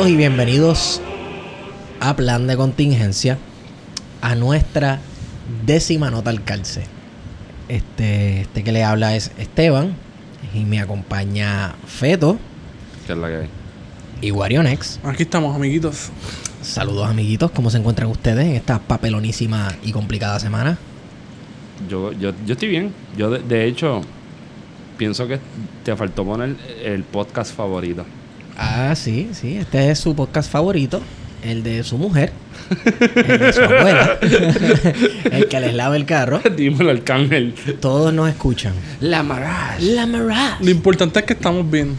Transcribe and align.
Saludos 0.00 0.14
y 0.14 0.16
bienvenidos 0.16 1.02
a 2.00 2.16
Plan 2.16 2.46
de 2.46 2.56
Contingencia, 2.56 3.36
a 4.22 4.34
nuestra 4.34 4.98
décima 5.66 6.10
nota 6.10 6.30
al 6.30 6.42
calce. 6.42 6.84
Este, 7.68 8.40
este 8.40 8.64
que 8.64 8.72
le 8.72 8.82
habla 8.82 9.14
es 9.14 9.30
Esteban 9.36 9.94
y 10.54 10.60
me 10.64 10.80
acompaña 10.80 11.74
Feto 11.86 12.38
Que 13.06 13.12
es 13.12 13.18
la 13.18 13.28
que 13.28 13.36
hay. 13.36 13.48
y 14.22 14.30
Warionex. 14.30 15.00
Aquí 15.04 15.24
estamos, 15.24 15.54
amiguitos. 15.54 16.08
Saludos 16.62 17.06
amiguitos, 17.06 17.50
¿cómo 17.50 17.68
se 17.68 17.76
encuentran 17.76 18.08
ustedes 18.08 18.46
en 18.46 18.56
esta 18.56 18.78
papelonísima 18.78 19.74
y 19.82 19.92
complicada 19.92 20.40
semana? 20.40 20.78
Yo, 21.90 22.12
yo, 22.12 22.32
yo 22.46 22.54
estoy 22.54 22.68
bien. 22.68 22.94
Yo, 23.18 23.28
de, 23.28 23.40
de 23.40 23.66
hecho, 23.66 24.00
pienso 24.96 25.28
que 25.28 25.38
te 25.84 25.94
faltó 25.94 26.24
poner 26.24 26.56
el 26.82 27.04
podcast 27.04 27.54
favorito. 27.54 28.06
Ah, 28.62 28.94
sí, 28.94 29.30
sí, 29.32 29.56
este 29.56 29.90
es 29.90 29.98
su 29.98 30.14
podcast 30.14 30.50
favorito, 30.52 31.00
el 31.42 31.62
de 31.62 31.82
su 31.82 31.96
mujer, 31.96 32.30
el 33.16 33.38
de 33.38 33.52
su 33.54 33.62
abuela, 33.62 34.18
el 35.32 35.48
que 35.48 35.60
les 35.60 35.72
lava 35.74 35.96
el 35.96 36.04
carro. 36.04 36.40
Dímelo, 36.56 36.90
Arcángel. 36.90 37.54
Todos 37.80 38.12
nos 38.12 38.28
escuchan. 38.28 38.74
La 39.00 39.22
Marash. 39.22 39.80
La 39.82 40.04
Mirage. 40.04 40.62
Lo 40.64 40.70
importante 40.70 41.20
es 41.20 41.24
que 41.24 41.32
estamos 41.32 41.70
bien. 41.70 41.96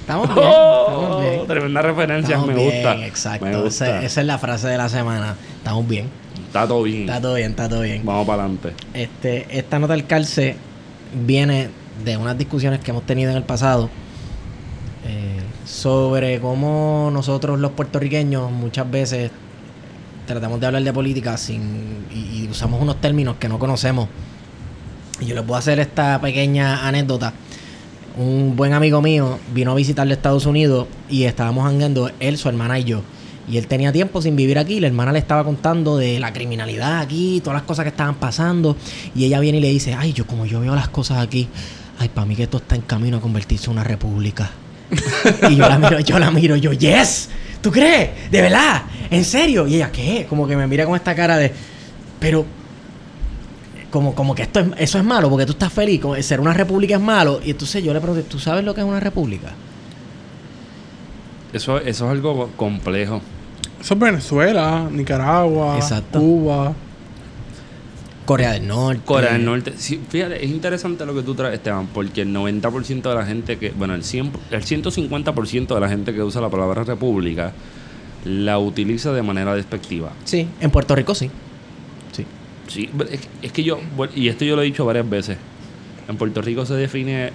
Estamos 0.00 0.28
bien, 0.34 0.46
Oh, 0.46 0.86
estamos 0.88 1.22
bien. 1.22 1.46
tremenda 1.46 1.80
referencia. 1.82 2.34
Estamos 2.34 2.48
me 2.48 2.54
bien, 2.62 2.70
gusta. 2.74 3.06
Exacto. 3.06 3.44
Me 3.46 3.50
Esa, 3.52 3.60
gusta. 3.62 4.02
esa 4.04 4.20
es 4.20 4.26
la 4.26 4.36
frase 4.38 4.68
de 4.68 4.76
la 4.76 4.88
semana. 4.90 5.36
Estamos 5.56 5.88
bien. 5.88 6.08
Está 6.46 6.68
todo 6.68 6.82
bien. 6.82 7.00
Está 7.08 7.20
todo 7.22 7.34
bien, 7.36 7.50
está 7.50 7.68
todo 7.70 7.80
bien. 7.80 8.02
Vamos 8.04 8.26
para 8.26 8.42
adelante. 8.42 8.72
Este, 8.92 9.46
esta 9.58 9.78
nota 9.78 9.94
del 9.94 10.04
calce 10.06 10.56
viene 11.26 11.70
de 12.04 12.18
unas 12.18 12.36
discusiones 12.36 12.80
que 12.80 12.90
hemos 12.90 13.06
tenido 13.06 13.30
en 13.30 13.38
el 13.38 13.44
pasado 13.44 13.88
eh, 15.06 15.33
sobre 15.64 16.40
cómo 16.40 17.10
nosotros 17.12 17.58
los 17.58 17.72
puertorriqueños 17.72 18.50
muchas 18.50 18.90
veces 18.90 19.30
tratamos 20.26 20.60
de 20.60 20.66
hablar 20.66 20.82
de 20.82 20.92
política 20.92 21.36
sin 21.36 22.06
y, 22.12 22.48
usamos 22.50 22.80
unos 22.80 23.00
términos 23.00 23.36
que 23.38 23.48
no 23.48 23.58
conocemos. 23.58 24.08
Y 25.20 25.26
yo 25.26 25.34
les 25.34 25.44
puedo 25.44 25.56
hacer 25.56 25.78
esta 25.80 26.20
pequeña 26.20 26.86
anécdota. 26.86 27.32
Un 28.16 28.54
buen 28.54 28.72
amigo 28.72 29.02
mío 29.02 29.38
vino 29.52 29.72
a 29.72 29.74
visitar 29.74 30.06
de 30.06 30.14
Estados 30.14 30.46
Unidos 30.46 30.86
y 31.08 31.24
estábamos 31.24 31.66
andando 31.66 32.10
él, 32.20 32.38
su 32.38 32.48
hermana 32.48 32.78
y 32.78 32.84
yo. 32.84 33.02
Y 33.48 33.58
él 33.58 33.66
tenía 33.66 33.92
tiempo 33.92 34.22
sin 34.22 34.36
vivir 34.36 34.58
aquí. 34.58 34.80
La 34.80 34.86
hermana 34.86 35.12
le 35.12 35.18
estaba 35.18 35.44
contando 35.44 35.96
de 35.96 36.20
la 36.20 36.32
criminalidad 36.32 37.00
aquí, 37.00 37.40
todas 37.42 37.54
las 37.54 37.66
cosas 37.66 37.84
que 37.84 37.90
estaban 37.90 38.14
pasando. 38.14 38.76
Y 39.14 39.24
ella 39.24 39.40
viene 39.40 39.58
y 39.58 39.60
le 39.60 39.68
dice, 39.68 39.94
ay, 39.94 40.12
yo 40.12 40.26
como 40.26 40.46
yo 40.46 40.60
veo 40.60 40.74
las 40.74 40.88
cosas 40.88 41.18
aquí, 41.18 41.48
ay, 41.98 42.08
para 42.08 42.26
mí 42.26 42.36
que 42.36 42.44
esto 42.44 42.58
está 42.58 42.76
en 42.76 42.82
camino 42.82 43.16
a 43.16 43.20
convertirse 43.20 43.66
en 43.66 43.72
una 43.72 43.84
república. 43.84 44.50
y 45.50 45.56
yo 45.56 45.68
la 45.68 45.78
miro, 45.78 46.00
yo 46.00 46.18
la 46.18 46.30
miro, 46.30 46.56
yo, 46.56 46.72
yes, 46.72 47.28
¿tú 47.60 47.70
crees? 47.70 48.30
¿De 48.30 48.40
verdad? 48.42 48.82
¿En 49.10 49.24
serio? 49.24 49.66
Y 49.66 49.76
ella, 49.76 49.90
¿qué? 49.90 50.26
Como 50.28 50.46
que 50.46 50.56
me 50.56 50.66
mira 50.66 50.86
con 50.86 50.96
esta 50.96 51.14
cara 51.14 51.36
de, 51.36 51.52
pero, 52.20 52.44
como, 53.90 54.14
como 54.14 54.34
que 54.34 54.42
esto 54.42 54.60
es, 54.60 54.66
eso 54.78 54.98
es 54.98 55.04
malo, 55.04 55.30
porque 55.30 55.46
tú 55.46 55.52
estás 55.52 55.72
feliz, 55.72 56.00
como 56.00 56.16
ser 56.16 56.40
una 56.40 56.54
república 56.54 56.94
es 56.94 57.00
malo. 57.00 57.40
Y 57.44 57.50
entonces 57.50 57.82
yo 57.82 57.92
le 57.92 58.00
pregunté, 58.00 58.24
¿tú 58.28 58.38
sabes 58.38 58.64
lo 58.64 58.74
que 58.74 58.80
es 58.80 58.86
una 58.86 59.00
república? 59.00 59.52
Eso, 61.52 61.78
eso 61.78 62.06
es 62.06 62.10
algo 62.10 62.50
complejo. 62.56 63.20
Eso 63.80 63.94
es 63.94 64.00
Venezuela, 64.00 64.88
Nicaragua, 64.90 65.76
Exacto. 65.76 66.18
Cuba. 66.18 66.72
Corea 68.24 68.52
del 68.52 68.66
Norte. 68.66 69.02
Corea 69.04 69.32
del 69.34 69.44
Norte. 69.44 69.74
Sí, 69.76 70.00
fíjate, 70.08 70.44
es 70.44 70.50
interesante 70.50 71.04
lo 71.04 71.14
que 71.14 71.22
tú 71.22 71.34
traes, 71.34 71.54
Esteban, 71.54 71.88
porque 71.88 72.22
el 72.22 72.34
90% 72.34 73.02
de 73.02 73.14
la 73.14 73.26
gente 73.26 73.58
que, 73.58 73.70
bueno, 73.70 73.94
el, 73.94 74.02
100, 74.02 74.32
el 74.50 74.62
150% 74.62 75.74
de 75.74 75.80
la 75.80 75.88
gente 75.88 76.14
que 76.14 76.22
usa 76.22 76.40
la 76.40 76.48
palabra 76.48 76.84
república 76.84 77.52
la 78.24 78.58
utiliza 78.58 79.12
de 79.12 79.22
manera 79.22 79.54
despectiva. 79.54 80.12
Sí, 80.24 80.48
en 80.60 80.70
Puerto 80.70 80.94
Rico 80.94 81.14
sí. 81.14 81.30
Sí. 82.12 82.24
Sí, 82.68 82.90
es, 83.10 83.28
es 83.42 83.52
que 83.52 83.62
yo, 83.62 83.78
y 84.14 84.28
esto 84.28 84.44
yo 84.46 84.56
lo 84.56 84.62
he 84.62 84.64
dicho 84.64 84.86
varias 84.86 85.08
veces, 85.08 85.36
en 86.08 86.16
Puerto 86.16 86.40
Rico 86.40 86.64
se 86.64 86.74
define, 86.74 87.32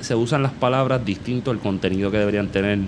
se 0.00 0.14
usan 0.14 0.42
las 0.42 0.52
palabras 0.52 1.04
distinto 1.04 1.50
al 1.50 1.58
contenido 1.58 2.10
que 2.10 2.18
deberían 2.18 2.48
tener, 2.48 2.78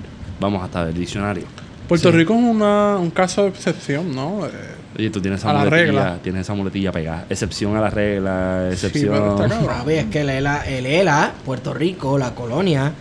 vamos, 0.41 0.63
hasta 0.63 0.87
del 0.87 0.95
diccionario. 0.95 1.45
Puerto 1.89 2.11
Sí. 2.11 2.17
Rico 2.17 2.35
es 2.35 2.41
una, 2.43 2.97
un 2.97 3.11
caso 3.11 3.43
de 3.43 3.49
excepción, 3.51 4.15
¿no? 4.15 4.47
Eh, 4.47 4.51
Oye, 4.99 5.11
tú 5.11 5.21
tienes 5.21 5.41
esa 5.41 5.51
A 5.51 5.53
la 5.55 5.59
muletilla, 5.61 5.83
regla. 5.85 6.19
tienes 6.23 6.41
esa 6.43 6.55
muletilla 6.55 6.93
pegada. 6.93 7.27
Excepción 7.29 7.77
a 7.77 7.81
la 7.81 7.91
regla, 7.91 8.67
Sí, 8.69 8.73
excepción. 8.75 9.13
pero 9.13 9.31
está 9.43 9.49
cabrón. 9.49 9.79
Papi, 9.79 9.93
es 9.95 10.05
que 10.07 10.21
el 10.21 10.31
ELA, 10.31 10.63
el 10.67 10.87
ELA, 10.87 11.33
Puerto 11.45 11.73
Rico, 11.75 12.19
la 12.19 12.35
colonia, 12.35 12.93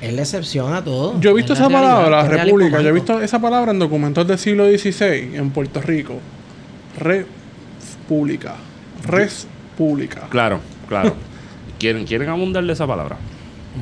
es 0.00 0.12
la 0.12 0.22
excepción 0.22 0.74
a 0.74 0.82
todo. 0.82 1.18
Yo 1.20 1.30
he 1.30 1.34
visto 1.34 1.52
Es 1.52 1.60
la 1.60 1.66
esa 1.66 1.74
realidad, 1.78 1.94
palabra, 2.04 2.22
es 2.22 2.28
realismo 2.28 2.58
república. 2.58 2.82
Yo 2.82 2.88
he 2.88 2.92
visto 2.92 3.20
esa 3.22 3.40
palabra 3.40 3.70
en 3.72 3.78
documentos 3.78 4.26
del 4.26 4.38
siglo 4.38 4.66
XVI 4.66 5.36
en 5.36 5.50
Puerto 5.50 5.80
Rico. 5.80 6.14
República. 6.98 8.54
Res 9.06 9.46
pública. 9.76 10.22
Claro, 10.28 10.60
claro. 10.88 11.14
¿Quieren, 11.78 12.04
quieren 12.04 12.28
abundar 12.28 12.64
de 12.64 12.72
esa 12.72 12.86
palabra? 12.86 13.16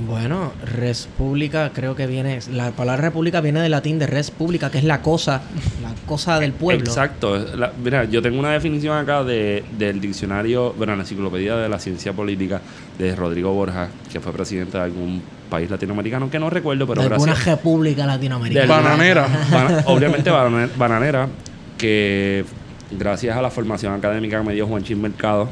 Bueno, 0.07 0.53
res 0.65 1.09
pública 1.19 1.73
creo 1.75 1.97
que 1.97 2.07
viene... 2.07 2.39
La 2.53 2.71
palabra 2.71 3.03
república 3.03 3.41
viene 3.41 3.61
del 3.61 3.73
latín 3.73 3.99
de 3.99 4.07
res 4.07 4.31
pública, 4.31 4.71
que 4.71 4.79
es 4.79 4.85
la 4.85 5.03
cosa, 5.03 5.43
la 5.83 5.91
cosa 6.07 6.39
del 6.39 6.53
pueblo. 6.53 6.85
Exacto. 6.87 7.37
La- 7.57 7.73
mira, 7.83 8.05
yo 8.05 8.23
tengo 8.23 8.39
una 8.39 8.53
definición 8.53 8.97
acá 8.97 9.25
de, 9.25 9.65
del 9.77 10.01
diccionario, 10.01 10.73
bueno, 10.75 10.95
la 10.95 11.03
enciclopedia 11.03 11.57
de 11.57 11.69
la 11.69 11.81
ciencia 11.81 12.13
política 12.13 12.61
de 12.99 13.17
Rodrigo 13.17 13.53
Borja, 13.53 13.89
que 14.13 14.21
fue 14.21 14.33
presidente 14.33 14.79
de 14.79 14.85
algún 14.85 15.23
país 15.51 15.69
latinoamericano, 15.69 16.31
que 16.31 16.39
no 16.39 16.49
recuerdo, 16.51 16.87
pero 16.87 17.01
de 17.03 17.09
alguna 17.09 17.33
gracias. 17.33 17.57
república 17.57 18.07
latinoamericana. 18.07 18.69
Bananera. 18.73 19.27
Bana- 19.51 19.83
obviamente 19.87 20.31
banane- 20.31 20.71
bananera, 20.77 21.29
que 21.77 22.45
gracias 22.93 23.37
a 23.37 23.43
la 23.43 23.51
formación 23.51 23.93
académica 23.93 24.39
que 24.41 24.47
me 24.47 24.55
dio 24.55 24.69
Juanchín 24.69 25.03
Mercado, 25.03 25.49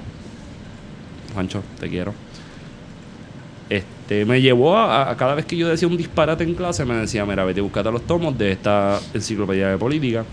Juancho, 1.35 1.63
te 1.81 1.89
quiero. 1.89 2.15
Este, 4.09 4.25
me 4.25 4.41
llevó 4.41 4.75
a, 4.75 5.11
a 5.11 5.17
cada 5.19 5.35
vez 5.35 5.45
que 5.45 5.55
yo 5.55 5.69
decía 5.69 5.87
un 5.87 5.99
disparate 5.99 6.43
en 6.43 6.55
clase, 6.55 6.83
me 6.87 6.95
decía, 6.95 7.27
mira, 7.27 7.45
vete, 7.45 7.61
buscate 7.61 7.93
los 7.93 8.07
tomos 8.07 8.39
de 8.39 8.53
esta 8.53 8.99
enciclopedia 9.13 9.69
de 9.69 9.77
política. 9.77 10.25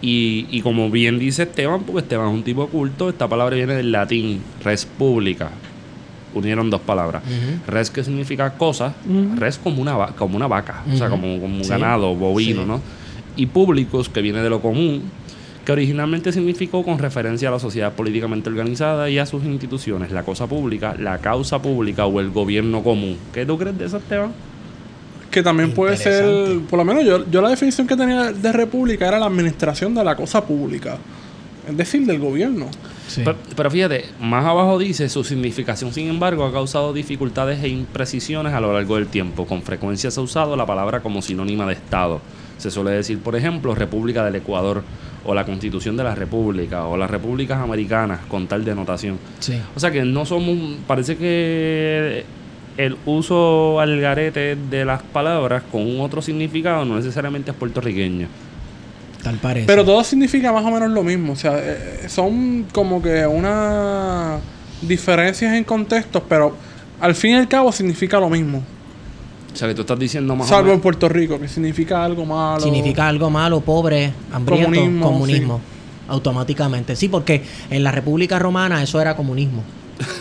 Y, 0.00 0.48
y 0.50 0.60
como 0.60 0.90
bien 0.90 1.20
dice 1.20 1.44
Esteban, 1.44 1.84
porque 1.84 2.00
Esteban 2.00 2.26
es 2.30 2.34
un 2.34 2.42
tipo 2.42 2.66
culto, 2.66 3.08
esta 3.10 3.28
palabra 3.28 3.54
viene 3.54 3.74
del 3.74 3.92
latín, 3.92 4.40
res 4.64 4.84
pública. 4.84 5.50
Unieron 6.34 6.68
dos 6.68 6.80
palabras. 6.80 7.22
Res 7.68 7.90
que 7.90 8.02
significa 8.02 8.54
cosa, 8.54 8.92
Ujú. 9.08 9.36
res 9.38 9.58
como 9.58 9.80
una, 9.80 10.08
como 10.08 10.34
una 10.36 10.48
vaca, 10.48 10.82
o 10.92 10.96
sea, 10.96 11.08
como, 11.10 11.38
como 11.40 11.58
un 11.58 11.62
Sí. 11.64 11.70
ganado, 11.70 12.12
bovino, 12.16 12.62
Sí. 12.62 12.66
¿no? 12.68 12.80
Y 13.36 13.46
públicos, 13.46 14.08
que 14.08 14.20
viene 14.20 14.42
de 14.42 14.50
lo 14.50 14.60
común, 14.60 15.02
que 15.64 15.72
originalmente 15.72 16.32
significó 16.32 16.82
con 16.82 16.98
referencia 16.98 17.48
a 17.48 17.52
la 17.52 17.58
sociedad 17.58 17.92
políticamente 17.92 18.48
organizada 18.48 19.08
y 19.08 19.18
a 19.18 19.26
sus 19.26 19.44
instituciones, 19.44 20.10
la 20.10 20.24
cosa 20.24 20.46
pública, 20.46 20.96
la 20.98 21.18
causa 21.18 21.62
pública 21.62 22.06
o 22.06 22.20
el 22.20 22.30
gobierno 22.30 22.82
común. 22.82 23.16
¿Qué 23.32 23.46
tú 23.46 23.56
crees 23.58 23.78
de 23.78 23.86
eso, 23.86 23.98
Esteban? 23.98 24.32
Que 25.30 25.42
también 25.42 25.72
puede 25.72 25.96
ser, 25.96 26.60
por 26.68 26.78
lo 26.78 26.84
menos 26.84 27.04
yo, 27.04 27.24
yo 27.30 27.40
la 27.40 27.48
definición 27.48 27.86
que 27.86 27.96
tenía 27.96 28.32
de 28.32 28.52
república 28.52 29.08
era 29.08 29.18
la 29.18 29.26
administración 29.26 29.94
de 29.94 30.04
la 30.04 30.16
cosa 30.16 30.44
pública. 30.44 30.98
Es 31.66 31.76
decir, 31.76 32.04
del 32.06 32.18
gobierno. 32.18 32.66
Sí. 33.06 33.22
Pero, 33.24 33.38
pero 33.56 33.70
fíjate, 33.70 34.06
más 34.20 34.44
abajo 34.44 34.78
dice, 34.78 35.08
su 35.08 35.22
significación, 35.22 35.92
sin 35.94 36.08
embargo, 36.08 36.44
ha 36.44 36.52
causado 36.52 36.92
dificultades 36.92 37.62
e 37.62 37.68
imprecisiones 37.68 38.52
a 38.52 38.60
lo 38.60 38.72
largo 38.72 38.96
del 38.96 39.06
tiempo. 39.06 39.46
Con 39.46 39.62
frecuencia 39.62 40.10
se 40.10 40.18
ha 40.18 40.22
usado 40.22 40.56
la 40.56 40.66
palabra 40.66 41.00
como 41.00 41.22
sinónima 41.22 41.66
de 41.66 41.74
Estado. 41.74 42.20
Se 42.58 42.70
suele 42.70 42.90
decir, 42.90 43.18
por 43.20 43.36
ejemplo, 43.36 43.74
República 43.74 44.24
del 44.24 44.34
Ecuador, 44.34 44.82
o 45.24 45.34
la 45.34 45.44
Constitución 45.44 45.96
de 45.96 46.04
la 46.04 46.14
República, 46.14 46.86
o 46.86 46.96
las 46.96 47.10
Repúblicas 47.10 47.58
Americanas, 47.58 48.20
con 48.28 48.46
tal 48.46 48.64
denotación. 48.64 49.18
Sí. 49.38 49.60
O 49.74 49.80
sea 49.80 49.90
que 49.90 50.04
no 50.04 50.24
somos, 50.26 50.56
parece 50.86 51.16
que 51.16 52.24
el 52.76 52.96
uso 53.06 53.80
al 53.80 54.00
garete 54.00 54.56
de 54.56 54.84
las 54.84 55.02
palabras 55.02 55.62
con 55.70 55.82
un 55.82 56.00
otro 56.00 56.22
significado 56.22 56.84
no 56.84 56.96
necesariamente 56.96 57.50
es 57.50 57.56
puertorriqueño. 57.56 58.28
Tal 59.22 59.36
parece. 59.36 59.66
Pero 59.66 59.84
todo 59.84 60.02
significa 60.02 60.52
más 60.52 60.64
o 60.64 60.70
menos 60.70 60.90
lo 60.90 61.02
mismo. 61.02 61.34
O 61.34 61.36
sea, 61.36 61.54
eh, 61.58 62.08
son 62.08 62.66
como 62.72 63.00
que 63.00 63.26
unas 63.26 64.40
diferencias 64.80 65.54
en 65.54 65.64
contextos, 65.64 66.22
pero 66.28 66.56
al 67.00 67.14
fin 67.14 67.32
y 67.32 67.34
al 67.34 67.48
cabo 67.48 67.70
significa 67.70 68.18
lo 68.18 68.28
mismo. 68.28 68.62
O 69.52 69.56
sea 69.56 69.68
que 69.68 69.74
tú 69.74 69.82
estás 69.82 69.98
diciendo 69.98 70.34
más 70.34 70.46
o 70.46 70.50
Salvo 70.50 70.72
en. 70.72 70.80
Puerto 70.80 71.08
Rico, 71.08 71.38
que 71.38 71.48
significa 71.48 72.04
algo 72.04 72.24
malo. 72.24 72.60
Significa 72.60 73.08
algo 73.08 73.28
malo, 73.30 73.60
pobre, 73.60 74.12
hambriento, 74.32 74.68
comunismo. 74.70 75.06
Comunismo, 75.06 75.60
Automáticamente. 76.08 76.96
Sí, 76.96 77.08
porque 77.08 77.42
en 77.70 77.84
la 77.84 77.90
República 77.92 78.38
Romana 78.38 78.82
eso 78.82 79.00
era 79.00 79.14
comunismo. 79.14 79.62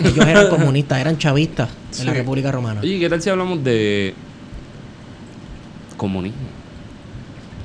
Ellos 0.03 0.25
eran 0.25 0.49
comunistas, 0.49 0.99
eran 0.99 1.17
chavistas 1.17 1.69
en 1.99 2.05
la. 2.07 2.13
República 2.13 2.51
Romana. 2.51 2.81
Oye, 2.81 2.99
¿qué 2.99 3.09
tal 3.09 3.21
si 3.21 3.29
hablamos 3.29 3.63
de 3.63 4.13
comunismo? 5.97 6.61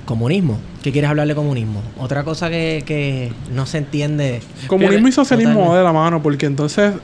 Comunismo. 0.05 0.59
¿Qué 0.83 0.93
quieres 0.93 1.11
hablar 1.11 1.27
de 1.27 1.35
comunismo? 1.35 1.83
Otra 1.99 2.23
cosa 2.23 2.49
que, 2.49 2.85
que 2.87 3.33
no 3.53 3.67
se 3.67 3.79
entiende. 3.79 4.41
Comunismo 4.69 5.09
y 5.09 5.13
socialismo 5.13 5.75
de 5.75 5.83
la 5.83 5.93
mano, 5.93 6.23
porque 6.23 6.47
entonces 6.47 6.95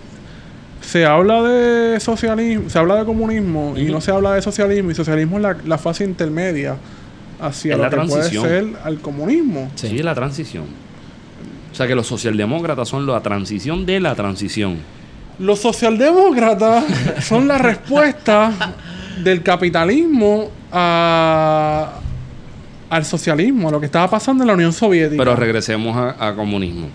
se 0.83 1.07
habla 1.07 1.43
de 1.43 1.99
socialismo, 2.01 2.69
se 2.69 2.79
habla 2.79 2.97
de 2.97 3.05
comunismo 3.05 3.75
y 3.77 3.85
no 3.87 4.01
se 4.01 4.11
habla 4.11 4.35
de 4.35 4.43
socialismo 4.43 4.91
y 4.91 4.95
socialismo 4.95 5.37
es 5.39 5.43
la, 5.43 5.57
la 5.65 5.79
fase 5.79 6.05
intermedia 6.05 6.77
hacia 7.41 7.77
lo 7.77 7.85
la 7.85 7.89
que 7.91 7.97
transición. 7.97 8.43
puede 8.45 8.61
ser 8.71 8.77
al 8.85 8.99
comunismo. 9.01 9.71
Sí. 9.75 9.89
Sí. 9.89 9.99
la 10.03 10.15
transición. 10.15 10.65
O 11.73 11.75
sea 11.75 11.87
que 11.87 11.95
los 11.95 12.07
socialdemócratas 12.07 12.89
son 12.89 13.07
la 13.07 13.21
transición 13.23 13.87
de 13.87 13.99
la 14.01 14.15
transición. 14.15 14.77
Los 15.39 15.61
socialdemócratas 15.61 16.85
son 17.25 17.49
la 17.49 17.57
respuesta 17.59 18.53
del 19.25 19.43
capitalismo 19.43 20.51
a- 20.71 21.93
al 22.91 23.05
socialismo, 23.07 23.69
a 23.69 23.73
lo 23.73 23.81
que 23.81 23.87
estaba 23.87 24.11
pasando 24.11 24.43
en 24.45 24.49
la 24.49 24.55
Unión 24.55 24.73
Soviética. 24.75 25.23
Pero 25.25 25.35
regresemos 25.35 25.97
a, 25.97 26.29
a 26.29 26.35
comunismo. 26.35 26.89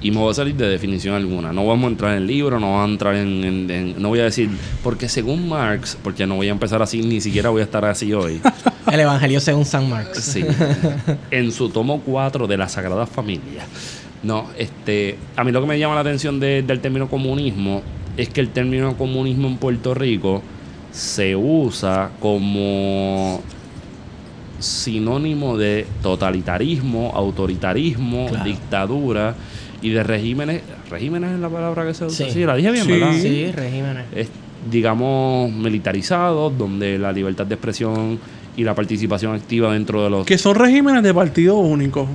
Y 0.00 0.10
me 0.12 0.18
voy 0.18 0.30
a 0.30 0.34
salir 0.34 0.54
de 0.54 0.68
definición 0.68 1.14
alguna. 1.16 1.52
No 1.52 1.66
vamos 1.66 1.86
a 1.86 1.88
entrar 1.88 2.16
en 2.16 2.26
libro, 2.26 2.60
no 2.60 2.70
vamos 2.72 2.88
a 2.88 2.92
entrar 2.92 3.14
en, 3.16 3.42
en- 3.44 3.70
en- 3.70 4.00
No 4.02 4.08
voy 4.10 4.20
a 4.20 4.24
decir... 4.24 4.48
Porque 4.84 5.08
según 5.08 5.48
Marx... 5.48 5.98
Porque 6.02 6.24
no 6.26 6.36
voy 6.36 6.48
a 6.48 6.52
empezar 6.52 6.80
así, 6.82 7.02
ni 7.02 7.20
siquiera 7.20 7.50
voy 7.50 7.62
a 7.62 7.64
estar 7.64 7.84
así 7.84 8.12
hoy. 8.14 8.40
El 8.92 9.00
Evangelio 9.00 9.40
según 9.40 9.64
San 9.64 9.88
Marx. 9.90 10.18
Sí. 10.22 10.44
en 11.32 11.50
su 11.52 11.68
tomo 11.70 12.00
4 12.06 12.46
de 12.46 12.56
la 12.56 12.68
Sagrada 12.68 13.06
Familia. 13.06 13.64
No, 14.22 14.46
este, 14.56 15.16
a 15.36 15.42
mí 15.44 15.52
lo 15.52 15.60
que 15.60 15.66
me 15.66 15.78
llama 15.78 15.94
la 15.96 16.00
atención 16.02 16.38
de- 16.40 16.62
del 16.62 16.80
término 16.80 17.08
comunismo 17.08 17.82
es 18.16 18.28
que 18.28 18.40
el 18.40 18.50
término 18.50 18.96
comunismo 18.96 19.48
en 19.48 19.56
Puerto 19.58 19.94
Rico 19.94 20.42
se 20.92 21.36
usa 21.36 22.10
como 22.20 23.40
sinónimo 24.58 25.56
de 25.56 25.86
totalitarismo, 26.02 27.12
autoritarismo, 27.14 28.26
Claro. 28.28 28.44
dictadura 28.44 29.34
y 29.82 29.90
de 29.90 30.02
regímenes. 30.02 30.62
¿Regímenes 30.90 31.32
es 31.34 31.40
la 31.40 31.48
palabra 31.48 31.86
que 31.86 31.94
se 31.94 32.04
usa? 32.06 32.26
Sí. 32.26 32.32
Sí, 32.32 32.44
la 32.44 32.54
dije 32.56 32.70
bien, 32.72 32.84
Sí. 32.84 32.92
¿verdad? 32.92 33.12
Sí, 33.20 33.52
regímenes. 33.52 34.04
es, 34.14 34.28
digamos, 34.70 35.50
militarizados, 35.52 36.56
donde 36.58 36.98
la 36.98 37.12
libertad 37.12 37.46
de 37.46 37.54
expresión 37.54 38.18
y 38.56 38.64
la 38.64 38.74
participación 38.74 39.34
activa 39.34 39.72
dentro 39.72 40.02
de 40.02 40.10
los... 40.10 40.26
que 40.26 40.36
son 40.38 40.54
regímenes 40.56 41.02
de 41.02 41.14
partido 41.14 41.56
único. 41.56 42.08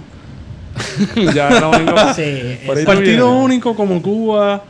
ya 1.33 1.59
no 1.59 1.71
vengo... 1.71 1.93
Sí, 2.15 2.83
Partido 2.85 3.31
único 3.31 3.75
como 3.75 4.01
Cuba, 4.01 4.63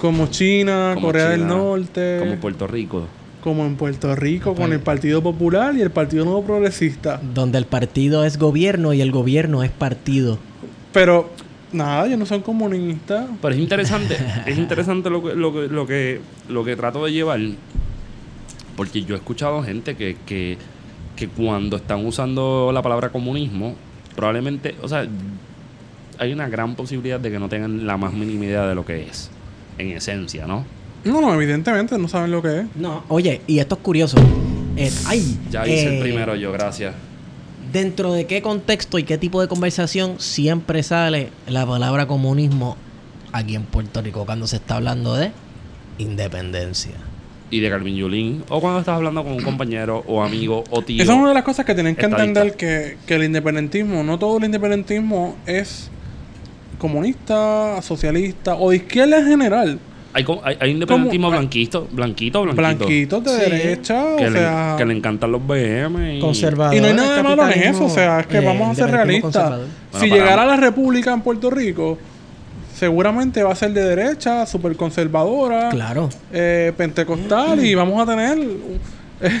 como 0.00 0.28
China, 0.28 0.92
Como 0.94 1.08
Corea 1.08 1.30
del 1.30 1.46
Norte, 1.46 2.16
Como 2.18 2.30
como, 2.30 2.40
Puerto 2.40 2.66
Rico. 2.66 3.06
en 3.44 3.76
Puerto 3.76 4.14
Rico, 4.16 4.54
con 4.54 4.66
Pues- 4.66 4.72
el 4.72 4.80
Partido 4.80 5.22
Popular 5.22 5.74
y 5.76 5.80
el 5.82 5.90
Partido 5.90 6.24
Nuevo 6.24 6.44
Progresista. 6.44 7.20
donde 7.34 7.58
el 7.58 7.66
partido 7.66 8.24
es 8.24 8.38
gobierno 8.38 8.92
y 8.92 9.00
el 9.00 9.10
gobierno 9.12 9.62
es 9.64 9.70
partido. 9.70 10.38
Pero 10.92 11.30
nada, 11.72 12.06
ellos 12.06 12.18
no 12.18 12.26
son 12.26 12.42
comunistas. 12.42 13.26
Pero 13.40 13.54
es 13.54 13.60
interesante, 13.60 14.16
es 14.46 14.58
interesante 14.58 15.10
lo 15.10 15.22
que, 15.22 15.34
lo 15.34 15.52
que, 15.52 15.68
lo 15.68 15.86
que, 15.86 16.20
lo 16.48 16.64
que 16.64 16.76
trato 16.76 17.04
de 17.04 17.12
llevar, 17.12 17.40
porque 18.76 19.02
yo 19.04 19.14
he 19.14 19.18
escuchado 19.18 19.62
gente 19.62 19.96
que, 19.96 20.16
que, 20.26 20.58
que 21.16 21.28
cuando 21.28 21.76
están 21.76 22.04
usando 22.04 22.70
la 22.72 22.82
palabra 22.82 23.10
comunismo, 23.10 23.74
probablemente, 24.16 24.74
o 24.82 24.88
sea, 24.88 25.06
hay 26.18 26.32
una 26.32 26.48
gran 26.48 26.74
posibilidad 26.74 27.18
de 27.18 27.30
que 27.30 27.38
no 27.38 27.48
tengan 27.48 27.86
la 27.86 27.96
más 27.96 28.12
mínima 28.12 28.44
idea 28.44 28.66
de 28.66 28.74
lo 28.74 28.84
que 28.84 29.02
es, 29.02 29.30
en 29.78 29.88
esencia, 29.92 30.46
¿no? 30.46 30.64
No, 31.04 31.20
no, 31.20 31.34
evidentemente 31.34 31.96
no 31.96 32.08
saben 32.08 32.30
lo 32.30 32.42
que 32.42 32.60
es. 32.60 32.66
No, 32.76 33.04
oye, 33.08 33.40
y 33.46 33.58
esto 33.58 33.76
es 33.76 33.80
curioso. 33.80 34.18
Eh, 34.76 34.90
ay, 35.06 35.38
Ya 35.50 35.66
hice 35.66 35.88
eh, 35.88 35.96
el 35.96 36.02
primero 36.02 36.34
yo, 36.36 36.52
gracias. 36.52 36.94
¿Dentro 37.72 38.12
de 38.12 38.26
qué 38.26 38.42
contexto 38.42 38.98
y 38.98 39.04
qué 39.04 39.16
tipo 39.16 39.40
de 39.40 39.46
conversación 39.46 40.18
siempre 40.18 40.82
sale 40.82 41.30
la 41.46 41.64
palabra 41.64 42.06
comunismo 42.06 42.76
aquí 43.32 43.54
en 43.54 43.62
Puerto 43.62 44.02
Rico 44.02 44.26
cuando 44.26 44.48
se 44.48 44.56
está 44.56 44.76
hablando 44.76 45.14
de 45.14 45.30
independencia? 45.98 46.94
Y 47.48 47.60
de 47.60 47.70
Carmen 47.70 47.94
Yulín, 47.94 48.44
o 48.48 48.60
cuando 48.60 48.80
estás 48.80 48.96
hablando 48.96 49.22
con 49.22 49.32
un 49.32 49.42
compañero 49.42 50.04
o 50.06 50.22
amigo 50.22 50.64
o 50.70 50.82
tío. 50.82 51.02
Esa 51.02 51.12
es 51.12 51.18
una 51.18 51.28
de 51.28 51.34
las 51.34 51.42
cosas 51.42 51.64
que 51.64 51.74
tienen 51.74 51.96
que 51.96 52.06
entender 52.06 52.56
que, 52.56 52.96
que 53.06 53.14
el 53.14 53.24
independentismo, 53.24 54.02
no 54.02 54.18
todo 54.18 54.38
el 54.38 54.44
independentismo 54.44 55.36
es 55.46 55.90
comunista, 56.78 57.82
socialista 57.82 58.56
o 58.56 58.70
de 58.70 58.76
izquierda 58.76 59.18
en 59.18 59.26
general. 59.26 59.78
Hay, 60.12 60.24
co- 60.24 60.40
hay, 60.42 60.56
hay 60.60 60.70
independentismo 60.72 61.28
¿Cómo? 61.28 61.38
blanquito, 61.38 61.88
blanquito, 61.92 62.42
blanquito. 62.42 62.60
Blanquitos 62.84 63.24
de 63.24 63.30
Sí. 63.30 63.50
derecha, 63.50 64.16
Que, 64.16 64.26
o 64.26 64.30
le, 64.30 64.38
sea... 64.40 64.74
que 64.76 64.84
le 64.84 64.94
encantan 64.96 65.30
los 65.30 65.46
BM. 65.46 66.16
Y, 66.16 66.20
Conservador. 66.20 66.74
Y 66.74 66.80
no 66.80 66.86
hay 66.88 66.94
nada 66.94 67.16
de 67.16 67.22
malo 67.22 67.48
en 67.48 67.62
eso, 67.62 67.84
o 67.84 67.90
sea, 67.90 68.20
es 68.20 68.26
que 68.26 68.38
eh, 68.38 68.44
vamos 68.44 68.70
a 68.70 68.74
ser 68.74 68.90
realistas. 68.90 69.50
Bueno, 69.50 69.64
si 70.00 70.06
llegara 70.10 70.44
la 70.46 70.56
república 70.56 71.12
en 71.12 71.20
Puerto 71.20 71.48
Rico, 71.50 71.96
seguramente 72.74 73.42
va 73.42 73.52
a 73.52 73.54
ser 73.54 73.72
de 73.72 73.82
derecha, 73.84 74.46
súper 74.46 74.74
conservadora, 74.76 75.68
Claro. 75.70 76.08
eh, 76.32 76.72
pentecostal, 76.76 77.64
y 77.64 77.74
vamos 77.74 78.02
a 78.02 78.06
tener, 78.10 78.38
eh, 79.20 79.40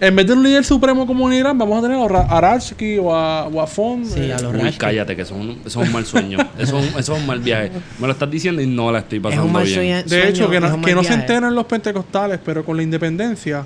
en 0.00 0.14
vez 0.16 0.26
de 0.26 0.32
un 0.32 0.42
líder 0.42 0.64
supremo 0.64 1.06
como 1.06 1.24
un 1.24 1.32
Irán, 1.32 1.58
vamos 1.58 1.78
a 1.78 1.82
tener 1.88 1.98
a 2.02 2.06
Ra- 2.08 2.26
Arachki 2.28 2.98
o 2.98 3.14
a, 3.14 3.46
o 3.48 3.60
a 3.60 3.66
Fon. 3.66 4.04
Sí, 4.04 4.20
eh, 4.20 4.32
a 4.32 4.38
los 4.40 4.54
Uy, 4.54 4.72
cállate, 4.78 5.16
que 5.16 5.22
eso 5.22 5.34
es, 5.34 5.40
un, 5.40 5.50
eso 5.66 5.82
es 5.82 5.86
un 5.88 5.92
mal 5.92 6.06
sueño. 6.06 6.38
eso, 6.58 6.78
es 6.78 6.92
un, 6.94 6.98
eso 7.00 7.14
es 7.14 7.20
un 7.20 7.26
mal 7.26 7.40
viaje. 7.40 7.70
Me 7.98 8.06
lo 8.06 8.12
estás 8.12 8.30
diciendo 8.30 8.62
y 8.62 8.66
no 8.66 8.92
la 8.92 9.00
estoy 9.00 9.18
Es 9.18 9.22
pasando 9.24 9.46
un 9.46 9.52
mal 9.52 9.64
bien. 9.64 9.74
sueño. 9.74 10.02
De 10.04 10.28
hecho, 10.28 10.48
que 10.50 10.56
es 10.56 10.62
no, 10.62 10.80
que 10.82 10.94
no 10.94 11.02
se 11.04 11.14
enteren 11.14 11.54
los 11.54 11.66
pentecostales, 11.66 12.38
pero 12.44 12.64
con 12.64 12.76
la 12.76 12.82
independencia, 12.82 13.64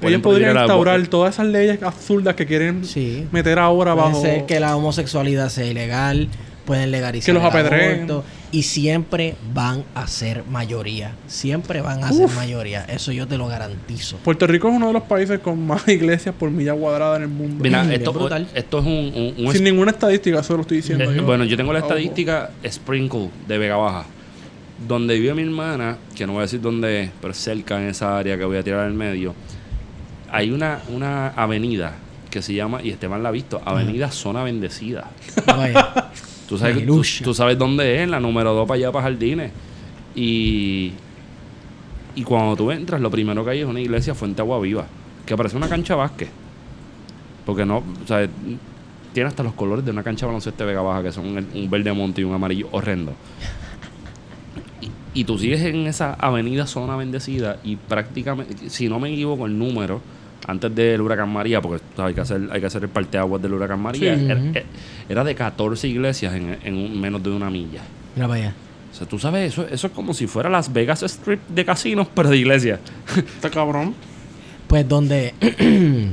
Pueden 0.00 0.14
ellos 0.20 0.22
podrían 0.22 0.56
instaurar 0.56 1.06
todas 1.06 1.34
esas 1.34 1.46
leyes 1.46 1.82
absurdas 1.82 2.34
que 2.34 2.46
quieren 2.46 2.84
Sí. 2.84 3.26
meter 3.30 3.58
ahora 3.58 3.94
Puede 3.94 4.06
bajo. 4.08 4.20
ser 4.22 4.46
que 4.46 4.60
la 4.60 4.76
homosexualidad 4.76 5.48
sea 5.50 5.64
ilegal, 5.66 6.28
pueden 6.64 6.90
legalizar 6.90 7.26
Que 7.26 7.32
los 7.32 7.44
apedreen. 7.44 8.08
y 8.52 8.62
siempre 8.62 9.36
van 9.52 9.84
a 9.94 10.06
ser 10.06 10.44
mayoría. 10.50 11.12
Siempre 11.26 11.80
van 11.80 12.02
a 12.04 12.12
ser 12.12 12.28
mayoría. 12.30 12.84
Eso 12.84 13.12
yo 13.12 13.26
te 13.28 13.36
lo 13.36 13.46
garantizo. 13.48 14.16
Puerto 14.18 14.46
Rico 14.46 14.68
es 14.68 14.74
uno 14.76 14.86
de 14.88 14.92
los 14.94 15.02
países 15.02 15.40
con 15.40 15.66
más 15.66 15.86
iglesias 15.88 16.34
por 16.38 16.50
milla 16.50 16.74
cuadrada 16.74 17.16
en 17.16 17.22
el 17.22 17.28
mundo. 17.28 17.62
Mira, 17.62 17.84
Mm, 17.84 17.92
esto, 17.92 18.12
brutal. 18.12 18.48
esto 18.54 18.78
es 18.78 18.84
un... 18.86 19.34
un- 19.38 19.46
un 19.46 19.52
Sin 19.52 19.64
ninguna 19.64 19.90
estadística, 19.90 20.40
eso 20.40 20.54
lo 20.56 20.62
estoy 20.62 20.78
diciendo 20.78 21.04
Eh, 21.10 21.16
yo. 21.16 21.24
Bueno, 21.24 21.44
yo 21.44 21.56
tengo 21.56 21.72
la 21.72 21.80
Ojo. 21.80 21.88
estadística 21.88 22.50
Sprinkle 22.66 23.30
de 23.46 23.58
Vega 23.58 23.76
Baja. 23.76 24.06
Donde 24.88 25.18
vive 25.18 25.34
mi 25.34 25.42
hermana, 25.42 25.98
que 26.16 26.26
no 26.26 26.32
voy 26.32 26.40
a 26.40 26.42
decir 26.42 26.60
dónde 26.60 27.02
es, 27.04 27.10
pero 27.20 27.32
cerca 27.34 27.80
en 27.80 27.88
esa 27.88 28.18
área 28.18 28.36
que 28.36 28.44
voy 28.44 28.56
a 28.56 28.62
tirar 28.64 28.80
al 28.80 28.92
medio. 28.94 29.34
Hay 30.32 30.50
una, 30.50 30.80
una 30.88 31.28
avenida 31.28 31.94
que 32.28 32.42
se 32.42 32.52
llama, 32.54 32.80
y 32.82 32.90
Esteban 32.90 33.22
la 33.22 33.28
ha 33.28 33.32
visto, 33.32 33.62
Avenida 33.64 34.10
Zona 34.10 34.42
Bendecida. 34.42 35.08
Vaya. 35.46 36.10
Tú 36.54 36.58
sabes, 36.58 36.74
tú, 36.76 36.80
Aleluya. 36.82 37.20
tú 37.24 37.34
sabes 37.34 37.58
dónde 37.58 38.02
es, 38.02 38.08
la 38.08 38.20
número 38.20 38.54
2 38.54 38.66
para 38.68 38.76
allá, 38.78 38.92
para 38.92 39.04
Jardines. 39.04 39.50
Y, 40.14 40.92
y 42.14 42.22
cuando 42.22 42.54
tú 42.56 42.70
entras, 42.70 43.00
lo 43.00 43.10
primero 43.10 43.44
que 43.44 43.50
hay 43.50 43.60
es 43.60 43.66
una 43.66 43.80
iglesia 43.80 44.14
Fuente 44.14 44.40
Agua 44.42 44.60
Viva, 44.60 44.86
que 45.26 45.36
parece 45.36 45.56
una 45.56 45.68
cancha 45.68 45.94
básquet. 45.96 46.28
Porque 47.44 47.66
no, 47.66 47.78
o 47.78 48.06
sea, 48.06 48.28
tiene 49.12 49.28
hasta 49.28 49.42
los 49.42 49.54
colores 49.54 49.84
de 49.84 49.90
una 49.90 50.02
cancha 50.02 50.26
de 50.26 50.28
baloncesto 50.28 50.64
de 50.64 50.68
Vega 50.70 50.82
Baja, 50.82 51.02
que 51.02 51.12
son 51.12 51.36
el- 51.38 51.46
un 51.54 51.68
verde 51.70 51.92
monte 51.92 52.20
y 52.20 52.24
un 52.24 52.34
amarillo 52.34 52.68
horrendo. 52.72 53.12
Y, 54.80 55.20
y 55.20 55.24
tú 55.24 55.38
sigues 55.38 55.60
en 55.62 55.86
esa 55.86 56.14
avenida 56.14 56.66
zona 56.66 56.96
bendecida 56.96 57.58
y 57.64 57.76
prácticamente, 57.76 58.70
si 58.70 58.88
no 58.88 58.98
me 59.00 59.12
equivoco, 59.12 59.46
el 59.46 59.58
número 59.58 60.00
antes 60.46 60.74
del 60.74 61.00
huracán 61.00 61.28
María, 61.32 61.60
porque 61.60 61.82
sabes, 61.96 62.08
hay 62.10 62.14
que 62.14 62.20
hacer, 62.20 62.48
hay 62.52 62.60
que 62.60 62.66
hacer 62.66 62.82
el 62.82 62.88
parteaguas 62.90 63.40
del 63.42 63.54
huracán 63.54 63.80
María, 63.80 64.16
Sí. 64.16 64.24
era, 64.26 64.40
Ujú. 64.40 64.52
era 65.08 65.24
de 65.24 65.34
14 65.34 65.88
iglesias 65.88 66.34
en, 66.34 67.00
menos 67.00 67.22
de 67.22 67.30
una 67.30 67.48
milla. 67.50 67.82
Mira 68.14 68.28
para 68.28 68.40
allá. 68.40 68.54
O 68.92 68.96
sea, 68.96 69.08
tú 69.08 69.18
sabes, 69.18 69.52
eso, 69.52 69.66
eso 69.68 69.86
es 69.88 69.92
como 69.92 70.14
si 70.14 70.26
fuera 70.26 70.48
Las 70.48 70.72
Vegas 70.72 71.02
Strip 71.02 71.40
de 71.48 71.64
casinos, 71.64 72.06
pero 72.14 72.28
de 72.30 72.36
iglesia. 72.36 72.78
Está 73.16 73.50
cabrón. 73.50 73.94
Pues 74.68 74.88
donde 74.88 75.34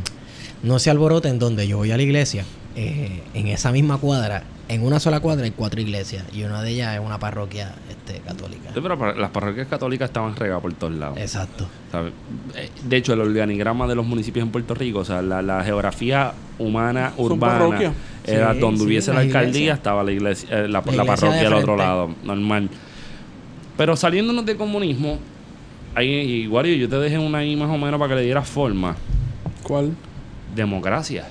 no 0.63 0.79
se 0.79 0.89
alboroten, 0.89 1.38
donde 1.39 1.67
yo 1.67 1.77
voy 1.77 1.91
a 1.91 1.97
la 1.97 2.03
iglesia, 2.03 2.43
eh, 2.75 3.21
en 3.33 3.47
esa 3.47 3.71
misma 3.71 3.97
cuadra, 3.97 4.43
en 4.67 4.83
una 4.83 4.99
sola 4.99 5.19
cuadra 5.19 5.43
hay 5.45 5.51
cuatro 5.51 5.81
iglesias 5.81 6.23
y 6.33 6.43
una 6.43 6.61
de 6.61 6.71
ellas 6.71 6.95
es 6.95 7.01
una 7.05 7.19
parroquia 7.19 7.75
este, 7.89 8.19
católica. 8.19 8.69
Sí, 8.73 8.79
pero 8.81 9.13
las 9.15 9.29
parroquias 9.31 9.67
católicas 9.67 10.09
estaban 10.09 10.35
regadas 10.35 10.61
por 10.61 10.73
todos 10.73 10.93
lados. 10.93 11.17
Exacto. 11.17 11.67
¿sabes? 11.91 12.13
Eh, 12.55 12.69
De 12.83 12.97
hecho, 12.97 13.13
el 13.13 13.19
organigrama 13.19 13.87
de 13.87 13.95
los 13.95 14.05
municipios 14.05 14.45
en 14.45 14.51
Puerto 14.51 14.73
Rico, 14.73 14.99
o 14.99 15.05
sea, 15.05 15.21
la, 15.21 15.41
la 15.41 15.63
geografía 15.63 16.33
humana, 16.57 17.13
urbana, 17.17 17.93
era 18.25 18.53
Sí, 18.53 18.59
donde 18.59 18.79
sí, 18.79 18.85
hubiese 18.85 19.13
la 19.13 19.21
alcaldía, 19.21 19.73
estaba 19.73 20.03
la 20.03 20.11
iglesia, 20.11 20.47
eh, 20.49 20.67
la, 20.67 20.79
La 20.79 20.85
la 20.85 20.91
iglesia 20.91 21.05
parroquia 21.05 21.47
al 21.47 21.53
otro 21.53 21.75
lado, 21.75 22.15
normal. 22.23 22.69
Pero 23.77 23.95
saliéndonos 23.95 24.45
del 24.45 24.57
comunismo, 24.57 25.17
ahí, 25.95 26.07
igual 26.07 26.67
yo 26.67 26.87
te 26.87 26.95
dejé 26.97 27.17
una 27.17 27.39
ahí 27.39 27.55
más 27.55 27.69
o 27.69 27.77
menos 27.77 27.99
para 27.99 28.09
que 28.09 28.15
le 28.15 28.25
dieras 28.25 28.47
forma. 28.47 28.95
¿Cuál? 29.63 29.91
Democracia. 30.55 31.25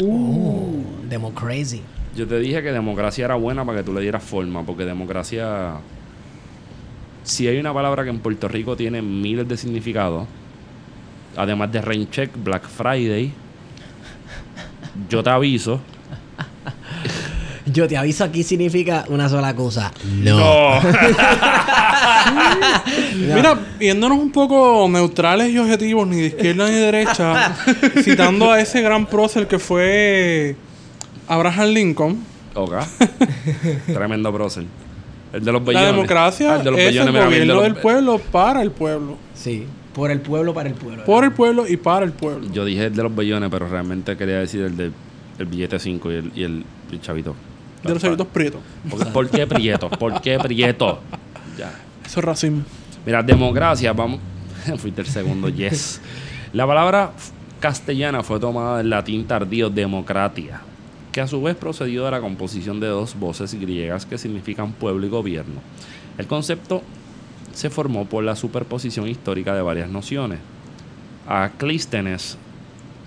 Oh, 0.00 0.72
democracy. 1.08 1.82
Yo 2.14 2.26
te 2.26 2.38
dije 2.38 2.62
que 2.62 2.72
democracia 2.72 3.24
era 3.24 3.34
buena 3.34 3.64
para 3.64 3.78
que 3.78 3.84
tú 3.84 3.92
le 3.92 4.00
dieras 4.00 4.22
forma, 4.22 4.64
porque 4.64 4.84
democracia. 4.84 5.74
Si 7.24 7.46
hay 7.46 7.58
una 7.58 7.72
palabra 7.72 8.04
que 8.04 8.10
en 8.10 8.20
Puerto 8.20 8.48
Rico 8.48 8.76
tiene 8.76 9.02
miles 9.02 9.48
de 9.48 9.56
significados, 9.56 10.26
además 11.36 11.72
de 11.72 11.80
rain 11.80 12.10
check, 12.10 12.30
Black 12.42 12.68
Friday, 12.68 13.32
yo 15.08 15.22
te 15.22 15.30
aviso 15.30 15.80
Yo 17.66 17.86
te 17.86 17.96
aviso 17.96 18.24
aquí 18.24 18.42
significa 18.42 19.04
una 19.08 19.28
sola 19.28 19.54
cosa. 19.54 19.92
No. 20.04 20.80
Mira, 23.16 23.58
yéndonos 23.80 24.18
un 24.18 24.30
poco 24.32 24.88
neutrales 24.88 25.50
y 25.52 25.58
objetivos, 25.58 26.06
ni 26.08 26.16
de 26.16 26.26
izquierda 26.28 26.66
ni 26.68 26.74
de 26.74 26.80
derecha, 26.80 27.54
citando 28.02 28.50
a 28.50 28.60
ese 28.60 28.80
gran 28.82 29.06
prócer 29.06 29.46
que 29.46 29.58
fue 29.58 30.56
Abraham 31.28 31.68
Lincoln. 31.68 32.18
Ok. 32.54 32.74
Tremendo 33.86 34.32
prócer. 34.32 34.64
El 35.32 35.44
de 35.44 35.52
los 35.52 35.62
La 35.62 35.66
bellones. 35.66 35.90
democracia 35.92 36.52
Ah, 36.52 36.56
el 36.58 36.64
de 36.64 36.70
los 36.72 36.80
es 36.80 36.86
bellones, 36.86 37.08
el 37.08 37.14
de 37.20 37.24
gobierno 37.26 37.54
los- 37.54 37.62
del 37.62 37.74
pueblo 37.76 38.18
para 38.18 38.62
el 38.62 38.70
pueblo. 38.70 39.16
Sí, 39.34 39.64
por 39.94 40.10
el 40.10 40.20
pueblo, 40.20 40.52
para 40.52 40.68
el 40.68 40.74
pueblo. 40.74 41.04
Por 41.04 41.24
el 41.24 41.32
pueblo 41.32 41.66
y 41.66 41.76
para 41.78 42.04
el 42.04 42.12
pueblo. 42.12 42.48
Yo 42.52 42.64
dije 42.64 42.86
el 42.86 42.94
de 42.94 43.02
los 43.02 43.14
bellones, 43.14 43.48
pero 43.50 43.66
realmente 43.68 44.16
quería 44.16 44.38
decir 44.40 44.62
el 44.62 44.76
del 44.76 44.92
el 45.38 45.46
billete 45.46 45.78
5 45.78 46.12
y 46.12 46.14
el, 46.16 46.32
y 46.36 46.42
el, 46.44 46.64
el 46.92 47.00
chavito. 47.00 47.34
De 47.82 47.92
los 47.92 48.02
chavitos 48.02 48.26
prietos. 48.28 48.60
¿Por, 48.88 49.12
por 49.12 49.30
qué 49.30 49.46
Prieto? 49.46 49.90
¿Por 49.90 50.20
qué 50.20 50.38
Prieto? 50.38 51.00
Ya. 51.58 51.72
Eso 52.04 52.20
es 52.20 52.24
racismo. 52.24 52.62
Mira, 53.04 53.22
democracia, 53.22 53.92
vamos. 53.92 54.20
Fuiste 54.78 55.00
el 55.00 55.06
segundo, 55.06 55.48
yes. 55.48 56.00
La 56.52 56.66
palabra 56.66 57.12
castellana 57.60 58.22
fue 58.22 58.38
tomada 58.38 58.78
del 58.78 58.90
latín 58.90 59.26
tardío 59.26 59.70
democratia, 59.70 60.60
que 61.10 61.20
a 61.20 61.26
su 61.26 61.42
vez 61.42 61.56
procedió 61.56 62.04
de 62.04 62.10
la 62.10 62.20
composición 62.20 62.80
de 62.80 62.88
dos 62.88 63.18
voces 63.18 63.54
griegas 63.54 64.04
que 64.06 64.18
significan 64.18 64.72
pueblo 64.72 65.06
y 65.06 65.08
gobierno. 65.08 65.60
El 66.18 66.26
concepto 66.26 66.82
se 67.52 67.70
formó 67.70 68.04
por 68.06 68.24
la 68.24 68.36
superposición 68.36 69.08
histórica 69.08 69.54
de 69.54 69.62
varias 69.62 69.88
nociones. 69.88 70.38
A 71.26 71.50
Clístenes, 71.56 72.36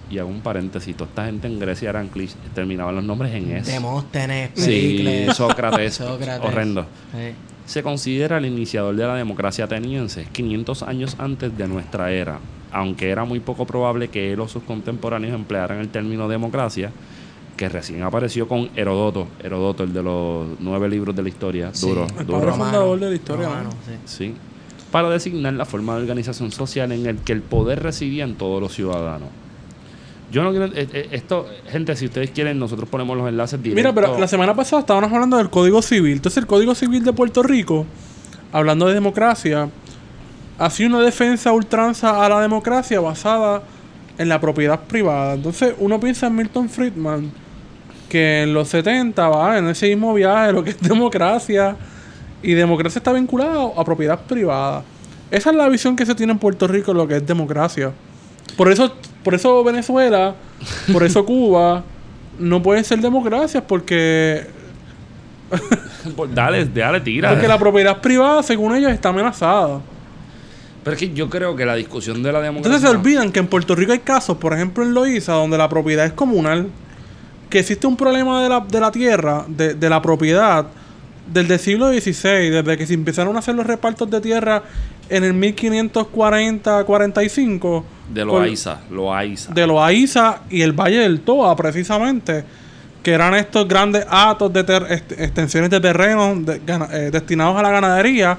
y 0.09 0.17
hago 0.19 0.29
un 0.29 0.41
paréntesis, 0.41 0.95
toda 0.95 1.09
esta 1.09 1.25
gente 1.25 1.47
en 1.47 1.59
Grecia 1.59 1.89
eran 1.89 2.09
Clís- 2.11 2.35
terminaban 2.53 2.95
los 2.95 3.03
nombres 3.03 3.33
en 3.33 3.51
S. 3.51 3.71
Demóstenes, 3.71 4.51
Sí. 4.55 5.25
Sócrates, 5.33 5.93
Sócrates. 5.95 6.45
horrendo. 6.47 6.83
Sí. 7.11 7.33
Se 7.65 7.81
considera 7.83 8.37
el 8.37 8.45
iniciador 8.45 8.95
de 8.95 9.07
la 9.07 9.15
democracia 9.15 9.65
ateniense, 9.65 10.27
500 10.31 10.83
años 10.83 11.15
antes 11.17 11.57
de 11.57 11.67
nuestra 11.67 12.11
era, 12.11 12.39
aunque 12.71 13.09
era 13.09 13.25
muy 13.25 13.39
poco 13.39 13.65
probable 13.65 14.09
que 14.09 14.31
él 14.33 14.39
o 14.39 14.47
sus 14.47 14.61
contemporáneos 14.63 15.33
emplearan 15.33 15.79
el 15.79 15.89
término 15.89 16.27
democracia, 16.27 16.91
que 17.57 17.67
recién 17.69 18.03
apareció 18.03 18.47
con 18.47 18.69
Herodoto, 18.75 19.27
Herodoto, 19.41 19.83
el 19.83 19.93
de 19.93 20.03
los 20.03 20.45
nueve 20.59 20.89
libros 20.89 21.15
de 21.15 21.23
la 21.23 21.29
historia, 21.29 21.69
Sí. 21.73 21.87
duro, 21.87 22.05
El 22.19 22.25
duro. 22.27 22.39
padre 22.41 22.51
fundador 22.53 22.99
de 22.99 23.09
la 23.09 23.15
historia, 23.15 23.47
Romano, 23.47 23.69
¿no? 23.69 23.71
sí. 24.05 24.25
Sí, 24.25 24.33
para 24.91 25.09
designar 25.09 25.53
la 25.53 25.65
forma 25.65 25.95
de 25.95 26.01
organización 26.01 26.51
social 26.51 26.91
en 26.91 27.05
el 27.07 27.17
que 27.19 27.31
el 27.33 27.41
poder 27.41 27.81
residía 27.81 28.25
en 28.25 28.35
todos 28.35 28.61
los 28.61 28.73
ciudadanos. 28.73 29.29
Yo 30.35 30.43
no 30.43 30.49
quiero. 30.49 30.65
eh, 30.65 30.85
eh, 30.91 31.07
esto, 31.13 31.47
gente, 31.69 31.95
si 31.95 32.07
ustedes 32.07 32.31
quieren, 32.31 32.59
nosotros 32.59 32.89
ponemos 32.89 33.15
los 33.15 33.29
enlaces 33.29 33.57
directos. 33.63 33.77
Mira, 33.77 33.95
pero 33.95 34.19
la 34.19 34.27
semana 34.27 34.53
pasada 34.53 34.81
estábamos 34.81 35.09
hablando 35.13 35.37
del 35.37 35.49
Código 35.49 35.81
Civil. 35.81 36.11
Entonces, 36.11 36.39
el 36.39 36.45
Código 36.45 36.75
Civil 36.75 37.05
de 37.05 37.13
Puerto 37.13 37.41
Rico, 37.41 37.85
hablando 38.51 38.85
de 38.85 38.95
democracia, 38.95 39.69
hacía 40.59 40.87
una 40.87 40.99
defensa 40.99 41.53
ultranza 41.53 42.21
a 42.25 42.27
la 42.27 42.41
democracia 42.41 42.99
basada 42.99 43.63
en 44.17 44.27
la 44.27 44.41
propiedad 44.41 44.81
privada. 44.81 45.35
Entonces, 45.35 45.73
uno 45.79 46.01
piensa 46.01 46.27
en 46.27 46.35
Milton 46.35 46.67
Friedman, 46.67 47.31
que 48.09 48.43
en 48.43 48.53
los 48.53 48.67
70 48.67 49.29
va 49.29 49.57
en 49.57 49.69
ese 49.69 49.87
mismo 49.87 50.13
viaje, 50.13 50.51
lo 50.51 50.65
que 50.65 50.71
es 50.71 50.81
democracia, 50.81 51.77
y 52.43 52.55
democracia 52.55 52.99
está 52.99 53.13
vinculada 53.13 53.71
a 53.73 53.85
propiedad 53.85 54.19
privada. 54.19 54.83
Esa 55.31 55.51
es 55.51 55.55
la 55.55 55.69
visión 55.69 55.95
que 55.95 56.05
se 56.05 56.13
tiene 56.13 56.33
en 56.33 56.39
Puerto 56.39 56.67
Rico 56.67 56.91
de 56.91 56.97
lo 56.97 57.07
que 57.07 57.15
es 57.15 57.25
democracia. 57.25 57.93
Por 58.57 58.69
eso, 58.69 58.93
por 59.25 59.33
eso 59.33 59.63
Venezuela, 59.63 60.35
por 60.93 61.03
eso 61.03 61.25
Cuba, 61.31 61.83
no 62.37 62.61
pueden 62.61 62.83
ser 62.85 62.99
democracias 62.99 63.63
porque, 63.67 64.45
Pues 66.15 66.33
dale, 66.35 66.65
dale, 66.65 67.01
tira. 67.01 67.31
porque 67.31 67.47
la 67.47 67.57
propiedad 67.57 67.99
privada, 67.99 68.43
según 68.43 68.75
ellos, 68.75 68.91
está 68.91 69.09
amenazada. 69.09 69.81
Pero 70.83 70.93
es 70.93 70.99
que 70.99 71.13
yo 71.13 71.27
creo 71.27 71.55
que 71.55 71.65
la 71.65 71.73
discusión 71.73 72.21
de 72.21 72.31
la 72.31 72.39
democracia. 72.39 72.75
Entonces 72.75 72.87
se 72.87 72.95
olvidan 72.95 73.31
que 73.31 73.39
en 73.39 73.47
Puerto 73.47 73.73
Rico 73.73 73.91
hay 73.91 73.99
casos, 73.99 74.37
por 74.37 74.53
ejemplo 74.53 74.83
en 74.83 74.93
Loíza, 74.93 75.33
donde 75.33 75.57
la 75.57 75.67
propiedad 75.67 76.05
es 76.05 76.13
comunal, 76.13 76.67
que 77.49 77.59
existe 77.59 77.87
un 77.87 77.97
problema 77.97 78.43
de 78.43 78.49
la, 78.49 78.59
de 78.59 78.79
la 78.79 78.91
tierra, 78.91 79.45
de, 79.47 79.73
de 79.73 79.89
la 79.89 79.99
propiedad, 80.03 80.67
desde 81.33 81.55
el 81.55 81.59
siglo 81.59 81.89
XVI, 81.91 82.51
desde 82.51 82.77
que 82.77 82.85
se 82.85 82.93
empezaron 82.93 83.35
a 83.35 83.39
hacer 83.39 83.55
los 83.55 83.65
repartos 83.65 84.11
de 84.11 84.21
tierra 84.21 84.61
en 85.09 85.23
el 85.23 85.33
1540-45. 85.33 87.83
De 88.13 88.23
Loaiza, 88.23 88.79
Loaiza. 88.91 89.51
de 89.53 89.65
Loaiza 89.67 90.41
y 90.49 90.61
el 90.61 90.73
Valle 90.73 90.99
del 90.99 91.21
Toa, 91.21 91.55
precisamente, 91.55 92.43
que 93.01 93.11
eran 93.11 93.33
estos 93.35 93.67
grandes 93.67 94.05
atos 94.09 94.53
de 94.53 94.59
extensiones 95.17 95.69
de 95.71 95.79
terreno 95.79 96.35
de- 96.35 96.61
eh, 96.91 97.09
destinados 97.11 97.57
a 97.57 97.63
la 97.63 97.71
ganadería, 97.71 98.37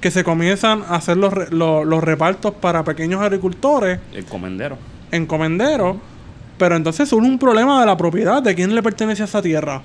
que 0.00 0.10
se 0.12 0.22
comienzan 0.22 0.82
a 0.88 0.94
hacer 0.96 1.16
los, 1.16 1.32
re- 1.32 1.48
lo- 1.50 1.84
los 1.84 2.02
repartos 2.04 2.54
para 2.54 2.84
pequeños 2.84 3.20
agricultores, 3.20 3.98
El 4.14 4.24
comendero. 4.24 4.78
encomenderos, 5.10 5.96
pero 6.56 6.76
entonces 6.76 7.08
surge 7.08 7.28
un 7.28 7.38
problema 7.40 7.80
de 7.80 7.86
la 7.86 7.96
propiedad, 7.96 8.40
de 8.42 8.54
quién 8.54 8.72
le 8.74 8.82
pertenece 8.82 9.22
a 9.22 9.24
esa 9.24 9.42
tierra. 9.42 9.82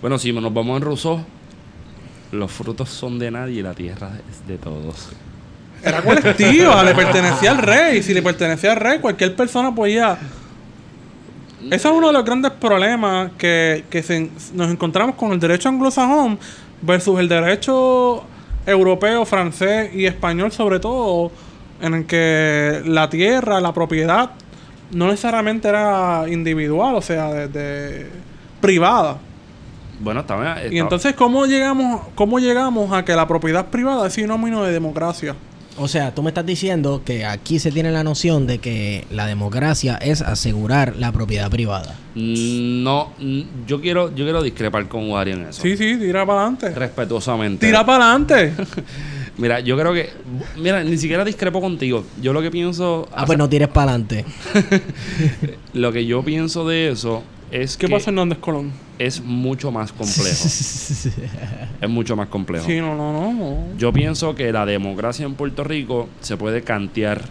Bueno, 0.00 0.16
si 0.18 0.32
nos 0.32 0.52
vamos 0.54 0.76
en 0.78 0.82
Rousseau, 0.82 1.20
los 2.32 2.50
frutos 2.52 2.88
son 2.88 3.18
de 3.18 3.30
nadie 3.30 3.60
y 3.60 3.62
la 3.62 3.74
tierra 3.74 4.10
es 4.30 4.46
de 4.46 4.58
todos. 4.58 5.10
Era 5.82 6.02
colectiva, 6.02 6.82
le 6.82 6.94
pertenecía 6.94 7.50
al 7.52 7.58
rey. 7.58 8.02
Si 8.02 8.12
le 8.12 8.20
pertenecía 8.22 8.72
al 8.72 8.78
rey, 8.78 8.98
cualquier 8.98 9.34
persona 9.36 9.74
podía. 9.74 10.18
Ese 11.70 11.88
es 11.88 11.94
uno 11.94 12.08
de 12.08 12.12
los 12.12 12.24
grandes 12.24 12.52
problemas 12.52 13.32
que, 13.38 13.84
que 13.90 14.30
nos 14.54 14.70
encontramos 14.70 15.16
con 15.16 15.32
el 15.32 15.40
derecho 15.40 15.68
anglosajón 15.68 16.38
versus 16.82 17.18
el 17.18 17.28
derecho 17.28 18.24
europeo, 18.66 19.24
francés 19.24 19.90
y 19.94 20.06
español, 20.06 20.52
sobre 20.52 20.78
todo, 20.78 21.30
en 21.80 21.94
el 21.94 22.06
que 22.06 22.82
la 22.86 23.08
tierra, 23.10 23.60
la 23.60 23.72
propiedad, 23.72 24.30
no 24.92 25.06
necesariamente 25.08 25.68
era 25.68 26.24
individual, 26.28 26.94
o 26.94 27.02
sea, 27.02 27.30
de, 27.30 27.48
de- 27.48 28.06
privada. 28.60 29.18
Bueno, 30.00 30.20
estaba. 30.20 30.66
Y 30.70 30.78
entonces, 30.78 31.14
¿cómo 31.14 31.46
llegamos, 31.46 32.02
¿cómo 32.14 32.38
llegamos 32.38 32.92
a 32.92 33.04
que 33.04 33.14
la 33.14 33.26
propiedad 33.26 33.66
privada 33.66 34.06
es 34.06 34.14
sinónimo 34.14 34.62
de 34.62 34.72
democracia? 34.72 35.34
O 35.80 35.86
sea, 35.86 36.12
tú 36.12 36.24
me 36.24 36.30
estás 36.30 36.44
diciendo 36.44 37.02
que 37.04 37.24
aquí 37.24 37.60
se 37.60 37.70
tiene 37.70 37.92
la 37.92 38.02
noción 38.02 38.48
de 38.48 38.58
que 38.58 39.04
la 39.12 39.26
democracia 39.26 39.96
es 39.96 40.22
asegurar 40.22 40.96
la 40.96 41.12
propiedad 41.12 41.48
privada. 41.50 41.94
No, 42.16 43.12
mm, 43.18 43.42
yo 43.66 43.80
quiero, 43.80 44.08
yo 44.12 44.24
quiero 44.24 44.42
discrepar 44.42 44.88
con 44.88 45.08
Wari 45.08 45.32
en 45.32 45.42
eso. 45.42 45.62
Sí, 45.62 45.76
sí, 45.76 45.96
tira 45.96 46.26
para 46.26 46.40
adelante. 46.40 46.70
Respetuosamente. 46.70 47.64
Tira 47.64 47.86
para 47.86 48.10
adelante. 48.10 48.54
Mira, 49.38 49.60
yo 49.60 49.78
creo 49.78 49.94
que. 49.94 50.10
Mira, 50.56 50.82
ni 50.82 50.98
siquiera 50.98 51.24
discrepo 51.24 51.60
contigo. 51.60 52.04
Yo 52.20 52.32
lo 52.32 52.42
que 52.42 52.50
pienso. 52.50 53.08
Ah, 53.14 53.24
pues 53.24 53.38
no 53.38 53.48
tires 53.48 53.68
para 53.68 53.92
adelante. 53.92 54.24
Lo 55.74 55.92
que 55.92 56.06
yo 56.06 56.24
pienso 56.24 56.66
de 56.66 56.88
eso 56.88 57.22
es 57.50 57.76
¿Qué 57.76 57.86
que 57.86 57.92
pasa 57.92 58.10
Hernández 58.10 58.38
Colón? 58.38 58.72
es 58.98 59.22
mucho 59.22 59.70
más 59.70 59.92
complejo. 59.92 60.28
es 61.80 61.88
mucho 61.88 62.16
más 62.16 62.28
complejo. 62.28 62.66
Sí, 62.66 62.78
no, 62.80 62.94
no, 62.96 63.12
no. 63.32 63.56
Yo 63.78 63.92
pienso 63.92 64.34
que 64.34 64.52
la 64.52 64.66
democracia 64.66 65.24
en 65.26 65.34
Puerto 65.34 65.64
Rico 65.64 66.08
se 66.20 66.36
puede 66.36 66.62
cantear, 66.62 67.22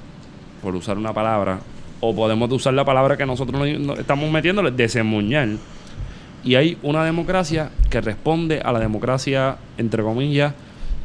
por 0.62 0.76
usar 0.76 0.98
una 0.98 1.14
palabra, 1.14 1.60
o 2.00 2.16
podemos 2.16 2.52
usar 2.52 2.74
la 2.74 2.86
palabra 2.86 3.18
que 3.18 3.26
nosotros 3.26 3.60
nos- 3.60 3.80
nos 3.80 4.00
estamos 4.00 4.32
metiéndole, 4.32 4.72
desemuñar. 4.72 5.50
Y 6.44 6.56
hay 6.56 6.78
una 6.84 7.04
democracia 7.04 7.72
que 7.90 8.00
responde 8.00 8.62
a 8.62 8.72
la 8.72 8.80
democracia, 8.80 9.58
entre 9.78 10.02
comillas, 10.04 10.54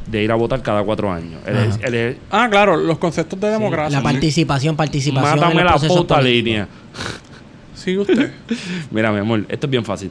de 0.09 0.23
ir 0.23 0.31
a 0.31 0.35
votar 0.35 0.61
cada 0.61 0.83
cuatro 0.83 1.11
años. 1.11 1.41
El- 1.45 1.57
Ajá. 1.57 1.79
el- 1.83 1.93
el- 1.95 2.17
Ah, 2.31 2.47
claro, 2.49 2.77
los 2.77 2.97
conceptos 2.97 3.39
de 3.39 3.49
democracia. 3.49 3.97
La 3.97 4.03
participación, 4.03 4.75
participación. 4.75 5.33
en 5.33 5.39
mátame 5.39 5.63
los 5.63 5.81
la 5.81 5.87
puta 5.89 6.21
línea. 6.21 6.67
Sigue 7.83 7.99
usted. 7.99 8.31
Mira, 8.91 9.11
mi 9.11 9.19
amor, 9.19 9.45
esto 9.49 9.67
es 9.67 9.71
bien 9.71 9.83
fácil. 9.83 10.09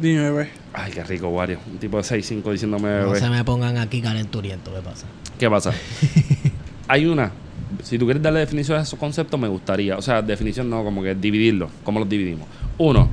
Dime, 0.00 0.30
bebé. 0.30 0.50
Ay, 0.72 0.92
qué 0.92 1.04
rico, 1.04 1.28
Wario. 1.28 1.58
Un 1.70 1.78
tipo 1.78 1.96
de 1.98 2.02
6'5 2.02 2.52
diciéndome 2.52 2.88
No 2.88 3.06
bebé. 3.08 3.20
se 3.20 3.28
me 3.28 3.44
pongan 3.44 3.76
aquí 3.76 4.00
calenturiento, 4.00 4.72
¿qué 4.74 4.80
pasa? 4.80 5.06
¿Qué 5.38 5.50
pasa? 5.50 5.72
Hay 6.88 7.06
una. 7.06 7.32
Si 7.82 7.98
tú 7.98 8.04
quieres 8.06 8.22
darle 8.22 8.40
definición 8.40 8.78
a 8.78 8.82
esos 8.82 8.98
conceptos, 8.98 9.38
me 9.38 9.48
gustaría. 9.48 9.96
O 9.98 10.02
sea, 10.02 10.22
definición 10.22 10.70
no, 10.70 10.84
como 10.84 11.02
que 11.02 11.14
dividirlos. 11.14 11.70
¿Cómo 11.84 11.98
los 12.00 12.08
dividimos? 12.08 12.48
Uno, 12.78 13.08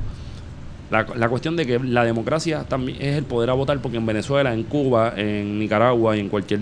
la, 0.90 1.06
la 1.16 1.28
cuestión 1.28 1.56
de 1.56 1.66
que 1.66 1.78
la 1.78 2.04
democracia 2.04 2.64
también 2.64 2.98
es 3.00 3.16
el 3.16 3.24
poder 3.24 3.50
a 3.50 3.54
votar, 3.54 3.80
porque 3.80 3.98
en 3.98 4.06
Venezuela, 4.06 4.54
en 4.54 4.62
Cuba, 4.62 5.12
en 5.16 5.58
Nicaragua 5.58 6.16
y 6.16 6.20
en 6.20 6.28
cualquier 6.28 6.60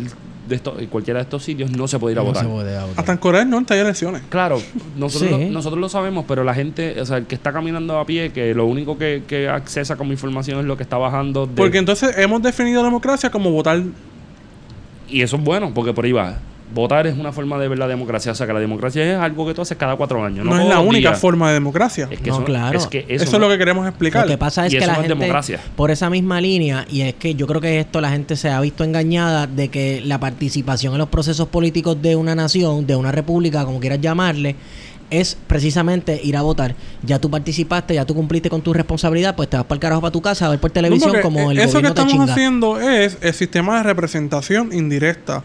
de 0.48 0.56
estos, 0.56 0.78
en 0.80 0.86
cualquiera 0.88 1.18
de 1.20 1.24
estos 1.24 1.42
sitios 1.44 1.70
no 1.70 1.86
se 1.88 1.98
puede 1.98 2.14
ir 2.14 2.18
a 2.18 2.22
No 2.22 2.28
votar. 2.28 2.42
se 2.44 2.48
puede 2.50 2.74
votar. 2.80 2.88
Hasta 2.96 3.12
en 3.12 3.18
Corea 3.18 3.40
del 3.40 3.50
Norte 3.50 3.74
hay 3.74 3.80
elecciones. 3.80 4.22
Claro, 4.28 4.60
nosotros, 4.96 5.30
Sí. 5.30 5.44
lo, 5.46 5.50
nosotros 5.52 5.80
lo 5.80 5.88
sabemos, 5.88 6.24
pero 6.26 6.42
la 6.44 6.54
gente, 6.54 7.00
o 7.00 7.06
sea, 7.06 7.18
el 7.18 7.26
que 7.26 7.34
está 7.34 7.52
caminando 7.52 7.98
a 7.98 8.04
pie, 8.06 8.32
que 8.32 8.54
lo 8.54 8.66
único 8.66 8.98
que, 8.98 9.22
que 9.26 9.48
accesa 9.48 9.96
como 9.96 10.12
información 10.12 10.58
es 10.60 10.64
lo 10.66 10.76
que 10.76 10.82
está 10.82 10.98
bajando 10.98 11.46
de... 11.46 11.54
Porque 11.54 11.78
entonces 11.78 12.16
hemos 12.18 12.42
definido 12.42 12.82
democracia 12.82 13.30
como 13.30 13.50
votar. 13.50 13.82
Y 15.08 15.22
eso 15.22 15.36
es 15.36 15.42
bueno, 15.44 15.72
porque 15.74 15.92
por 15.92 16.04
ahí 16.04 16.12
va. 16.12 16.38
Votar 16.74 17.06
es 17.06 17.16
una 17.18 17.32
forma 17.32 17.58
de 17.58 17.68
ver 17.68 17.78
la 17.78 17.86
democracia. 17.88 18.32
O 18.32 18.34
sea, 18.34 18.46
que 18.46 18.52
la 18.52 18.60
democracia 18.60 19.04
es 19.10 19.18
algo 19.18 19.46
que 19.46 19.54
tú 19.54 19.62
haces 19.62 19.76
cada 19.76 19.96
cuatro 19.96 20.24
años. 20.24 20.44
No, 20.44 20.54
No, 20.54 20.60
es 20.62 20.68
la 20.68 20.80
única 20.80 21.10
días. 21.10 21.20
forma 21.20 21.48
de 21.48 21.54
democracia. 21.54 22.08
Es 22.10 22.20
que 22.20 22.30
No, 22.30 22.36
eso, 22.36 22.44
claro. 22.44 22.78
Es 22.78 22.86
que 22.86 23.00
eso, 23.00 23.06
eso, 23.08 23.24
es 23.24 23.32
no- 23.32 23.38
lo 23.40 23.48
que 23.48 23.58
queremos 23.58 23.86
explicar. 23.88 24.24
Lo 24.26 24.30
que 24.32 24.38
pasa 24.38 24.66
es 24.66 24.72
Y 24.74 24.78
que 24.78 24.86
la 24.86 24.94
gente, 24.94 25.08
democracia. 25.08 25.60
por 25.76 25.90
esa 25.90 26.10
misma 26.10 26.40
línea, 26.40 26.86
y 26.90 27.02
es 27.02 27.14
que 27.14 27.34
yo 27.34 27.46
creo 27.46 27.60
que 27.60 27.80
esto 27.80 28.00
la 28.00 28.10
gente 28.10 28.36
se 28.36 28.50
ha 28.50 28.60
visto 28.60 28.84
engañada 28.84 29.46
de 29.46 29.68
que 29.68 30.00
la 30.04 30.18
participación 30.20 30.92
en 30.94 30.98
los 30.98 31.08
procesos 31.08 31.48
políticos 31.48 32.00
de 32.00 32.16
una 32.16 32.34
nación, 32.34 32.86
de 32.86 32.96
una 32.96 33.12
república, 33.12 33.64
como 33.64 33.80
quieras 33.80 34.00
llamarle, 34.00 34.56
es 35.12 35.36
precisamente 35.46 36.20
ir 36.24 36.36
a 36.36 36.42
votar. 36.42 36.74
Ya 37.02 37.20
tú 37.20 37.30
participaste, 37.30 37.94
ya 37.94 38.06
tú 38.06 38.14
cumpliste 38.14 38.48
con 38.48 38.62
tu 38.62 38.72
responsabilidad, 38.72 39.36
pues 39.36 39.48
te 39.50 39.58
vas 39.58 39.66
para 39.66 39.76
el 39.76 39.80
carajo 39.80 40.00
para 40.00 40.10
tu 40.10 40.22
casa 40.22 40.46
a 40.46 40.48
ver 40.48 40.58
por 40.58 40.70
televisión 40.70 41.14
como 41.20 41.50
el 41.50 41.58
eso 41.58 41.80
que 41.80 41.88
gobierno 41.88 41.88
estamos 41.88 42.30
haciendo 42.30 42.80
es 42.80 43.18
el 43.20 43.34
sistema 43.34 43.76
de 43.76 43.82
representación 43.82 44.72
indirecta. 44.72 45.44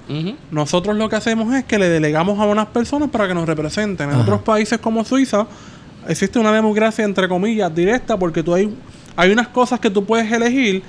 Nosotros 0.52 0.96
lo 0.96 1.10
que 1.10 1.18
hacemos 1.18 1.54
es 1.54 1.66
que 1.66 1.78
le 1.78 1.90
delegamos 1.90 2.40
a 2.40 2.46
unas 2.46 2.68
personas 2.68 3.10
para 3.10 3.28
que 3.28 3.34
nos 3.34 3.46
representen. 3.46 4.10
En 4.10 4.16
Ajá. 4.16 4.24
otros 4.24 4.42
países 4.42 4.80
como 4.80 5.04
Suiza 5.04 5.46
existe 6.08 6.40
una 6.40 6.54
democracia 6.54 7.04
entre 7.04 7.28
comillas 7.28 7.74
directa 7.76 8.18
porque 8.18 8.42
tú 8.42 8.54
hay, 8.54 8.74
hay 9.18 9.32
unas 9.32 9.50
cosas 9.50 9.80
que 9.80 9.90
tú 9.90 10.06
puedes 10.06 10.32
elegir 10.32 10.82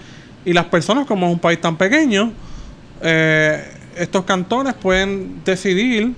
y 0.45 0.53
las 0.53 0.67
personas 0.67 1.07
como 1.07 1.27
es 1.27 1.33
un 1.33 1.41
país 1.41 1.61
tan 1.61 1.77
pequeño 1.77 2.33
eh, 3.03 3.73
estos 3.97 4.25
cantones 4.25 4.75
pueden 4.75 5.43
decidir 5.45 6.15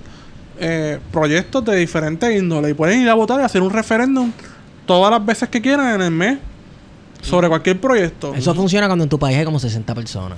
eh, 0.63 0.99
proyectos 1.11 1.65
de 1.65 1.75
diferentes 1.75 2.39
índole 2.39 2.69
y 2.69 2.73
pueden 2.75 3.01
ir 3.01 3.09
a 3.09 3.15
votar 3.15 3.41
y 3.41 3.43
hacer 3.43 3.63
un 3.63 3.71
referéndum 3.71 4.31
todas 4.85 5.09
las 5.11 5.25
veces 5.25 5.49
que 5.49 5.59
quieran 5.59 5.95
en 5.95 6.01
el 6.01 6.11
mes 6.11 6.37
sobre 7.21 7.47
cualquier 7.47 7.79
proyecto. 7.79 8.35
Eso 8.35 8.53
funciona 8.53 8.85
cuando 8.85 9.03
en 9.03 9.09
tu 9.09 9.17
país 9.17 9.37
hay 9.37 9.45
como 9.45 9.59
60 9.59 9.95
personas. 9.95 10.37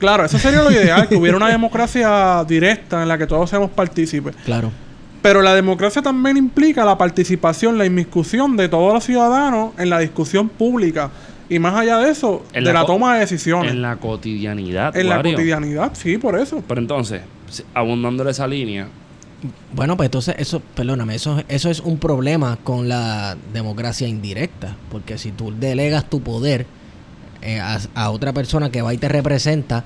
Claro, 0.00 0.24
eso 0.24 0.36
sería 0.36 0.62
lo 0.62 0.70
ideal, 0.72 1.08
que 1.08 1.14
hubiera 1.14 1.36
una 1.36 1.48
democracia 1.48 2.44
directa 2.44 3.02
en 3.02 3.08
la 3.08 3.16
que 3.16 3.26
todos 3.26 3.48
seamos 3.48 3.70
partícipes. 3.70 4.34
Claro. 4.44 4.72
Pero 5.22 5.42
la 5.42 5.54
democracia 5.54 6.02
también 6.02 6.36
implica 6.36 6.84
la 6.84 6.98
participación, 6.98 7.78
la 7.78 7.86
inmiscusión 7.86 8.56
de 8.56 8.68
todos 8.68 8.92
los 8.92 9.04
ciudadanos 9.04 9.74
en 9.78 9.90
la 9.90 10.00
discusión 10.00 10.48
pública. 10.48 11.10
Y 11.48 11.60
más 11.60 11.74
allá 11.74 11.98
de 11.98 12.10
eso, 12.10 12.44
En 12.52 12.64
de 12.64 12.72
la 12.72 12.84
toma 12.84 13.14
de 13.14 13.20
decisiones. 13.20 13.70
En 13.70 13.82
la 13.82 13.96
cotidianidad. 13.96 14.96
En 14.96 15.08
la 15.08 15.22
cotidianidad, 15.22 15.92
sí, 15.94 16.18
por 16.18 16.36
eso. 16.36 16.64
Pero 16.66 16.80
entonces, 16.80 17.22
abundándole 17.74 18.32
esa 18.32 18.48
línea, 18.48 18.88
Bueno, 19.74 19.96
pues 19.96 20.06
entonces 20.06 20.36
eso, 20.38 20.60
perdóname, 20.74 21.14
eso, 21.14 21.42
eso 21.48 21.70
es 21.70 21.80
un 21.80 21.98
problema 21.98 22.58
con 22.62 22.88
la 22.88 23.36
democracia 23.52 24.06
indirecta, 24.06 24.76
porque 24.90 25.18
si 25.18 25.32
tú 25.32 25.52
delegas 25.58 26.08
tu 26.08 26.20
poder 26.20 26.66
eh, 27.40 27.58
a, 27.58 27.78
a 27.94 28.10
otra 28.10 28.32
persona 28.32 28.70
que 28.70 28.82
va 28.82 28.94
y 28.94 28.98
te 28.98 29.08
representa, 29.08 29.84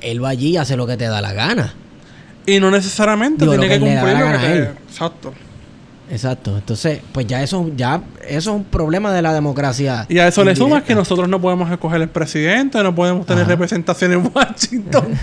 él 0.00 0.24
va 0.24 0.30
allí 0.30 0.50
y 0.50 0.56
hace 0.56 0.76
lo 0.76 0.86
que 0.86 0.96
te 0.96 1.04
da 1.04 1.20
la 1.20 1.32
gana. 1.32 1.74
Y 2.46 2.58
no 2.58 2.70
necesariamente 2.70 3.44
Digo, 3.44 3.52
tiene 3.52 3.68
que 3.68 3.78
cumplir 3.78 4.02
la 4.02 4.12
lo 4.12 4.16
que 4.18 4.22
gana 4.24 4.38
a 4.38 4.40
te... 4.40 4.52
él. 4.52 4.68
Exacto. 4.88 5.32
Exacto. 6.10 6.56
Entonces, 6.56 7.00
pues 7.12 7.26
ya 7.26 7.40
eso, 7.42 7.70
ya 7.76 8.02
eso 8.26 8.50
es 8.50 8.56
un 8.56 8.64
problema 8.64 9.12
de 9.12 9.22
la 9.22 9.32
democracia. 9.32 10.06
Y 10.08 10.18
a 10.18 10.26
eso 10.26 10.42
le 10.42 10.56
sumas 10.56 10.82
que 10.82 10.94
nosotros 10.94 11.28
no 11.28 11.40
podemos 11.40 11.70
escoger 11.70 12.02
el 12.02 12.08
presidente, 12.08 12.82
no 12.82 12.92
podemos 12.94 13.26
tener 13.26 13.42
Ajá. 13.42 13.50
representación 13.52 14.12
en 14.14 14.30
Washington. 14.34 15.06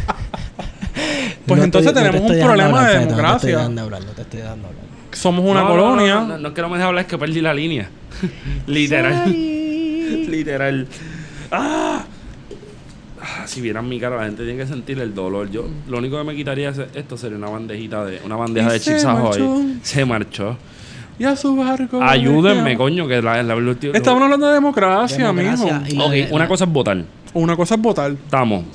pues 1.46 1.58
No 1.60 1.64
entonces 1.66 1.88
estoy- 1.90 2.04
no 2.04 2.12
te 2.12 2.18
tenemos 2.18 2.32
un 2.40 2.46
problema 2.46 2.68
hablar, 2.80 2.84
de 2.92 2.94
No 2.94 3.00
te 3.00 3.00
estoy 3.02 3.16
democracia. 3.16 3.58
dejando 3.58 3.82
hablar, 3.82 4.02
no 4.06 4.12
te 4.12 4.22
estoy 4.22 4.40
dejando 4.42 4.68
hablar. 4.68 4.84
Somos 5.14 5.46
una 5.46 5.62
No, 5.62 5.70
no, 5.70 5.76
no, 5.76 5.82
colonia. 5.84 6.16
No, 6.16 6.28
no, 6.28 6.38
no 6.38 6.48
es 6.50 6.54
que 6.54 6.62
no 6.62 6.70
me 6.70 6.74
dejes 6.78 6.88
hablar, 6.88 7.02
es 7.04 7.08
que 7.10 7.18
perdí 7.18 7.42
la 7.42 7.54
línea. 7.54 7.90
Literal. 8.68 9.32
Literal. 10.30 10.88
¡Ah! 11.52 12.04
Ah, 13.20 13.44
Si 13.48 13.62
vieran 13.62 13.88
mi 13.90 14.00
cara, 14.00 14.18
la 14.18 14.26
gente 14.26 14.44
tiene 14.44 14.60
que 14.60 14.68
sentir 14.68 15.00
el 15.00 15.14
dolor. 15.16 15.50
Yo, 15.50 15.68
lo 15.88 15.98
único 15.98 16.18
que 16.18 16.24
me 16.24 16.36
quitaría 16.36 16.70
es 16.70 16.80
esto 16.94 17.18
sería 17.18 17.38
una 17.38 17.50
bandejita 17.50 18.06
de, 18.06 18.22
una 18.26 18.36
bandeja 18.36 18.70
Y 18.70 18.74
de 18.74 18.80
Chips 18.80 19.06
marchó. 19.06 19.62
Se 19.82 20.06
marchó. 20.06 20.58
Y 21.20 21.24
a 21.24 21.36
su 21.36 21.56
barco. 21.56 22.00
Ayúdenme, 22.02 22.78
coño, 22.78 23.08
que 23.08 23.20
la, 23.22 23.42
la, 23.42 23.56
la- 23.56 23.76
Estamos 23.94 24.22
hablando 24.22 24.48
de 24.48 24.54
democracia, 24.54 25.18
Democracia 25.28 25.80
mijo. 25.80 25.86
y 25.94 25.98
la 25.98 26.06
Ok, 26.06 26.12
de- 26.12 26.28
una 26.32 26.44
la- 26.44 26.48
cosa 26.48 26.64
es 26.66 26.72
votar. 26.72 27.04
Una 27.34 27.56
cosa 27.56 27.74
es 27.76 27.82
votar. 27.82 28.12
Estamos. 28.12 28.66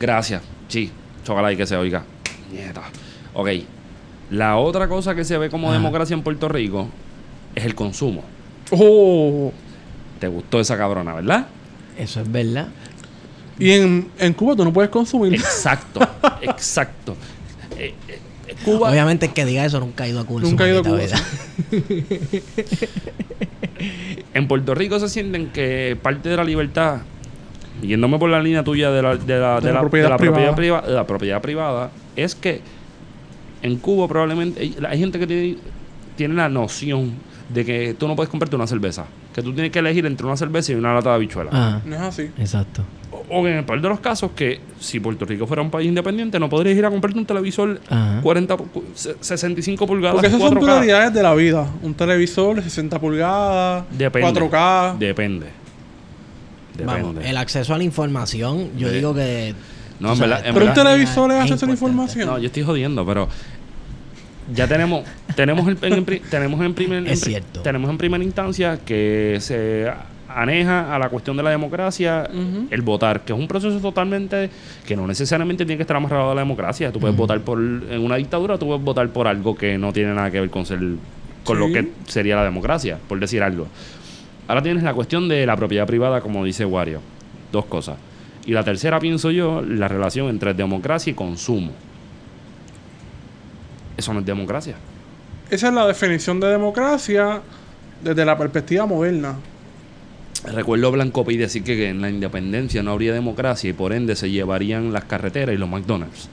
Gracias. 0.00 0.42
Sí. 0.66 0.90
Chócala 1.24 1.52
y 1.52 1.56
que 1.56 1.66
se 1.66 1.76
oiga. 1.76 2.04
Nieta. 2.52 2.82
Ok. 3.34 3.48
La 4.30 4.56
otra 4.56 4.88
cosa 4.88 5.14
que 5.14 5.24
se 5.24 5.36
ve 5.38 5.50
como 5.50 5.68
Ajá. 5.68 5.76
democracia 5.76 6.14
en 6.14 6.22
Puerto 6.22 6.48
Rico 6.48 6.88
es 7.54 7.64
el 7.64 7.74
consumo. 7.74 8.22
Oh. 8.70 9.52
Te 10.18 10.28
gustó 10.28 10.60
esa 10.60 10.76
cabrona, 10.76 11.14
¿verdad? 11.14 11.46
Eso 11.98 12.20
es 12.20 12.30
verdad. 12.30 12.68
Y 13.58 13.72
en, 13.72 14.08
en 14.18 14.32
Cuba 14.32 14.56
tú 14.56 14.64
no 14.64 14.72
puedes 14.72 14.90
consumir. 14.90 15.34
Exacto. 15.34 16.00
exacto. 16.42 17.16
Eh, 17.76 17.94
eh, 18.08 18.54
Cuba. 18.64 18.90
Obviamente 18.90 19.26
el 19.26 19.32
que 19.32 19.44
diga 19.44 19.64
eso 19.64 19.80
nunca 19.80 20.04
ha 20.04 20.08
ido 20.08 20.20
a 20.20 20.24
Cuba. 20.24 20.40
Nunca 20.42 20.64
ha 20.64 20.68
ido 20.68 20.80
a 20.80 20.82
Cuba, 20.82 20.98
vida. 20.98 21.16
En 24.34 24.46
Puerto 24.46 24.74
Rico 24.74 24.98
se 25.00 25.08
sienten 25.08 25.48
que 25.50 25.98
parte 26.00 26.28
de 26.28 26.36
la 26.36 26.44
libertad, 26.44 27.00
yéndome 27.82 28.18
por 28.18 28.30
la 28.30 28.40
línea 28.42 28.62
tuya 28.64 28.90
de 28.90 29.02
la, 29.02 29.16
de 29.16 29.38
la, 29.38 29.60
de 29.60 29.72
la- 29.72 29.80
propiedad 29.80 30.06
de 30.06 30.10
la 30.10 30.16
propiedad, 30.18 30.54
privada. 30.54 30.88
la 30.90 31.06
propiedad 31.06 31.40
privada, 31.42 31.90
es 32.16 32.34
que 32.34 32.60
en 33.62 33.76
Cuba 33.76 34.08
probablemente 34.08 34.60
hay, 34.60 34.76
hay 34.88 34.98
gente 34.98 35.18
que 35.18 35.26
tiene, 35.26 35.56
tiene 36.16 36.34
la 36.34 36.48
noción 36.48 37.12
de 37.48 37.64
que 37.64 37.94
tú 37.98 38.06
no 38.08 38.14
puedes 38.16 38.30
comprarte 38.30 38.56
una 38.56 38.66
cerveza, 38.66 39.06
que 39.34 39.42
tú 39.42 39.52
tienes 39.52 39.72
que 39.72 39.80
elegir 39.80 40.06
entre 40.06 40.24
una 40.26 40.36
cerveza 40.36 40.72
y 40.72 40.76
una 40.76 40.94
lata 40.94 41.10
de 41.10 41.14
habichuela. 41.16 41.50
Ajá. 41.52 41.82
No 41.84 41.96
es 41.96 42.00
así. 42.02 42.30
Exacto. 42.38 42.82
O, 43.10 43.24
o 43.40 43.46
en 43.48 43.56
el 43.58 43.64
peor 43.64 43.80
de 43.80 43.88
los 43.88 43.98
casos 43.98 44.30
que 44.36 44.60
si 44.78 45.00
Puerto 45.00 45.24
Rico 45.24 45.46
fuera 45.48 45.60
un 45.62 45.70
país 45.70 45.88
independiente 45.88 46.38
no 46.38 46.48
podrías 46.48 46.76
ir 46.78 46.86
a 46.86 46.90
comprarte 46.90 47.18
un 47.18 47.26
televisor 47.26 47.80
Ajá. 47.88 48.20
40 48.22 48.56
pu- 48.56 48.82
se- 48.94 49.16
65 49.20 49.84
pulgadas 49.86 50.14
Porque 50.14 50.28
esas 50.28 50.40
son 50.40 50.54
4K. 50.54 50.60
prioridades 50.60 51.12
de 51.12 51.22
la 51.24 51.34
vida. 51.34 51.66
Un 51.82 51.92
televisor 51.94 52.54
de 52.56 52.62
60 52.62 53.00
pulgadas, 53.00 53.84
Depende. 53.98 54.40
4K. 54.40 54.98
Depende. 54.98 55.46
Depende. 56.80 57.02
Vamos, 57.02 57.24
el 57.24 57.36
acceso 57.36 57.74
a 57.74 57.78
la 57.78 57.84
información, 57.84 58.70
yo 58.76 58.88
De- 58.88 58.96
digo 58.96 59.14
que... 59.14 59.54
No, 60.00 60.12
en 60.12 60.16
sabes, 60.16 60.30
verdad- 60.30 60.46
en 60.46 60.54
Pero 60.54 60.66
un 60.66 60.74
televisor 60.74 61.30
es 61.32 61.36
es 61.36 61.42
acceso 61.42 61.64
a 61.64 61.68
la 61.68 61.72
información. 61.74 62.26
No, 62.28 62.38
yo 62.38 62.46
estoy 62.46 62.62
jodiendo, 62.62 63.04
pero 63.06 63.28
ya 64.54 64.66
tenemos 64.66 65.04
tenemos 65.36 65.68
el- 65.68 65.78
en, 65.82 66.04
tenemos 66.30 66.60
en 66.64 66.74
primer 66.74 67.06
Es 67.06 67.12
en 67.12 67.20
pri- 67.20 67.30
cierto. 67.32 67.60
tenemos 67.62 67.90
en 67.90 67.98
primera 67.98 68.24
instancia 68.24 68.78
que 68.84 69.36
se 69.40 69.90
aneja 70.28 70.94
a 70.94 70.98
la 70.98 71.08
cuestión 71.08 71.36
de 71.36 71.42
la 71.42 71.50
democracia 71.50 72.28
el 72.70 72.82
votar, 72.82 73.22
que 73.24 73.32
es 73.32 73.38
un 73.38 73.46
proceso 73.48 73.78
totalmente 73.80 74.48
que 74.86 74.96
no 74.96 75.06
necesariamente 75.06 75.64
tiene 75.64 75.76
que 75.76 75.82
estar 75.82 75.96
amarrado 75.96 76.30
a 76.30 76.34
la 76.34 76.40
democracia. 76.40 76.90
Tú 76.92 77.00
puedes 77.00 77.16
votar 77.16 77.40
por 77.40 77.58
en 77.58 78.00
una 78.00 78.16
dictadura, 78.16 78.56
tú 78.58 78.66
puedes 78.66 78.82
votar 78.82 79.08
por 79.10 79.26
algo 79.28 79.54
que 79.56 79.76
no 79.76 79.92
tiene 79.92 80.14
nada 80.14 80.30
que 80.30 80.40
ver 80.40 80.50
con 80.50 80.64
ser 80.66 80.78
con 81.44 81.58
lo 81.58 81.66
que 81.72 81.88
sería 82.06 82.36
la 82.36 82.44
democracia, 82.44 82.98
por 83.08 83.18
decir 83.18 83.42
algo. 83.42 83.66
Ahora 84.50 84.62
tienes 84.62 84.82
la 84.82 84.94
cuestión 84.94 85.28
de 85.28 85.46
la 85.46 85.56
propiedad 85.56 85.86
privada, 85.86 86.20
como 86.20 86.44
dice 86.44 86.64
Wario. 86.64 87.00
Dos 87.52 87.66
cosas. 87.66 87.98
Y 88.44 88.50
la 88.50 88.64
tercera, 88.64 88.98
pienso 88.98 89.30
yo, 89.30 89.62
la 89.62 89.86
relación 89.86 90.28
entre 90.28 90.54
democracia 90.54 91.12
y 91.12 91.14
consumo. 91.14 91.70
Eso 93.96 94.12
no 94.12 94.18
es 94.18 94.26
democracia. 94.26 94.74
Esa 95.48 95.68
es 95.68 95.72
la 95.72 95.86
definición 95.86 96.40
de 96.40 96.48
democracia 96.48 97.42
desde 98.02 98.24
la 98.24 98.36
perspectiva 98.36 98.86
moderna. 98.86 99.36
Recuerdo 100.52 100.88
a 100.88 100.90
Blanco 100.90 101.24
Pi 101.24 101.36
decir 101.36 101.62
que 101.62 101.88
en 101.88 102.00
la 102.00 102.10
independencia 102.10 102.82
no 102.82 102.90
habría 102.90 103.12
democracia 103.12 103.70
y 103.70 103.72
por 103.72 103.92
ende 103.92 104.16
se 104.16 104.32
llevarían 104.32 104.92
las 104.92 105.04
carreteras 105.04 105.54
y 105.54 105.58
los 105.58 105.68
McDonald's. 105.68 106.28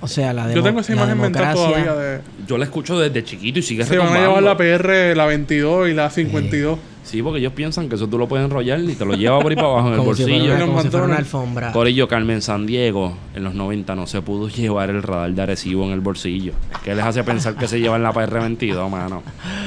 O 0.00 0.08
sea, 0.08 0.32
la, 0.32 0.52
Yo 0.52 0.62
tengo 0.62 0.80
esa 0.80 0.94
la 0.94 1.02
imagen 1.02 1.20
mental 1.20 1.54
democracia... 1.54 1.84
todavía 1.84 1.94
de... 1.94 2.20
Yo 2.46 2.58
la 2.58 2.64
escucho 2.64 2.98
desde 2.98 3.24
chiquito 3.24 3.58
y 3.58 3.62
sigue 3.62 3.84
Se 3.84 3.96
van 3.96 4.12
a 4.12 4.20
llevar 4.20 4.42
la 4.42 4.56
PR, 4.56 5.16
la 5.16 5.26
22 5.26 5.88
y 5.88 5.94
la 5.94 6.10
52. 6.10 6.78
Sí, 7.02 7.22
porque 7.22 7.38
ellos 7.38 7.52
piensan 7.52 7.88
que 7.88 7.94
eso 7.94 8.08
tú 8.08 8.18
lo 8.18 8.26
puedes 8.26 8.44
enrollar 8.44 8.80
y 8.80 8.94
te 8.94 9.04
lo 9.04 9.14
llevas 9.14 9.40
por 9.40 9.52
ahí 9.52 9.56
para 9.56 9.68
abajo 9.68 9.86
en 9.88 9.92
el 9.94 9.98
Como 10.00 10.14
si 10.14 10.22
fuera 10.24 10.38
bolsillo. 10.38 10.56
una, 10.56 10.66
como 10.66 10.82
si 10.82 10.88
fuera 10.90 11.06
una 11.06 11.16
alfombra. 11.16 11.72
Corillo 11.72 12.08
Carmen 12.08 12.42
San 12.42 12.66
Diego 12.66 13.16
en 13.34 13.44
los 13.44 13.54
90 13.54 13.94
no 13.94 14.06
se 14.08 14.22
pudo 14.22 14.48
llevar 14.48 14.90
el 14.90 15.02
radar 15.02 15.32
de 15.32 15.40
Arecibo 15.42 15.84
en 15.84 15.92
el 15.92 16.00
bolsillo. 16.00 16.52
¿Qué 16.84 16.94
les 16.94 17.04
hace 17.04 17.22
pensar 17.22 17.54
que 17.54 17.68
se 17.68 17.78
llevan 17.78 18.02
la 18.02 18.12
PR22, 18.12 18.90
mano? 18.90 19.22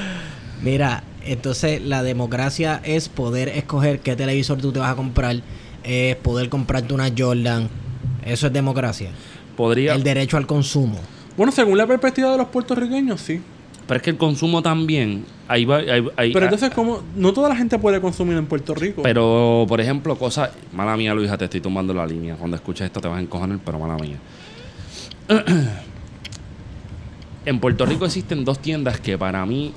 Mira, 0.61 1.03
entonces 1.23 1.81
la 1.81 2.03
democracia 2.03 2.81
es 2.83 3.07
poder 3.07 3.47
escoger 3.49 3.99
qué 4.01 4.15
televisor 4.17 4.59
tú 4.59 4.73
te 4.73 4.79
vas 4.79 4.91
a 4.91 4.95
comprar, 4.95 5.37
es 5.85 6.15
poder 6.17 6.49
comprarte 6.49 6.93
una 6.93 7.09
Jordan. 7.17 7.69
Eso 8.25 8.47
es 8.47 8.53
democracia. 8.53 9.11
Podría, 9.59 9.93
El 9.93 10.03
derecho 10.03 10.37
al 10.37 10.47
consumo. 10.47 10.97
Bueno, 11.35 11.51
según 11.51 11.77
la 11.77 11.85
perspectiva 11.85 12.31
de 12.31 12.37
los 12.37 12.47
puertorriqueños, 12.47 13.19
sí. 13.19 13.41
pero 13.85 13.97
es 13.97 14.03
que 14.03 14.09
el 14.11 14.15
consumo 14.15 14.61
también, 14.61 15.25
ahí 15.49 15.65
va, 15.65 15.79
ahí- 15.79 16.07
ahí- 16.15 16.31
Pero 16.31 16.45
entonces, 16.45 16.69
como 16.73 17.01
No 17.17 17.33
toda 17.33 17.49
la 17.49 17.57
gente 17.57 17.77
puede 17.77 17.99
consumir 17.99 18.37
en 18.37 18.45
Puerto 18.45 18.73
Rico. 18.73 19.01
Pero, 19.03 19.65
por 19.67 19.81
ejemplo, 19.81 20.15
cosas. 20.17 20.51
Mala 20.71 20.95
mía, 20.95 21.13
Luisa, 21.13 21.37
te 21.37 21.43
estoy 21.43 21.59
tomando 21.59 21.93
la 21.93 22.05
línea. 22.07 22.35
Cuando 22.37 22.55
escuches 22.55 22.85
esto 22.85 23.01
te 23.01 23.09
vas 23.09 23.17
a 23.17 23.21
encojonar, 23.21 23.59
pero 23.65 23.77
mala 23.79 23.97
mía. 23.97 24.15
en 27.45 27.59
Puerto 27.59 27.85
Rico 27.85 28.05
existen 28.05 28.45
dos 28.45 28.59
tiendas 28.59 29.01
que 29.01 29.17
para 29.17 29.45
mí. 29.45 29.73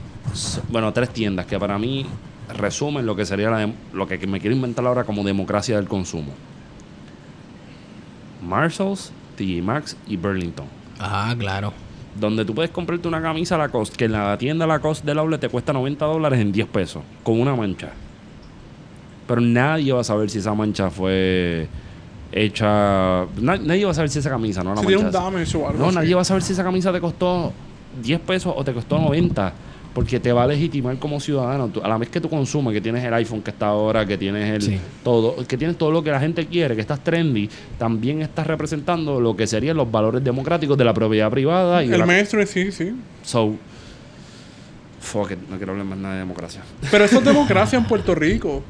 Bueno, 0.71 0.93
tres 0.93 1.11
tiendas 1.11 1.47
que 1.47 1.59
para 1.59 1.77
mí 1.77 2.07
resumen 2.57 3.05
lo 3.05 3.17
que 3.17 3.25
sería 3.27 3.51
la 3.51 3.69
lo 3.93 4.07
que 4.07 4.25
me 4.29 4.39
quiero 4.39 4.55
inventar 4.55 4.87
ahora 4.87 5.03
como 5.03 5.25
democracia 5.25 5.75
del 5.77 5.89
consumo. 5.89 6.33
Marshalls, 8.47 9.11
TJ 9.47 9.63
Maxx 9.63 9.97
y 10.07 10.17
Burlington. 10.17 10.67
Ah, 11.01 11.35
claro. 11.39 11.73
Donde 12.19 12.45
tú 12.45 12.55
puedes 12.55 12.71
comprarte 12.71 13.09
una 13.09 13.23
camisa 13.23 13.57
Lacoste 13.57 13.97
que 13.97 14.05
en 14.05 14.13
la 14.13 14.37
tienda 14.39 14.67
Lacoste 14.67 15.07
del 15.07 15.19
outlet 15.19 15.41
te 15.41 15.49
cuesta 15.49 15.73
90 15.73 16.05
dólares 16.05 16.41
en 16.41 16.53
10 16.53 16.69
pesos, 16.69 17.03
con 17.23 17.41
una 17.41 17.57
mancha. 17.57 17.91
Pero 19.27 19.41
nadie 19.41 19.93
va 19.93 20.01
a 20.01 20.05
saber 20.05 20.29
si 20.31 20.39
esa 20.39 20.53
mancha 20.55 20.91
fue 20.91 21.69
hecha. 22.33 23.27
na- 23.41 23.57
nadie 23.57 23.85
va 23.85 23.91
a 23.93 23.95
saber 23.95 24.11
si 24.11 24.19
esa 24.19 24.31
camisa, 24.31 24.63
no 24.63 24.75
la 24.75 24.81
Si 24.81 24.87
tiene 24.87 25.03
mancha. 25.03 25.19
un 25.19 25.25
damage 25.25 25.57
o 25.57 25.69
algo 25.69 25.79
no, 25.79 25.87
así. 25.87 25.95
nadie 25.97 26.15
va 26.15 26.21
a 26.21 26.25
saber 26.25 26.43
si 26.43 26.53
esa 26.53 26.65
camisa 26.65 26.93
te 26.93 27.01
costó 27.01 27.53
10 28.03 28.21
pesos 28.21 28.53
o 28.57 28.65
te 28.65 28.73
costó 28.73 28.99
90. 28.99 29.53
Porque 29.95 30.19
te 30.19 30.33
va 30.33 30.45
a 30.45 30.47
legitimar 30.47 30.97
como 30.99 31.21
ciudadano. 31.21 31.69
Tú- 31.69 31.83
a 31.83 31.89
la 31.89 31.99
vez 31.99 32.09
que 32.09 32.21
tú 32.21 32.29
consumes, 32.31 32.73
que 32.73 32.81
tienes 32.81 33.05
el 33.05 33.13
iPhone 33.13 33.43
que 33.43 33.51
está 33.51 33.67
ahora, 33.67 34.07
que 34.07 34.17
tienes 34.17 34.49
el 34.55 34.63
Sí. 34.63 34.81
todo, 35.05 35.47
que 35.47 35.57
tienes 35.59 35.77
todo 35.77 35.91
lo 35.91 36.03
que 36.03 36.11
la 36.11 36.19
gente 36.21 36.47
quiere, 36.47 36.75
que 36.75 36.81
estás 36.81 37.05
trendy, 37.05 37.51
también 37.79 38.23
estás 38.23 38.47
representando 38.47 39.21
lo 39.21 39.37
que 39.37 39.47
serían 39.47 39.77
los 39.77 39.91
valores 39.91 40.25
democráticos 40.25 40.79
de 40.79 40.85
la 40.85 40.95
propiedad 40.95 41.31
privada 41.31 41.85
y 41.85 41.93
El 41.93 41.99
la- 41.99 42.07
maestro, 42.07 42.45
sí, 42.47 42.73
sí. 42.73 42.93
So, 43.23 43.55
fuck 45.01 45.33
it, 45.33 45.39
no 45.51 45.57
quiero 45.57 45.73
hablar 45.73 45.87
más 45.87 45.99
nada 45.99 46.15
de 46.15 46.21
democracia. 46.21 46.63
Pero 46.91 47.05
eso 47.05 47.19
es 47.19 47.25
democracia 47.25 47.79
en 47.79 47.85
Puerto 47.85 48.15
Rico. 48.15 48.63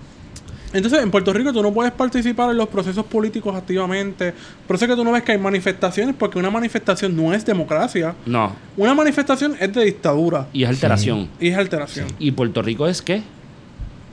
Entonces, 0.73 1.03
en 1.03 1.11
Puerto 1.11 1.33
Rico 1.33 1.53
tú 1.53 1.63
no 1.63 1.73
puedes 1.73 1.93
participar 1.93 2.51
en 2.51 2.57
los 2.57 2.69
procesos 2.69 3.05
políticos 3.07 3.55
activamente. 3.55 4.33
Por 4.67 4.77
eso 4.77 4.87
es 4.87 4.91
que 4.91 4.97
tú 4.97 5.05
no 5.05 5.13
ves 5.13 5.23
que 5.23 5.33
hay 5.33 5.39
manifestaciones, 5.39 6.15
porque 6.19 6.39
una 6.39 6.51
manifestación 6.51 7.15
no 7.17 7.33
es 7.35 7.45
democracia. 7.45 8.15
No, 8.27 8.55
Una 8.77 8.95
manifestación 8.95 9.55
es 9.61 9.73
de 9.73 9.85
dictadura 9.85 10.49
y 10.53 10.63
es 10.63 10.69
alteración. 10.71 11.29
y 11.39 11.49
es 11.49 11.57
alteración. 11.59 12.07
¿Y 12.19 12.31
Puerto 12.33 12.63
Rico 12.63 12.87
es 12.87 13.03
qué? 13.03 13.23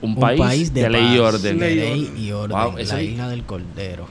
Un, 0.02 0.10
Un 0.12 0.16
país, 0.20 0.72
de, 0.72 0.88
ley 0.88 1.14
y 1.14 1.18
orden. 1.18 1.58
De 1.58 1.74
Ley 1.74 2.12
y 2.16 2.32
orden. 2.32 2.56
Wow, 2.56 2.72
la 2.76 2.80
es- 2.82 2.92
isla 3.10 3.28
del 3.28 3.44
Cordero. 3.44 4.06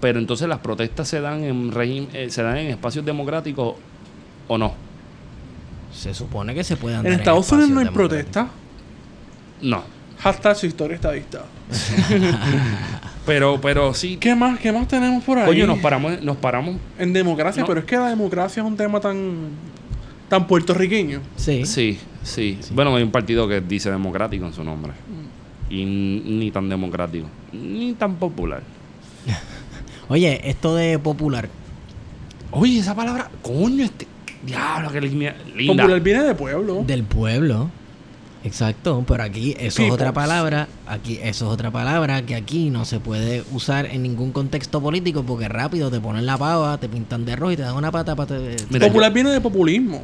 Pero 0.00 0.18
entonces 0.20 0.48
las 0.48 0.58
protestas 0.60 1.08
se 1.08 1.20
dan 1.20 1.42
en 1.42 1.72
régimen, 1.72 2.08
eh, 2.12 2.30
se 2.30 2.42
dan 2.42 2.56
en 2.58 2.68
espacios 2.68 3.04
democráticos 3.04 3.74
o 4.46 4.56
no. 4.58 4.72
Se 5.92 6.14
supone 6.14 6.54
que 6.54 6.62
se 6.62 6.76
puede 6.76 6.96
andar 6.96 7.12
En 7.12 7.18
Estados 7.18 7.50
Unidos 7.50 7.70
no 7.70 7.80
hay 7.80 7.86
espacios 7.86 8.08
protesta. 8.08 8.48
No. 9.62 9.82
Hashtag 10.20 10.56
su 10.56 10.66
historia 10.66 10.94
estadista. 10.96 11.44
Pero, 13.26 13.60
pero 13.60 13.92
sí. 13.94 14.16
¿Qué 14.16 14.34
más, 14.34 14.58
qué 14.58 14.72
más 14.72 14.88
tenemos 14.88 15.22
por 15.22 15.38
ahí? 15.38 15.46
Coño, 15.46 15.66
nos 15.66 15.78
paramos, 15.78 16.22
nos 16.22 16.36
paramos. 16.38 16.76
En 16.98 17.12
democracia, 17.12 17.60
No. 17.62 17.66
pero 17.66 17.80
es 17.80 17.86
que 17.86 17.96
la 17.96 18.08
democracia 18.08 18.62
es 18.62 18.66
un 18.66 18.76
tema 18.76 19.00
tan 19.00 19.50
tan 20.28 20.46
puertorriqueño. 20.46 21.20
Sí. 21.36 21.64
Sí, 21.64 21.98
sí, 22.22 22.58
Bueno, 22.72 22.94
hay 22.96 23.02
un 23.02 23.10
partido 23.10 23.48
que 23.48 23.60
dice 23.60 23.90
democrático 23.90 24.46
en 24.46 24.52
su 24.52 24.64
nombre. 24.64 24.92
Y 25.70 25.84
ni 25.84 26.50
tan 26.50 26.68
democrático, 26.68 27.28
ni 27.52 27.92
tan 27.92 28.14
popular. 28.16 28.62
Oye, 30.08 30.40
esto 30.48 30.74
de 30.74 30.98
popular. 30.98 31.48
Oye, 32.50 32.78
esa 32.78 32.94
palabra, 32.94 33.30
coño, 33.42 33.84
este. 33.84 34.06
Diablo, 34.42 34.90
qué 34.90 35.00
línea 35.02 35.36
linda. 35.54 35.82
Popular 35.82 36.00
viene 36.00 36.22
de 36.22 36.34
pueblo. 36.34 36.84
Del 36.86 37.02
pueblo. 37.02 37.70
Exacto, 38.44 39.04
pero 39.06 39.24
aquí 39.24 39.54
eso 39.58 39.82
es 39.82 39.90
otra 39.90 40.12
palabra, 40.12 40.68
aquí 40.86 41.18
eso 41.22 41.46
es 41.46 41.52
otra 41.52 41.70
palabra 41.70 42.22
que 42.22 42.36
aquí 42.36 42.70
no 42.70 42.84
se 42.84 43.00
puede 43.00 43.42
usar 43.52 43.86
en 43.86 44.02
ningún 44.02 44.30
contexto 44.30 44.80
político 44.80 45.24
porque 45.24 45.48
rápido 45.48 45.90
te 45.90 46.00
ponen 46.00 46.24
la 46.24 46.38
pava, 46.38 46.78
te 46.78 46.88
pintan 46.88 47.24
de 47.24 47.34
rojo 47.34 47.52
y 47.52 47.56
te 47.56 47.62
dan 47.62 47.74
una 47.74 47.90
pata 47.90 48.14
para 48.14 48.38
te... 48.38 48.56
Mira, 48.70 48.86
popular 48.86 49.12
viene 49.12 49.30
de 49.30 49.40
populismo. 49.40 50.02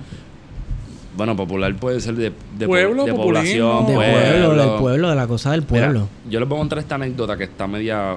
Bueno, 1.17 1.37
popular 1.37 1.73
puede 1.77 2.01
ser 2.01 2.17
de, 2.17 2.33
de, 2.59 2.67
Pueblo, 2.67 3.05
de 3.05 3.15
población, 3.15 3.87
de 3.87 3.95
pueblo. 3.95 4.49
pueblo, 4.49 4.63
del 4.63 4.81
pueblo, 4.81 5.11
de 5.11 5.15
la 5.15 5.27
cosa 5.29 5.53
del 5.53 5.61
Mira, 5.61 5.87
pueblo. 5.87 6.09
yo 6.29 6.41
les 6.41 6.49
voy 6.49 6.57
a 6.57 6.61
contar 6.61 6.79
esta 6.81 6.97
anécdota 6.97 7.37
que 7.37 7.45
está 7.45 7.69
media. 7.69 8.17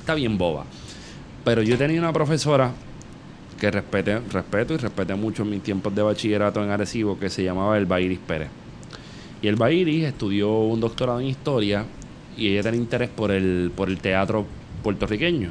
Está 0.00 0.14
bien 0.14 0.36
boba. 0.36 0.64
Pero 1.42 1.62
yo 1.62 1.78
tenía 1.78 1.98
una 1.98 2.12
profesora 2.12 2.70
que 3.58 3.70
respete, 3.70 4.18
respeto 4.30 4.74
y 4.74 4.76
respeté 4.76 5.14
mucho 5.14 5.42
en 5.42 5.50
mis 5.50 5.62
tiempos 5.62 5.94
de 5.94 6.02
bachillerato 6.02 6.62
en 6.62 6.70
Arecibo 6.70 7.18
que 7.18 7.30
se 7.30 7.42
llamaba 7.42 7.78
Elba 7.78 7.98
Iris 7.98 8.18
Pérez. 8.18 8.48
Y 9.44 9.48
Elba 9.48 9.70
Iris 9.70 10.04
estudió 10.04 10.50
un 10.50 10.80
doctorado 10.80 11.20
en 11.20 11.26
historia 11.26 11.84
y 12.34 12.48
ella 12.48 12.62
tenía 12.62 12.80
interés 12.80 13.10
por 13.10 13.30
el, 13.30 13.70
por 13.76 13.90
el 13.90 13.98
teatro 13.98 14.46
puertorriqueño. 14.82 15.50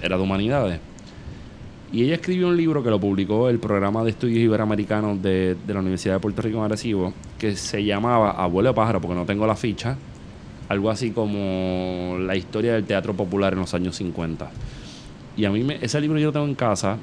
Era 0.00 0.16
de 0.16 0.22
humanidades. 0.22 0.80
Y 1.92 2.04
ella 2.04 2.14
escribió 2.14 2.48
un 2.48 2.56
libro 2.56 2.82
que 2.82 2.88
lo 2.88 2.98
publicó 2.98 3.50
el 3.50 3.58
programa 3.58 4.02
de 4.02 4.12
estudios 4.12 4.38
iberoamericanos 4.38 5.20
de, 5.20 5.56
de 5.56 5.74
la 5.74 5.80
Universidad 5.80 6.14
de 6.14 6.20
Puerto 6.20 6.40
Rico 6.40 6.56
en 6.56 6.64
Arecibo, 6.64 7.12
que 7.38 7.54
se 7.54 7.84
llamaba 7.84 8.30
Abuelo 8.30 8.74
Pájaro, 8.74 9.02
porque 9.02 9.14
no 9.14 9.26
tengo 9.26 9.46
la 9.46 9.56
ficha, 9.56 9.98
algo 10.70 10.88
así 10.88 11.10
como 11.10 12.16
la 12.20 12.36
historia 12.36 12.72
del 12.72 12.86
teatro 12.86 13.12
popular 13.12 13.52
en 13.52 13.58
los 13.58 13.74
años 13.74 13.94
50. 13.96 14.50
Y 15.36 15.44
a 15.44 15.50
mí 15.50 15.66
ese 15.82 16.00
libro 16.00 16.18
yo 16.18 16.28
lo 16.28 16.32
tengo 16.32 16.46
en 16.46 16.54
casa, 16.54 16.96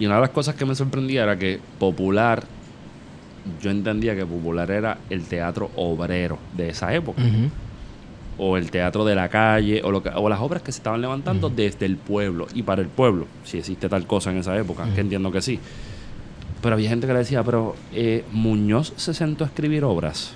y 0.00 0.06
una 0.06 0.16
de 0.16 0.22
las 0.22 0.30
cosas 0.30 0.56
que 0.56 0.64
me 0.64 0.74
sorprendía 0.74 1.22
era 1.22 1.38
que 1.38 1.60
popular, 1.78 2.42
yo 3.60 3.70
entendía 3.70 4.14
que 4.16 4.24
popular 4.26 4.70
era 4.70 4.98
el 5.10 5.24
teatro 5.24 5.70
obrero 5.76 6.38
de 6.56 6.68
esa 6.70 6.94
época 6.94 7.22
o 8.40 8.56
el 8.56 8.70
teatro 8.70 9.04
de 9.04 9.14
la 9.16 9.28
calle, 9.28 9.82
o, 9.84 9.90
lo 9.90 10.02
que- 10.02 10.10
o 10.14 10.28
las 10.28 10.38
obras 10.40 10.62
que 10.62 10.70
se 10.70 10.78
estaban 10.78 11.00
levantando 11.00 11.50
desde 11.50 11.86
el 11.86 11.96
pueblo 11.96 12.46
y 12.54 12.62
para 12.62 12.80
el 12.82 12.88
pueblo, 12.88 13.26
si 13.44 13.58
existe 13.58 13.88
tal 13.88 14.06
cosa 14.06 14.30
en 14.30 14.36
esa 14.38 14.56
época, 14.56 14.86
que 14.94 15.00
entiendo 15.00 15.32
que 15.32 15.42
sí. 15.42 15.58
Pero 16.62 16.74
había 16.74 16.88
gente 16.88 17.06
que 17.06 17.12
le 17.12 17.18
decía, 17.20 17.42
pero 17.42 17.74
eh, 17.92 18.24
Muñoz 18.32 18.92
se 18.96 19.12
sentó 19.14 19.42
a 19.44 19.48
escribir 19.48 19.82
obras. 19.84 20.34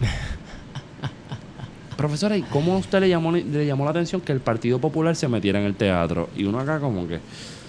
Profesora, 1.96 2.36
¿y 2.36 2.42
cómo 2.42 2.74
a 2.74 2.78
usted 2.78 3.00
le 3.00 3.08
llamó, 3.08 3.32
le 3.32 3.66
llamó 3.66 3.84
la 3.84 3.90
atención 3.90 4.20
que 4.20 4.30
el 4.32 4.40
Partido 4.40 4.78
Popular 4.78 5.16
se 5.16 5.26
metiera 5.26 5.58
en 5.58 5.66
el 5.66 5.74
teatro? 5.74 6.28
Y 6.36 6.44
uno 6.44 6.60
acá 6.60 6.78
como 6.78 7.08
que, 7.08 7.18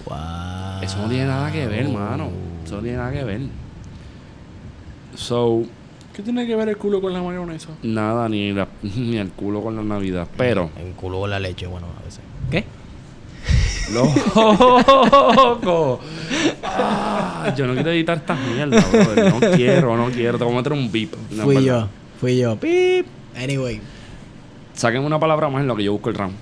Wow. 0.06 0.82
eso 0.82 0.98
no 1.02 1.08
tiene 1.08 1.26
nada 1.26 1.50
que 1.52 1.66
ver, 1.66 1.86
hermano. 1.86 2.30
Eso 2.64 2.76
no 2.76 2.82
tiene 2.82 2.96
nada 2.98 3.10
que 3.12 3.24
ver. 3.24 3.40
So, 5.14 5.62
¿Qué 6.14 6.22
tiene 6.22 6.46
que 6.46 6.56
ver 6.56 6.68
el 6.68 6.76
culo 6.76 7.00
con 7.00 7.12
la 7.12 7.22
mayonesa? 7.22 7.68
nada, 7.82 8.28
ni, 8.28 8.52
la- 8.52 8.68
ni 8.82 9.16
el 9.16 9.30
culo 9.30 9.62
con 9.62 9.76
la 9.76 9.82
Navidad. 9.82 10.26
Pero... 10.36 10.70
En 10.78 10.92
culo 10.92 11.20
o 11.20 11.26
la 11.26 11.38
leche, 11.38 11.66
bueno, 11.66 11.86
a 12.00 12.04
veces. 12.04 12.20
¿Qué? 12.50 12.64
¡Loco! 13.92 16.00
Ah, 16.64 17.52
yo 17.56 17.66
no 17.66 17.74
quiero 17.74 17.90
editar 17.90 18.18
estas 18.18 18.38
mierdas, 18.40 18.90
brother. 18.92 19.32
No 19.34 19.40
quiero, 19.56 19.96
no 19.96 20.10
quiero. 20.10 20.38
Te 20.38 20.44
voy 20.44 20.52
a 20.52 20.56
meter 20.56 20.72
un 20.72 20.90
beep. 20.92 21.10
No, 21.32 21.42
fui 21.44 21.64
yo, 21.64 21.88
fui 22.20 22.38
yo. 22.38 22.56
Pip. 22.56 23.06
Anyway, 23.36 23.80
Saquen 24.74 25.02
una 25.04 25.18
palabra 25.18 25.48
más 25.48 25.62
en 25.62 25.68
lo 25.68 25.76
que 25.76 25.84
yo 25.84 25.92
busco 25.92 26.10
el 26.10 26.16
RAM. 26.16 26.32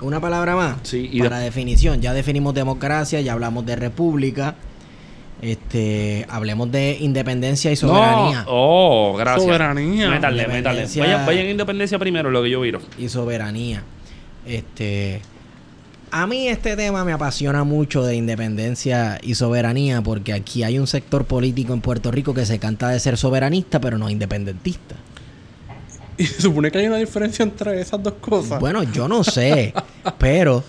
una 0.00 0.20
palabra 0.20 0.56
más. 0.56 0.76
Sí, 0.82 1.08
y 1.12 1.20
Para 1.20 1.38
de- 1.38 1.44
definición, 1.46 2.00
ya 2.00 2.12
definimos 2.14 2.54
democracia, 2.54 3.20
ya 3.20 3.32
hablamos 3.32 3.64
de 3.66 3.76
república. 3.76 4.54
Este, 5.40 6.26
hablemos 6.28 6.70
de 6.72 6.96
independencia 7.00 7.70
y 7.70 7.76
soberanía. 7.76 8.42
No. 8.42 8.48
Oh, 8.48 9.16
gracias. 9.16 9.44
Soberanía. 9.44 10.10
Métale, 10.10 10.42
métale. 10.42 10.58
Independencia. 10.58 11.04
Vayan, 11.04 11.26
vayan 11.26 11.46
a 11.46 11.50
independencia 11.50 11.98
primero, 11.98 12.30
lo 12.30 12.42
que 12.42 12.50
yo 12.50 12.60
viro. 12.60 12.80
y 12.98 13.08
soberanía. 13.08 13.82
Este, 14.46 15.20
a 16.10 16.26
mí 16.26 16.48
este 16.48 16.74
tema 16.76 17.04
me 17.04 17.12
apasiona 17.12 17.64
mucho 17.64 18.02
de 18.02 18.16
independencia 18.16 19.18
y 19.22 19.34
soberanía 19.34 20.02
porque 20.02 20.32
aquí 20.32 20.62
hay 20.62 20.78
un 20.78 20.86
sector 20.86 21.24
político 21.26 21.74
en 21.74 21.80
Puerto 21.82 22.10
Rico 22.10 22.32
que 22.34 22.46
se 22.46 22.58
canta 22.58 22.88
de 22.88 22.98
ser 22.98 23.16
soberanista 23.18 23.80
pero 23.80 23.98
no 23.98 24.08
independentista. 24.10 24.96
Y 26.18 26.26
se 26.26 26.42
supone 26.42 26.72
que 26.72 26.78
hay 26.78 26.88
una 26.88 26.96
diferencia 26.96 27.44
entre 27.44 27.80
esas 27.80 28.02
dos 28.02 28.14
cosas. 28.14 28.58
Bueno, 28.58 28.82
yo 28.82 29.06
no 29.06 29.22
sé, 29.22 29.72
pero 30.18 30.64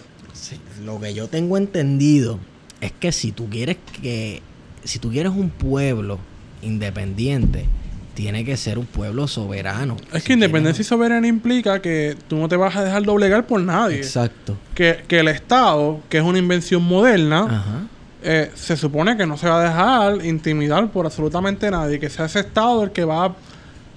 lo 0.85 0.99
que 0.99 1.11
yo 1.15 1.27
tengo 1.27 1.57
entendido 1.57 2.37
es 2.81 2.91
que 2.91 3.11
si 3.11 3.31
tú 3.31 3.49
quieres 3.49 3.77
que 3.99 4.43
si 4.89 4.99
tú 4.99 5.09
quieres 5.11 5.31
un 5.31 5.49
pueblo 5.49 6.17
independiente, 6.61 7.65
tiene 8.13 8.43
que 8.43 8.57
ser 8.57 8.77
un 8.79 8.85
pueblo 8.85 9.27
soberano. 9.27 9.95
es 10.13 10.23
Si 10.23 10.27
que 10.27 10.33
independencia 10.33 10.81
y 10.81 10.85
soberanía 10.85 11.29
implica 11.29 11.81
que 11.81 12.17
tú 12.27 12.35
no 12.37 12.49
te 12.49 12.55
vas 12.57 12.75
a 12.75 12.83
dejar 12.83 13.03
doblegar 13.03 13.45
por 13.47 13.61
nadie. 13.61 13.97
Exacto. 13.97 14.57
Que, 14.75 15.03
que 15.07 15.19
el 15.19 15.27
Estado, 15.29 15.99
que 16.09 16.17
es 16.17 16.23
una 16.23 16.37
invención 16.39 16.83
moderna, 16.83 17.39
Ajá. 17.43 17.81
eh, 18.23 18.51
se 18.55 18.75
supone 18.75 19.15
que 19.15 19.25
no 19.25 19.37
se 19.37 19.47
va 19.47 19.61
a 19.61 19.63
dejar 19.63 20.25
intimidar 20.25 20.89
por 20.91 21.05
absolutamente 21.05 21.71
nadie. 21.71 21.99
Que 21.99 22.09
sea 22.09 22.25
ese 22.25 22.39
Estado 22.41 22.83
el 22.83 22.91
que 22.91 23.05
va, 23.05 23.35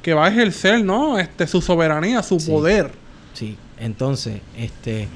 que 0.03 0.15
va 0.15 0.27
a 0.27 0.29
ejercer, 0.29 0.85
¿no? 0.85 1.19
Este, 1.19 1.47
su 1.49 1.61
soberanía, 1.61 2.23
su 2.23 2.39
Sí. 2.39 2.51
poder. 2.51 2.93
Sí, 3.35 3.57
entonces, 3.79 4.41
este 4.57 5.09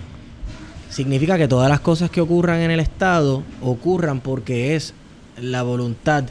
significa 0.90 1.36
que 1.36 1.46
todas 1.48 1.68
las 1.68 1.80
cosas 1.80 2.10
que 2.10 2.20
ocurran 2.20 2.60
en 2.60 2.70
el 2.70 2.80
estado 2.80 3.42
ocurran 3.60 4.20
porque 4.20 4.74
es 4.74 4.94
la 5.40 5.62
voluntad 5.62 6.24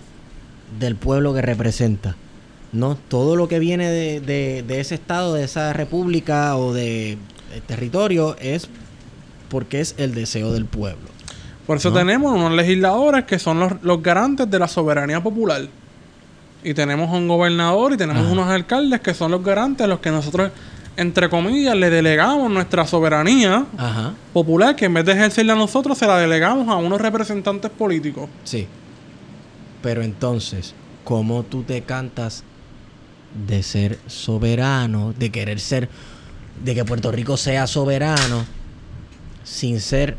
del 0.80 0.96
pueblo 0.96 1.34
que 1.34 1.42
representa. 1.42 2.16
No 2.72 2.96
todo 2.96 3.36
lo 3.36 3.48
que 3.48 3.60
viene 3.60 3.90
de, 3.90 4.20
de- 4.20 4.64
de 4.68 4.80
ese 4.80 4.96
estado, 4.96 5.34
de 5.36 5.44
esa 5.44 5.72
república 5.74 6.58
o 6.58 6.74
de 6.74 7.14
eh, 7.14 7.18
territorio 7.66 8.36
es 8.40 8.68
porque 9.50 9.80
es 9.80 9.96
el 9.98 10.14
deseo 10.14 10.52
del 10.52 10.66
pueblo. 10.66 11.08
Por 11.68 11.78
eso 11.78 11.90
¿No? 11.92 11.96
tenemos 11.98 12.34
unos 12.34 12.52
legisladores 12.52 13.26
que 13.26 13.40
son 13.40 13.60
los, 13.60 13.74
los 13.82 14.02
garantes 14.04 14.50
de 14.50 14.60
la 14.60 14.68
soberanía 14.68 15.22
popular. 15.24 15.62
Y 16.64 16.74
tenemos 16.74 17.12
un 17.12 17.28
gobernador 17.28 17.94
y 17.94 17.98
tenemos 17.98 18.24
Ajá. 18.24 18.32
unos 18.34 18.48
alcaldes 18.50 19.00
que 19.02 19.14
son 19.14 19.32
los 19.32 19.44
garantes, 19.44 19.88
los 19.88 20.00
que 20.00 20.10
nosotros 20.12 20.52
entre 20.98 21.30
comillas, 21.30 21.76
le 21.76 21.90
delegamos 21.90 22.50
nuestra 22.50 22.88
soberanía 22.88 23.66
Ajá. 23.78 24.14
popular, 24.32 24.76
que 24.78 24.86
en 24.86 24.94
vez 24.94 25.06
de 25.06 25.12
ejercerla 25.12 25.52
a 25.54 25.56
nosotros, 25.58 25.98
se 25.98 26.08
la 26.08 26.18
delegamos 26.18 26.70
a 26.70 26.76
unos 26.78 27.02
representantes 27.02 27.70
políticos. 27.70 28.30
Sí. 28.46 28.66
Pero 29.86 30.02
entonces, 30.02 30.74
¿cómo 31.04 31.44
tú 31.44 31.62
te 31.62 31.84
cantas 31.84 32.44
de 33.48 33.62
ser 33.62 34.00
soberano, 34.08 35.14
de 35.14 35.30
querer 35.30 35.60
ser, 35.60 35.90
de 36.64 36.74
que 36.74 36.84
Puerto 36.84 37.12
Rico 37.12 37.38
sea 37.38 37.68
soberano, 37.68 38.46
sin 39.44 39.80
ser 39.80 40.18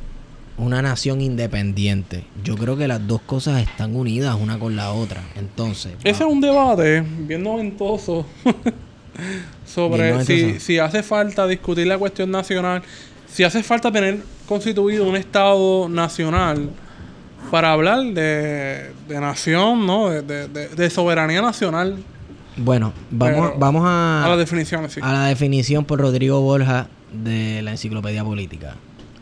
una 0.56 0.82
nación 0.82 1.20
independiente? 1.20 2.22
Yo 2.44 2.54
creo 2.54 2.76
que 2.76 2.86
las 2.86 3.08
dos 3.08 3.20
cosas 3.22 3.60
están 3.60 3.96
unidas 3.96 4.36
una 4.40 4.56
con 4.56 4.76
la 4.76 4.92
otra. 4.92 5.24
Entonces, 5.34 5.94
Ese 6.04 6.22
es 6.22 6.30
un 6.30 6.40
debate 6.40 7.00
bien 7.00 7.42
noventoso 7.42 8.24
sobre 9.66 10.12
Bien 10.12 10.24
si, 10.24 10.60
si 10.60 10.78
hace 10.78 11.02
falta 11.02 11.44
discutir 11.48 11.88
la 11.88 11.98
cuestión 11.98 12.30
nacional, 12.30 12.84
si 13.26 13.42
hace 13.42 13.64
falta 13.64 13.90
tener 13.90 14.20
constituido 14.46 15.08
un 15.08 15.16
Estado 15.16 15.88
nacional 15.88 16.70
para 17.50 17.72
hablar 17.72 18.02
de, 18.02 18.92
de 19.08 19.20
nación, 19.20 19.86
¿no? 19.86 20.08
De, 20.10 20.22
de- 20.48 20.90
soberanía 20.90 21.42
nacional. 21.42 21.96
bueno, 22.56 22.92
vamos, 23.10 23.34
Pero- 23.48 23.58
vamos 23.58 23.82
a, 23.86 24.24
A 24.24 24.28
las 24.30 24.38
definiciones, 24.38 24.92
sí. 24.92 25.00
a 25.02 25.12
la 25.12 25.24
definición 25.26 25.84
por 25.84 26.00
Rodrigo 26.00 26.40
Borja 26.40 26.88
de 27.12 27.62
la 27.62 27.70
Enciclopedia 27.72 28.24
Política. 28.24 28.74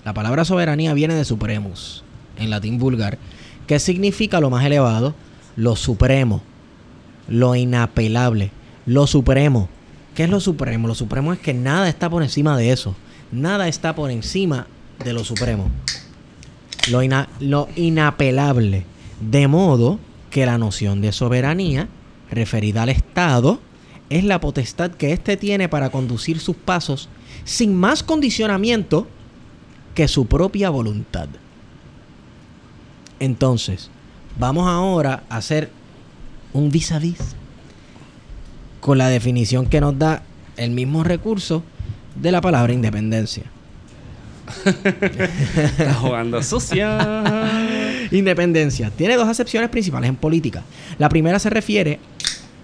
La 0.05 0.15
palabra 0.15 0.45
soberanía 0.45 0.95
viene 0.95 1.15
de 1.15 1.25
supremus, 1.25 2.05
en 2.39 2.51
latín 2.51 2.79
vulgar, 2.79 3.19
que 3.67 3.79
significa 3.79 4.41
lo 4.41 4.51
más 4.51 4.65
elevado, 4.65 5.15
lo 5.57 5.77
supremo, 5.77 6.43
lo 7.29 7.55
inapelable, 7.55 8.51
lo 8.87 9.07
supremo. 9.07 9.69
¿Qué 10.15 10.25
es 10.25 10.31
lo 10.31 10.41
supremo? 10.41 10.87
Lo 10.89 10.95
supremo 10.95 11.33
es 11.33 11.39
que 11.39 11.55
nada 11.55 11.89
está 11.89 12.09
por 12.11 12.23
encima 12.23 12.57
de 12.57 12.71
eso. 12.71 12.95
Nada 13.33 13.67
está 13.67 13.95
por 13.95 14.11
encima 14.11 14.67
de 15.03 15.13
lo 15.13 15.25
supremo. 15.25 15.69
Lo, 16.91 17.03
ina- 17.03 17.29
lo 17.41 17.69
inapelable. 17.77 18.85
De 19.21 19.49
modo 19.49 19.99
que 20.31 20.47
la 20.47 20.59
noción 20.59 21.01
de 21.01 21.13
soberanía, 21.13 21.89
referida 22.31 22.83
al 22.83 22.89
Estado, 22.91 23.61
es 24.11 24.25
la 24.25 24.41
potestad 24.41 24.91
que 24.91 25.13
éste 25.13 25.37
tiene 25.37 25.69
para 25.69 25.91
conducir 25.91 26.39
sus 26.41 26.57
pasos 26.57 27.09
sin 27.45 27.75
más 27.75 28.03
condicionamiento 28.03 29.07
que 29.95 30.09
su 30.09 30.27
propia 30.27 30.71
voluntad. 30.71 31.29
Entonces, 33.21 33.91
vamos 34.39 34.67
ahora 34.69 35.23
a 35.29 35.37
hacer 35.37 35.71
un 36.53 36.71
vis 36.71 36.93
a 36.93 36.99
vis 36.99 37.19
con 38.81 38.99
la 38.99 39.09
definición 39.09 39.67
que 39.67 39.81
nos 39.81 39.99
da 39.99 40.23
el 40.57 40.71
mismo 40.71 41.05
recurso 41.05 41.63
de 42.17 42.33
la 42.33 42.41
palabra 42.41 42.73
independencia. 42.73 43.45
Está 44.65 45.95
jugando 45.95 46.43
sucia. 46.43 48.09
Independencia 48.11 48.91
tiene 48.91 49.17
dos 49.17 49.29
acepciones 49.29 49.71
principales 49.71 50.09
en 50.09 50.17
política. 50.17 50.63
La 50.99 51.09
primera 51.09 51.39
se 51.39 51.51
refiere 51.51 52.01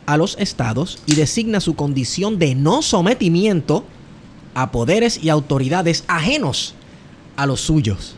a 0.06 0.16
los 0.16 0.36
estados 0.38 1.02
y 1.06 1.14
designa 1.14 1.60
su 1.60 1.74
condición 1.74 2.38
de 2.38 2.54
no 2.54 2.82
sometimiento 2.82 3.84
a 4.54 4.70
poderes 4.72 5.22
y 5.22 5.28
autoridades 5.28 6.04
ajenos 6.08 6.74
a 7.36 7.46
los 7.46 7.60
suyos. 7.60 8.16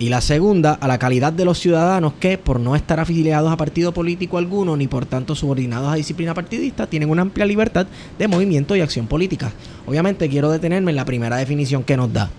Y 0.00 0.10
la 0.10 0.20
segunda, 0.20 0.74
a 0.74 0.86
la 0.86 0.98
calidad 0.98 1.32
de 1.32 1.44
los 1.44 1.58
ciudadanos 1.58 2.12
que, 2.20 2.38
por 2.38 2.60
no 2.60 2.76
estar 2.76 3.00
afiliados 3.00 3.50
a 3.50 3.56
partido 3.56 3.92
político 3.92 4.38
alguno 4.38 4.76
ni 4.76 4.86
por 4.86 5.06
tanto 5.06 5.34
subordinados 5.34 5.92
a 5.92 5.96
disciplina 5.96 6.34
partidista, 6.34 6.86
tienen 6.86 7.10
una 7.10 7.22
amplia 7.22 7.44
libertad 7.44 7.86
de 8.16 8.28
movimiento 8.28 8.76
y 8.76 8.80
acción 8.80 9.08
política. 9.08 9.52
Obviamente 9.86 10.28
quiero 10.28 10.50
detenerme 10.50 10.92
en 10.92 10.96
la 10.96 11.04
primera 11.04 11.36
definición 11.36 11.82
que 11.82 11.96
nos 11.96 12.12
da. 12.12 12.30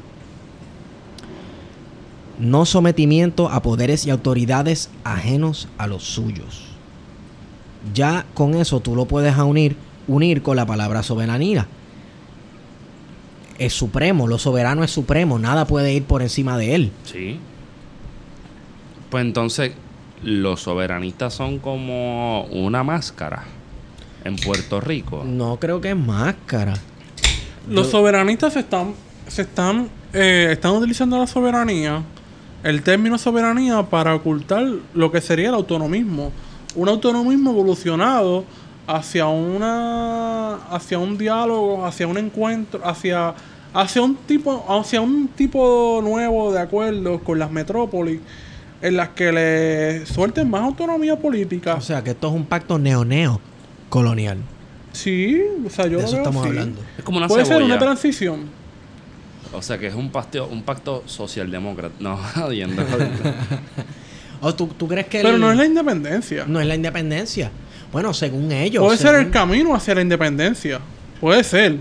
No 2.39 2.65
sometimiento 2.65 3.50
a 3.50 3.62
poderes 3.62 4.06
y 4.06 4.10
autoridades 4.10 4.89
ajenos 5.04 5.67
a 5.78 5.88
los 5.88 6.04
suyos. 6.04 6.63
Ya 7.93 8.26
con 8.34 8.56
eso 8.56 8.80
tú 8.80 8.95
lo 8.95 9.06
puedes 9.06 9.38
unir, 9.38 9.76
unir 10.08 10.41
con 10.41 10.56
la 10.56 10.65
palabra 10.65 11.04
soberanía. 11.04 11.67
Es 13.58 13.74
supremo, 13.74 14.28
lo 14.28 14.38
soberano 14.38 14.86
es 14.86 14.91
supremo, 14.91 15.38
nada 15.38 15.67
puede 15.67 15.93
ir 15.93 16.04
por 16.04 16.22
encima 16.22 16.58
de 16.58 16.76
él. 16.76 16.91
Sí. 17.04 17.38
Pues 19.10 19.24
entonces, 19.24 19.72
los 20.24 20.62
soberanistas 20.62 21.34
son 21.34 21.60
como 21.60 22.43
una 22.45 22.84
máscara 22.84 23.43
en 24.24 24.36
Puerto 24.36 24.82
Rico. 24.82 25.24
No 25.26 25.58
creo 25.58 25.82
que 25.82 25.89
es 25.91 25.95
máscara. 25.98 26.74
Los 27.67 27.86
Yo- 27.88 27.91
soberanistas 27.91 28.54
se 28.54 28.60
están, 28.60 28.93
se 29.28 29.43
están, 29.43 29.89
eh, 30.13 30.50
están 30.52 30.72
utilizando 30.74 31.17
la 31.17 31.28
soberanía, 31.28 32.04
el 32.63 32.82
término 32.84 33.17
soberanía, 33.17 33.84
para 33.84 34.13
ocultar 34.15 34.65
lo 34.93 35.12
que 35.12 35.22
sería 35.22 35.50
el 35.50 35.56
autonomismo. 35.56 36.32
Un 36.76 36.89
autonomismo 36.89 37.52
evolucionado 37.52 38.43
hacia 38.86 39.28
una, 39.28 40.56
hacia 40.69 41.00
un 41.00 41.17
diálogo, 41.17 41.86
hacia 41.86 42.08
un 42.08 42.17
encuentro, 42.17 42.82
hacia, 42.86 43.34
hacia 43.74 44.02
un 44.02 44.15
tipo, 44.15 44.65
hacia 44.67 45.00
un 45.00 45.28
tipo 45.30 46.00
nuevo 46.04 46.52
de 46.52 46.60
acuerdos 46.60 47.22
con 47.22 47.39
las 47.39 47.52
metrópolis, 47.52 48.19
en 48.81 48.95
las 48.97 49.09
que 49.09 49.31
le 49.31 50.05
suelten 50.05 50.49
más 50.49 50.61
autonomía 50.63 51.17
política. 51.17 51.75
O 51.75 51.81
sea, 51.81 52.03
que 52.03 52.11
esto 52.11 52.27
es 52.29 52.33
un 52.33 52.45
pacto 52.45 52.77
neo-neo 52.79 53.39
colonial. 53.89 54.37
sí, 54.93 55.41
o 55.65 55.69
sea, 55.69 55.85
yo 55.85 55.97
de 55.97 56.03
lo 56.03 56.07
eso 56.07 56.11
veo 56.17 56.23
estamos 56.23 56.41
así. 56.45 56.49
hablando. 56.49 56.81
Es 56.97 57.03
como 57.03 57.17
una 57.17 57.27
Puede 57.27 57.45
ser 57.45 57.61
una 57.61 57.77
transición. 57.79 58.57
O 59.51 59.61
sea 59.63 59.77
que 59.79 59.87
es 59.87 59.95
un, 59.95 60.11
pacto 60.11 60.47
un 60.47 60.61
pacto 60.63 61.03
socialdemócrata. 61.07 61.95
No, 61.99 62.17
jodiendo. 62.35 62.83
¿O 64.41 64.53
tú, 64.55 64.67
tú 64.67 64.87
crees 64.87 65.07
que 65.07 65.21
Pero 65.21 65.35
el- 65.35 65.41
no 65.41 65.51
es 65.51 65.57
la 65.57 65.65
independencia. 65.65 66.45
no 66.47 66.59
es 66.61 66.67
la 66.67 66.75
independencia? 66.75 67.51
Bueno, 67.91 68.13
según 68.13 68.51
ellos. 68.51 68.83
Puede 68.83 68.97
ser 68.97 69.15
el 69.15 69.21
según- 69.21 69.31
camino 69.31 69.75
hacia 69.75 69.95
la 69.95 70.01
independencia. 70.01 70.79
Puede 71.19 71.43
ser. 71.43 71.77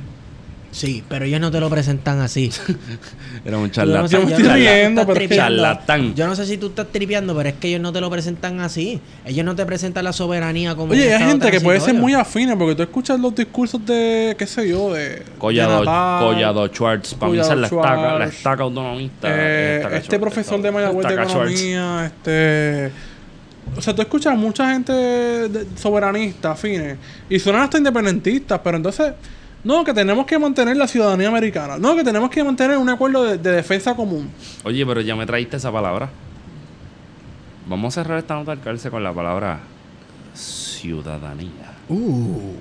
Sí, 0.70 1.02
pero 1.08 1.24
ellos 1.24 1.40
no 1.40 1.50
te 1.50 1.60
lo 1.60 1.70
presentan 1.70 2.20
así. 2.20 2.50
Era 3.44 3.56
un 3.56 3.70
Yo 3.70 3.84
no 3.86 4.06
sé- 4.06 4.16
charlatán. 4.16 4.20
Yo 4.20 4.20
no 4.20 4.28
sé 4.36 4.52
riendo, 4.54 5.00
estás 5.00 5.06
pero 5.06 5.12
es 5.12 5.18
que- 5.22 5.28
tripeando. 5.28 5.62
Charlatán. 5.62 6.14
Yo 6.14 6.26
no 6.26 6.36
sé 6.36 6.46
si 6.46 6.58
tú 6.58 6.66
estás 6.66 6.86
tripeando, 6.88 7.34
pero 7.34 7.48
es 7.48 7.54
que 7.54 7.68
ellos 7.68 7.80
no 7.80 7.92
te 7.92 8.00
lo 8.02 8.10
presentan 8.10 8.60
así. 8.60 9.00
Ellos 9.24 9.44
no 9.46 9.56
te 9.56 9.64
presentan 9.64 10.04
la 10.04 10.12
soberanía 10.12 10.74
como. 10.76 10.92
Oye, 10.92 11.14
hay 11.14 11.24
gente 11.24 11.50
que 11.50 11.60
puede 11.60 11.80
ser 11.80 11.94
muy 11.94 12.12
afines 12.14 12.54
porque 12.56 12.74
tú 12.74 12.82
escuchas 12.82 13.18
los 13.18 13.34
discursos 13.34 13.84
de, 13.86 14.36
qué 14.38 14.46
sé 14.46 14.68
yo, 14.68 14.92
de... 14.92 15.22
Collado, 15.38 15.80
de 15.80 15.86
Natal, 15.86 16.20
Collado 16.24 16.66
Schwartz. 16.68 17.14
Para 17.14 17.32
mí 17.32 17.38
esa 17.38 17.54
es 17.54 17.58
la 17.60 17.66
estaca, 17.66 18.18
la 18.18 18.24
estaca 18.26 18.62
autonomista. 18.62 19.28
eh, 19.30 19.76
Estaca 19.78 19.96
este 19.96 20.06
Schwartz, 20.16 20.20
profesor 20.20 20.60
de 20.62 20.70
Mayagüez 20.70 21.06
de 21.06 21.12
estaca 21.14 21.28
Schwartz. 21.30 21.52
Economía, 21.62 22.06
este... 22.06 22.92
O 23.76 23.80
sea, 23.82 23.94
tú 23.94 24.02
escuchas 24.02 24.36
mucha 24.36 24.70
gente 24.72 24.92
de- 24.92 25.66
soberanista, 25.76 26.52
afines, 26.52 26.96
y 27.30 27.38
suenan 27.38 27.62
hasta 27.62 27.78
independentistas, 27.78 28.60
pero 28.62 28.76
entonces... 28.76 29.12
No, 29.68 29.84
que 29.84 29.92
tenemos 29.92 30.24
que 30.24 30.38
mantener 30.38 30.78
la 30.78 30.88
ciudadanía 30.88 31.28
americana. 31.28 31.76
No, 31.76 31.94
que 31.94 32.02
tenemos 32.02 32.30
que 32.30 32.42
mantener 32.42 32.78
un 32.78 32.88
acuerdo 32.88 33.24
de, 33.24 33.36
de 33.36 33.50
defensa 33.52 33.94
común. 33.94 34.30
Oye, 34.64 34.86
pero 34.86 35.02
ya 35.02 35.14
me 35.14 35.26
traíste 35.26 35.58
esa 35.58 35.70
palabra. 35.70 36.08
Vamos 37.68 37.92
a 37.98 38.02
cerrar 38.02 38.18
esta 38.18 38.32
nota 38.34 38.52
del 38.52 38.60
cárcel 38.60 38.90
con 38.90 39.04
la 39.04 39.12
palabra 39.12 39.60
ciudadanía. 40.32 41.74
Uh, 41.90 42.54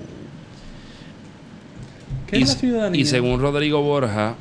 ¿Qué 2.26 2.40
y, 2.40 2.42
es 2.42 2.48
la 2.50 2.54
ciudadanía? 2.56 3.00
y 3.00 3.06
según 3.06 3.40
Rodrigo 3.40 3.80
Borja, 3.80 4.34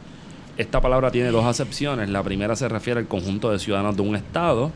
esta 0.58 0.82
palabra 0.82 1.10
tiene 1.10 1.30
dos 1.30 1.46
acepciones. 1.46 2.10
La 2.10 2.22
primera 2.22 2.58
se 2.58 2.68
refiere 2.68 3.00
al 3.00 3.08
conjunto 3.08 3.50
de 3.50 3.60
ciudadanos 3.60 3.96
de 3.96 4.02
un 4.02 4.18
estado, 4.18 4.74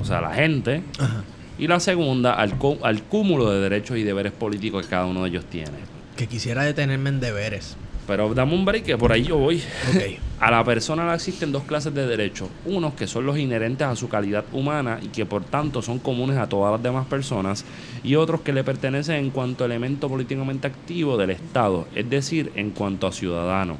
o 0.00 0.04
sea, 0.06 0.22
la 0.22 0.32
gente. 0.32 0.82
ajá. 0.98 1.22
Y 1.58 1.66
la 1.66 1.80
segunda 1.80 2.32
al, 2.32 2.54
al 2.82 3.02
cúmulo 3.02 3.50
de 3.50 3.60
derechos 3.60 3.98
y 3.98 4.04
deberes 4.04 4.32
políticos 4.32 4.84
que 4.84 4.88
cada 4.88 5.04
uno 5.04 5.24
de 5.24 5.28
ellos 5.28 5.44
tiene. 5.50 5.97
Que 6.18 6.26
quisiera 6.26 6.64
detenerme 6.64 7.10
en 7.10 7.20
deberes. 7.20 7.76
Pero 8.08 8.34
dame 8.34 8.52
un 8.52 8.64
break, 8.64 8.82
que 8.82 8.98
por 8.98 9.12
ahí 9.12 9.22
yo 9.22 9.36
voy. 9.36 9.62
Ok. 9.88 10.18
A 10.40 10.50
la 10.50 10.64
persona 10.64 11.06
le 11.06 11.14
existen 11.14 11.52
dos 11.52 11.62
clases 11.62 11.94
de 11.94 12.08
derechos. 12.08 12.48
Unos 12.66 12.94
que 12.94 13.06
son 13.06 13.24
los 13.24 13.38
inherentes 13.38 13.86
a 13.86 13.94
su 13.94 14.08
calidad 14.08 14.44
humana 14.52 14.98
y 15.00 15.08
que 15.08 15.26
por 15.26 15.44
tanto 15.44 15.80
son 15.80 15.98
comunes 15.98 16.38
a 16.38 16.48
todas 16.48 16.72
las 16.72 16.82
demás 16.82 17.06
personas. 17.06 17.64
Y 18.02 18.16
otros 18.16 18.40
que 18.40 18.52
le 18.52 18.64
pertenecen 18.64 19.16
en 19.16 19.30
cuanto 19.30 19.62
a 19.62 19.66
elemento 19.66 20.08
políticamente 20.08 20.66
activo 20.66 21.16
del 21.16 21.30
Estado, 21.30 21.86
es 21.94 22.08
decir, 22.10 22.50
en 22.56 22.70
cuanto 22.70 23.06
a 23.06 23.12
ciudadano. 23.12 23.76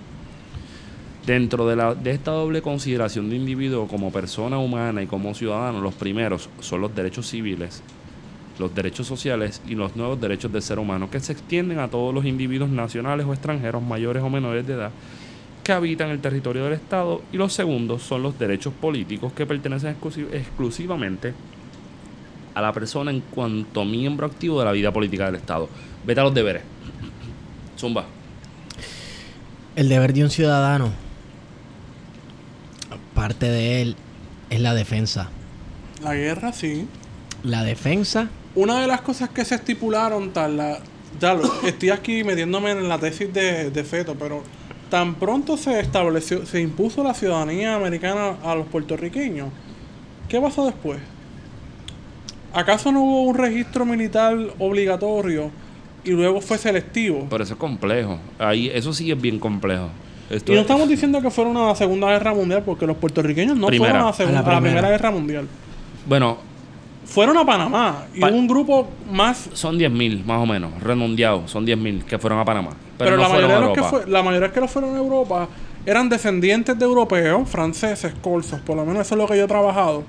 Dentro 1.26 1.66
de, 1.66 1.76
la, 1.76 1.94
de 1.94 2.10
esta 2.12 2.30
doble 2.30 2.62
consideración 2.62 3.30
de 3.30 3.36
individuo 3.36 3.88
como 3.88 4.12
persona 4.12 4.58
humana 4.58 5.02
y 5.02 5.06
como 5.06 5.34
ciudadano, 5.34 5.80
los 5.80 5.94
primeros 5.94 6.48
son 6.60 6.82
los 6.82 6.94
derechos 6.94 7.28
civiles, 7.28 7.82
los 8.58 8.74
derechos 8.74 9.06
sociales 9.06 9.62
y 9.66 9.74
los 9.74 9.94
nuevos 9.96 10.20
derechos 10.20 10.52
del 10.52 10.62
ser 10.62 10.78
humano 10.78 11.10
que 11.10 11.20
se 11.20 11.32
extienden 11.32 11.78
a 11.78 11.88
todos 11.88 12.12
los 12.14 12.24
individuos 12.24 12.70
nacionales 12.70 13.26
o 13.26 13.32
extranjeros 13.32 13.82
mayores 13.82 14.22
o 14.22 14.30
menores 14.30 14.66
de 14.66 14.74
edad 14.74 14.90
que 15.62 15.72
habitan 15.72 16.10
el 16.10 16.20
territorio 16.20 16.64
del 16.64 16.72
Estado 16.72 17.22
y 17.32 17.36
los 17.36 17.52
segundos 17.52 18.02
son 18.02 18.22
los 18.22 18.38
derechos 18.38 18.72
políticos 18.72 19.32
que 19.32 19.46
pertenecen 19.46 19.94
exclusi- 19.94 20.26
exclusivamente 20.32 21.34
a 22.54 22.62
la 22.62 22.72
persona 22.72 23.10
en 23.10 23.20
cuanto 23.20 23.84
miembro 23.84 24.26
activo 24.26 24.58
de 24.58 24.64
la 24.64 24.72
vida 24.72 24.92
política 24.92 25.26
del 25.26 25.36
Estado. 25.36 25.68
Vete 26.04 26.20
a 26.20 26.24
los 26.24 26.34
deberes. 26.34 26.62
Zumba. 27.78 28.06
El 29.76 29.88
deber 29.88 30.12
de 30.12 30.24
un 30.24 30.30
ciudadano, 30.30 30.90
parte 33.14 33.46
de 33.46 33.82
él, 33.82 33.96
es 34.50 34.60
la 34.60 34.74
defensa. 34.74 35.28
La 36.02 36.14
guerra, 36.14 36.52
sí. 36.52 36.88
La 37.44 37.62
defensa 37.62 38.28
Una 38.60 38.80
de 38.80 38.86
las 38.88 39.00
cosas 39.02 39.28
que 39.28 39.44
se 39.44 39.54
estipularon, 39.54 40.32
tal, 40.32 40.56
la, 40.56 40.78
ya 41.20 41.34
lo- 41.34 41.62
estoy 41.64 41.90
aquí 41.90 42.24
metiéndome 42.24 42.72
en 42.72 42.88
la 42.88 42.98
tesis 42.98 43.32
de, 43.32 43.70
de 43.70 43.84
Feto, 43.84 44.16
pero 44.18 44.42
tan 44.90 45.14
pronto 45.14 45.56
se 45.56 45.78
estableció, 45.78 46.44
se 46.44 46.60
impuso 46.60 47.04
la 47.04 47.14
ciudadanía 47.14 47.76
americana 47.76 48.34
a 48.42 48.54
los 48.56 48.66
puertorriqueños, 48.66 49.48
¿qué 50.28 50.40
pasó 50.40 50.66
después? 50.66 50.98
¿Acaso 52.52 52.90
no 52.90 53.02
hubo 53.04 53.22
un 53.24 53.34
registro 53.36 53.84
militar 53.84 54.36
obligatorio 54.58 55.50
y 56.04 56.10
luego 56.10 56.40
fue 56.40 56.58
selectivo? 56.58 57.26
Pero 57.30 57.44
eso 57.44 57.52
es 57.54 57.60
complejo. 57.60 58.18
Ahí, 58.38 58.70
eso 58.72 58.92
sí 58.92 59.10
es 59.10 59.20
bien 59.20 59.38
complejo. 59.38 59.88
Esto 60.30 60.52
Y 60.52 60.54
no 60.56 60.62
es- 60.62 60.66
estamos 60.66 60.88
diciendo 60.88 61.20
que 61.22 61.30
fuera 61.30 61.50
una 61.50 61.74
Segunda 61.74 62.08
Guerra 62.08 62.34
Mundial, 62.34 62.62
porque 62.64 62.86
los 62.86 62.96
puertorriqueños 62.96 63.56
no 63.56 63.66
Primera. 63.68 63.92
fueron 63.92 64.08
a 64.08 64.10
la, 64.10 64.40
A 64.40 64.42
la 64.44 64.50
a 64.50 64.54
la 64.54 64.60
primera. 64.60 64.90
Guerra 64.90 65.10
Mundial. 65.10 65.46
Bueno, 66.06 66.38
Fueron 67.08 67.36
a 67.38 67.44
Panamá 67.44 68.04
y 68.14 68.20
Pa- 68.20 68.28
hubo 68.30 68.36
un 68.36 68.46
grupo 68.46 68.86
más 69.10 69.48
son 69.54 69.78
10.000 69.78 70.24
más 70.24 70.40
o 70.42 70.46
menos, 70.46 70.70
redondeados, 70.82 71.50
son 71.50 71.64
10.000 71.66 72.04
que 72.04 72.18
fueron 72.18 72.38
a 72.38 72.44
Panamá. 72.44 72.70
Pero, 72.98 73.10
Pero, 73.10 73.16
no 73.16 73.22
la, 73.22 73.28
fueron 73.28 73.48
mayoría 73.50 73.56
a 73.56 73.60
de 73.60 73.66
los 73.66 73.74
que 73.76 73.82
fue- 74.04 74.10
la 74.12 74.22
mayoría 74.22 74.52
que 74.52 74.60
los 74.60 74.70
fueron 74.70 74.94
a 74.94 74.98
Europa 74.98 75.48
eran 75.86 76.08
descendientes 76.08 76.78
de 76.78 76.84
europeos, 76.84 77.48
franceses, 77.48 78.12
corsos, 78.20 78.60
por 78.60 78.76
lo 78.76 78.84
menos 78.84 79.06
eso 79.06 79.14
es 79.14 79.18
lo 79.20 79.26
que 79.26 79.36
yo 79.38 79.44
he 79.44 79.48
trabajado. 79.48 80.04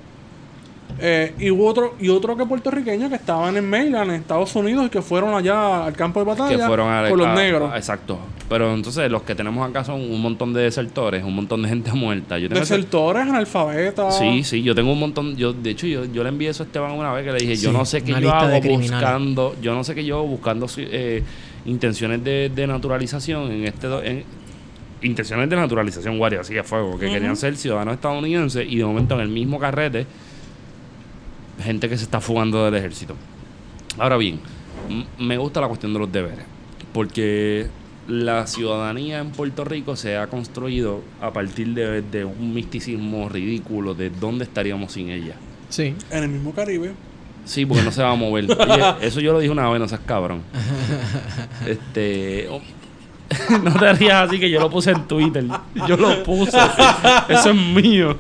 Eh, 1.02 1.34
y 1.40 1.50
hubo 1.50 1.66
otro, 1.66 1.96
y 2.00 2.10
otro 2.10 2.36
que 2.36 2.46
puertorriqueños 2.46 3.10
que 3.10 3.16
estaban 3.16 3.56
en 3.56 3.70
Maryland, 3.70 4.10
en 4.12 4.16
Estados 4.18 4.54
Unidos, 4.56 4.88
y 4.88 4.90
que 4.90 5.02
fueron 5.02 5.34
allá 5.34 5.86
al 5.86 5.94
campo 5.94 6.20
de 6.20 6.26
batalla 6.26 6.58
que 6.58 6.64
fueron 6.66 6.92
a, 6.92 7.08
con 7.10 7.18
los 7.20 7.28
a- 7.28 7.36
negros. 7.36 7.72
a- 7.72 7.78
exacto. 7.78 8.20
Pero 8.50 8.74
entonces 8.74 9.10
los 9.12 9.22
que 9.22 9.36
tenemos 9.36 9.70
acá 9.70 9.84
son 9.84 10.02
un 10.02 10.22
montón 10.22 10.54
de 10.54 10.62
desertores, 10.64 11.24
un 11.24 11.36
montón 11.36 11.62
de 11.62 11.70
gente 11.70 11.92
muerta. 11.94 12.38
Yo 12.38 12.50
tengo 12.50 12.62
ese- 12.62 12.76
Desertores, 12.76 13.24
analfabetas. 13.24 14.18
Sí, 14.18 14.44
sí, 14.44 14.62
yo 14.64 14.76
tengo 14.76 14.92
un 14.92 15.00
montón. 15.00 15.36
Yo, 15.38 15.54
de 15.54 15.70
hecho, 15.70 15.88
yo, 15.88 16.06
yo 16.06 16.24
le 16.24 16.30
envié 16.30 16.50
eso 16.50 16.64
a 16.64 16.66
Esteban 16.66 16.92
una 16.92 17.14
vez 17.14 17.24
que 17.26 17.32
le 17.32 17.40
dije, 17.40 17.56
yo 17.56 17.72
no 17.72 17.86
sé 17.86 18.02
qué 18.04 18.20
yo 18.20 18.34
hago 18.34 18.60
buscando, 18.62 19.56
yo 19.62 19.74
no 19.74 19.84
sé 19.84 19.96
qué 19.96 20.04
yo 20.04 20.18
hago 20.18 20.28
buscando 20.28 20.68
eh, 20.78 21.24
intenciones 21.66 22.24
de, 22.24 22.50
de 22.54 22.68
naturalización 22.68 23.52
en 23.52 23.66
este 23.66 23.88
en, 24.10 24.24
intenciones 25.02 25.50
de 25.50 25.56
naturalización 25.56 26.18
guardia 26.18 26.42
así 26.42 26.58
a 26.58 26.64
fuego, 26.64 27.00
que 27.00 27.10
querían 27.10 27.36
ser 27.38 27.56
ciudadanos 27.56 27.94
estadounidenses 27.94 28.66
y 28.70 28.78
de 28.78 28.84
momento 28.86 29.16
en 29.16 29.22
el 29.22 29.30
mismo 29.30 29.58
carrete 29.60 30.06
gente 31.62 31.90
que 31.90 31.98
se 31.98 32.04
está 32.04 32.22
fugando 32.22 32.66
del 32.66 32.76
ejército. 32.76 33.16
Ahora 33.98 34.18
bien, 34.18 34.40
me 35.18 35.38
gusta 35.38 35.62
la 35.62 35.68
cuestión 35.68 35.94
de 35.94 36.00
los 36.00 36.12
deberes, 36.12 36.46
porque 36.94 37.68
la 38.08 38.48
ciudadanía 38.48 39.20
en 39.20 39.32
Puerto 39.32 39.64
Rico 39.66 39.96
se 39.96 40.18
ha 40.18 40.28
construido 40.28 41.02
a 41.22 41.32
partir 41.32 41.74
de, 41.74 42.02
de 42.02 42.26
un 42.26 42.54
misticismo 42.54 43.30
ridículo 43.30 43.94
de 43.94 44.10
dónde 44.10 44.46
estaríamos 44.46 44.94
sin 44.94 45.10
ella. 45.10 45.36
Sí. 45.70 45.96
En 46.10 46.24
el 46.24 46.30
mismo 46.30 46.54
Caribe. 46.54 46.94
Sí, 47.46 47.66
porque 47.66 47.84
no 47.84 47.92
se 47.92 48.04
va 48.04 48.12
a 48.12 48.16
mover. 48.16 48.46
Oye, 48.60 48.96
eso 49.02 49.20
yo 49.22 49.34
lo 49.34 49.40
dije 49.40 49.52
una 49.52 49.70
vez, 49.70 49.80
no 49.80 49.88
seas 49.88 50.02
cabrón. 50.06 50.42
Este. 51.68 52.48
no 53.64 53.74
te 53.76 53.94
rías 53.94 54.28
así 54.28 54.40
que 54.40 54.50
yo 54.50 54.60
lo 54.60 54.70
puse 54.70 54.92
en 54.92 55.08
Twitter. 55.08 55.46
Yo 55.88 55.98
lo 55.98 56.24
puse. 56.24 56.58
Eso 57.28 57.50
es 57.52 57.56
mío. 57.56 58.18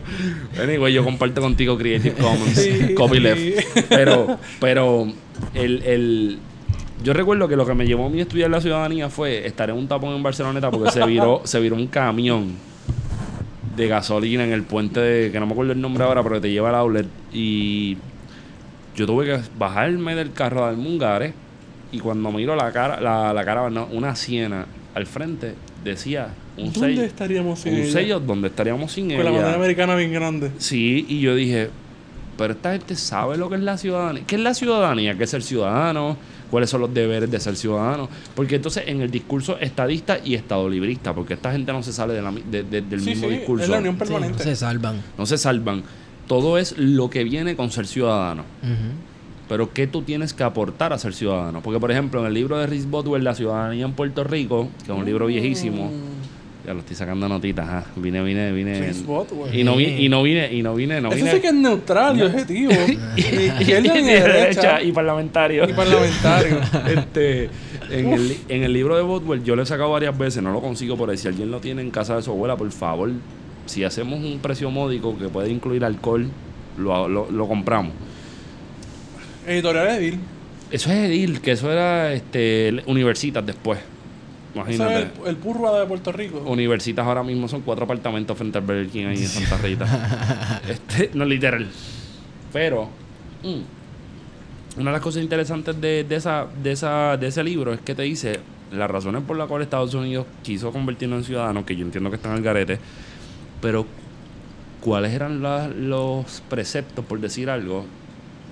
Anyway, 0.61 0.93
yo 0.93 1.03
comparto 1.03 1.41
contigo 1.41 1.77
Creative 1.77 2.15
Commons. 2.15 2.53
Sí, 2.55 2.93
copyleft. 2.93 3.39
sí. 3.59 3.83
Pero, 3.89 4.37
pero 4.59 5.07
el, 5.53 5.83
el- 5.83 6.39
yo 7.03 7.13
recuerdo 7.13 7.47
que 7.47 7.55
lo 7.55 7.65
que 7.65 7.73
me 7.73 7.85
llevó 7.87 8.05
a 8.07 8.09
mí 8.09 8.19
a 8.19 8.23
estudiar 8.23 8.49
la 8.49 8.59
ciudadanía 8.61 9.09
fue 9.09 9.47
estar 9.47 9.69
en 9.69 9.77
un 9.77 9.87
tapón 9.87 10.13
en 10.15 10.21
Barceloneta 10.21 10.69
porque 10.69 10.91
se 10.91 11.05
viró, 11.05 11.41
se 11.45 11.59
viró 11.59 11.75
un 11.75 11.87
camión 11.87 12.53
de 13.77 13.87
gasolina 13.87 14.43
en 14.43 14.51
el 14.51 14.63
puente 14.63 14.99
de, 14.99 15.31
que 15.31 15.39
no 15.39 15.45
me 15.45 15.53
acuerdo 15.53 15.71
el 15.71 15.79
nombre 15.79 16.03
ahora, 16.03 16.21
pero 16.21 16.35
que 16.35 16.41
te 16.41 16.51
lleva 16.51 16.69
al 16.69 16.75
outlet. 16.75 17.07
Y 17.31 17.97
yo 18.97 19.05
tuve 19.05 19.25
que 19.25 19.39
bajarme 19.57 20.13
del 20.15 20.33
carro 20.33 20.63
de 20.65 20.71
Almungares 20.71 21.33
y 21.91 21.99
cuando 21.99 22.31
miro 22.33 22.55
la 22.57 22.71
cara, 22.73 22.99
la, 22.99 23.31
la 23.33 23.45
cara, 23.45 23.69
no, 23.69 23.87
una 23.91 24.15
siena 24.17 24.65
al 24.95 25.05
frente, 25.05 25.53
decía 25.83 26.29
un 26.57 26.73
¿Dónde 26.73 26.79
sello. 26.89 27.03
estaríamos 27.03 27.59
sin 27.59 27.73
Un 27.73 27.79
ella? 27.81 27.91
sello 27.91 28.19
donde 28.19 28.47
estaríamos 28.49 28.91
sin 28.91 29.07
Con 29.09 29.17
la 29.19 29.23
bandera 29.25 29.47
ella. 29.49 29.55
americana 29.57 29.95
bien 29.95 30.11
grande. 30.13 30.51
Sí, 30.57 31.05
y 31.07 31.21
yo 31.21 31.35
dije, 31.35 31.69
pero 32.37 32.53
esta 32.53 32.71
gente 32.73 32.95
sabe 32.95 33.37
lo 33.37 33.49
que 33.49 33.55
es 33.55 33.61
la 33.61 33.77
ciudadanía. 33.77 34.23
¿Qué 34.25 34.35
es 34.35 34.41
la 34.41 34.53
ciudadanía? 34.53 35.15
¿Qué 35.17 35.23
es 35.25 35.29
ser 35.29 35.43
ciudadano? 35.43 36.17
¿Cuáles 36.49 36.69
son 36.71 36.81
los 36.81 36.91
deberes 36.93 37.29
de 37.29 37.39
ser 37.39 37.55
ciudadano? 37.55 38.09
Porque 38.35 38.55
entonces 38.55 38.83
en 38.87 39.01
el 39.01 39.11
discurso 39.11 39.59
estadista 39.59 40.19
y 40.23 40.33
estadolibrista, 40.35 41.13
porque 41.13 41.35
esta 41.35 41.51
gente 41.51 41.71
no 41.71 41.83
se 41.83 41.93
sale 41.93 42.13
de 42.13 42.21
la 42.23 42.31
mi- 42.31 42.41
de- 42.41 42.63
de- 42.63 42.81
del 42.81 43.01
Sí, 43.01 43.09
mismo 43.11 43.27
sí, 43.29 43.35
discurso, 43.35 43.63
es 43.65 43.69
la 43.69 43.77
unión 43.77 43.93
Sí, 43.95 43.99
no 43.99 44.05
permanente. 44.05 44.43
se 44.43 44.55
salvan. 44.55 45.01
no 45.17 45.25
se 45.27 45.37
salvan. 45.37 45.83
Todo 46.27 46.57
es 46.57 46.75
lo 46.77 47.09
que 47.09 47.23
viene 47.23 47.55
con 47.55 47.71
ser 47.71 47.85
ciudadano. 47.87 48.43
Pero 49.49 49.73
¿qué 49.73 49.87
tú 49.87 50.03
tienes 50.03 50.33
que 50.33 50.43
aportar 50.43 50.93
a 50.93 50.97
ser 50.99 51.13
ciudadano? 51.13 51.61
Porque, 51.61 51.79
por 51.79 51.91
ejemplo, 51.91 52.21
en 52.21 52.27
el 52.27 52.33
libro 52.35 52.57
de 52.59 52.67
Rhys 52.67 52.89
Botwell, 52.89 53.23
La 53.23 53.33
ciudadanía 53.35 53.83
en 53.85 53.93
Puerto 53.93 54.23
Rico, 54.23 54.69
que 54.85 54.91
es 54.91 54.97
un 54.97 55.03
libro 55.05 55.25
viejísimo, 55.25 55.85
Mm. 55.87 56.67
ya 56.67 56.73
lo 56.75 56.81
estoy 56.81 56.95
sacando 56.95 57.27
notitas, 57.27 57.65
ah, 57.67 57.83
vine, 57.95 58.21
vine, 58.21 58.51
vine. 58.51 58.91
Y 59.51 59.63
no, 59.63 59.75
vi- 59.75 60.05
y 60.05 60.07
no 60.07 60.21
vine, 60.21 60.53
y 60.53 60.61
no 60.61 60.75
vine, 60.75 61.01
no 61.01 61.07
Eso 61.09 61.17
vine. 61.17 61.31
sí 61.31 61.39
que 61.39 61.47
es 61.47 61.53
neutral 61.55 62.15
y 62.19 62.21
objetivo. 62.21 62.71
izquierda 63.17 63.93
ni 63.95 64.01
Ni 64.03 64.07
derecha 64.11 64.31
derecha. 64.33 64.81
y 64.83 64.91
parlamentario. 64.91 65.67
Y 65.67 65.73
parlamentario. 65.73 66.57
este, 66.95 67.49
en, 67.89 68.13
el, 68.13 68.37
en 68.49 68.63
el 68.63 68.71
libro 68.71 68.95
de 68.95 69.01
Botwell, 69.01 69.43
yo 69.43 69.55
lo 69.55 69.63
he 69.63 69.65
sacado 69.65 69.89
varias 69.89 70.15
veces, 70.15 70.43
no 70.43 70.51
lo 70.51 70.61
consigo 70.61 70.95
por 70.95 71.09
ahí. 71.09 71.17
Si 71.17 71.27
alguien 71.27 71.49
lo 71.49 71.59
tiene 71.59 71.81
en 71.81 71.89
casa 71.89 72.15
de 72.15 72.21
su 72.21 72.29
abuela, 72.29 72.55
por 72.55 72.69
favor, 72.71 73.09
si 73.65 73.83
hacemos 73.83 74.19
un 74.23 74.37
precio 74.39 74.69
módico 74.69 75.17
que 75.17 75.27
puede 75.29 75.49
incluir 75.49 75.83
alcohol, 75.83 76.27
lo, 76.77 77.07
lo, 77.09 77.31
lo 77.31 77.47
compramos. 77.47 77.93
Editorial 79.49 79.87
Edil. 79.89 80.19
Eso 80.71 80.91
es 80.91 80.97
Edil, 80.97 81.41
que 81.41 81.51
eso 81.51 81.71
era 81.71 82.13
este, 82.13 82.83
Universitas 82.85 83.45
después. 83.45 83.79
Ese 83.79 84.59
es 84.59 84.75
Imagínate. 84.77 85.21
el, 85.23 85.27
el 85.29 85.35
Purra 85.37 85.79
de 85.79 85.85
Puerto 85.85 86.11
Rico. 86.11 86.39
Universitas 86.39 87.05
ahora 87.05 87.23
mismo 87.23 87.47
son 87.47 87.61
cuatro 87.61 87.85
apartamentos 87.85 88.37
frente 88.37 88.57
al 88.57 88.63
Burger 88.63 88.87
King 88.87 89.05
ahí 89.05 89.17
en 89.17 89.27
Santa 89.27 89.57
Rita. 89.57 90.61
este, 90.69 91.11
no 91.13 91.25
literal. 91.25 91.67
Pero 92.51 92.89
mm, 93.43 94.79
una 94.79 94.91
de 94.91 94.93
las 94.93 95.01
cosas 95.01 95.23
interesantes 95.23 95.79
de, 95.79 96.03
de 96.03 96.15
esa, 96.15 96.47
de, 96.61 96.71
esa, 96.71 97.17
de 97.17 97.27
ese 97.27 97.43
libro 97.43 97.73
es 97.73 97.79
que 97.81 97.95
te 97.95 98.03
dice 98.03 98.39
las 98.71 98.89
razones 98.89 99.23
por 99.23 99.37
las 99.37 99.47
cuales 99.47 99.65
Estados 99.65 99.93
Unidos 99.93 100.27
quiso 100.43 100.71
convertirnos 100.71 101.19
en 101.19 101.23
ciudadanos, 101.25 101.65
que 101.65 101.75
yo 101.75 101.83
entiendo 101.83 102.09
que 102.09 102.17
están 102.17 102.33
al 102.33 102.41
garete, 102.41 102.79
pero 103.61 103.85
cuáles 104.81 105.13
eran 105.13 105.41
los 105.41 106.41
preceptos, 106.49 107.03
por 107.05 107.19
decir 107.19 107.49
algo, 107.49 107.85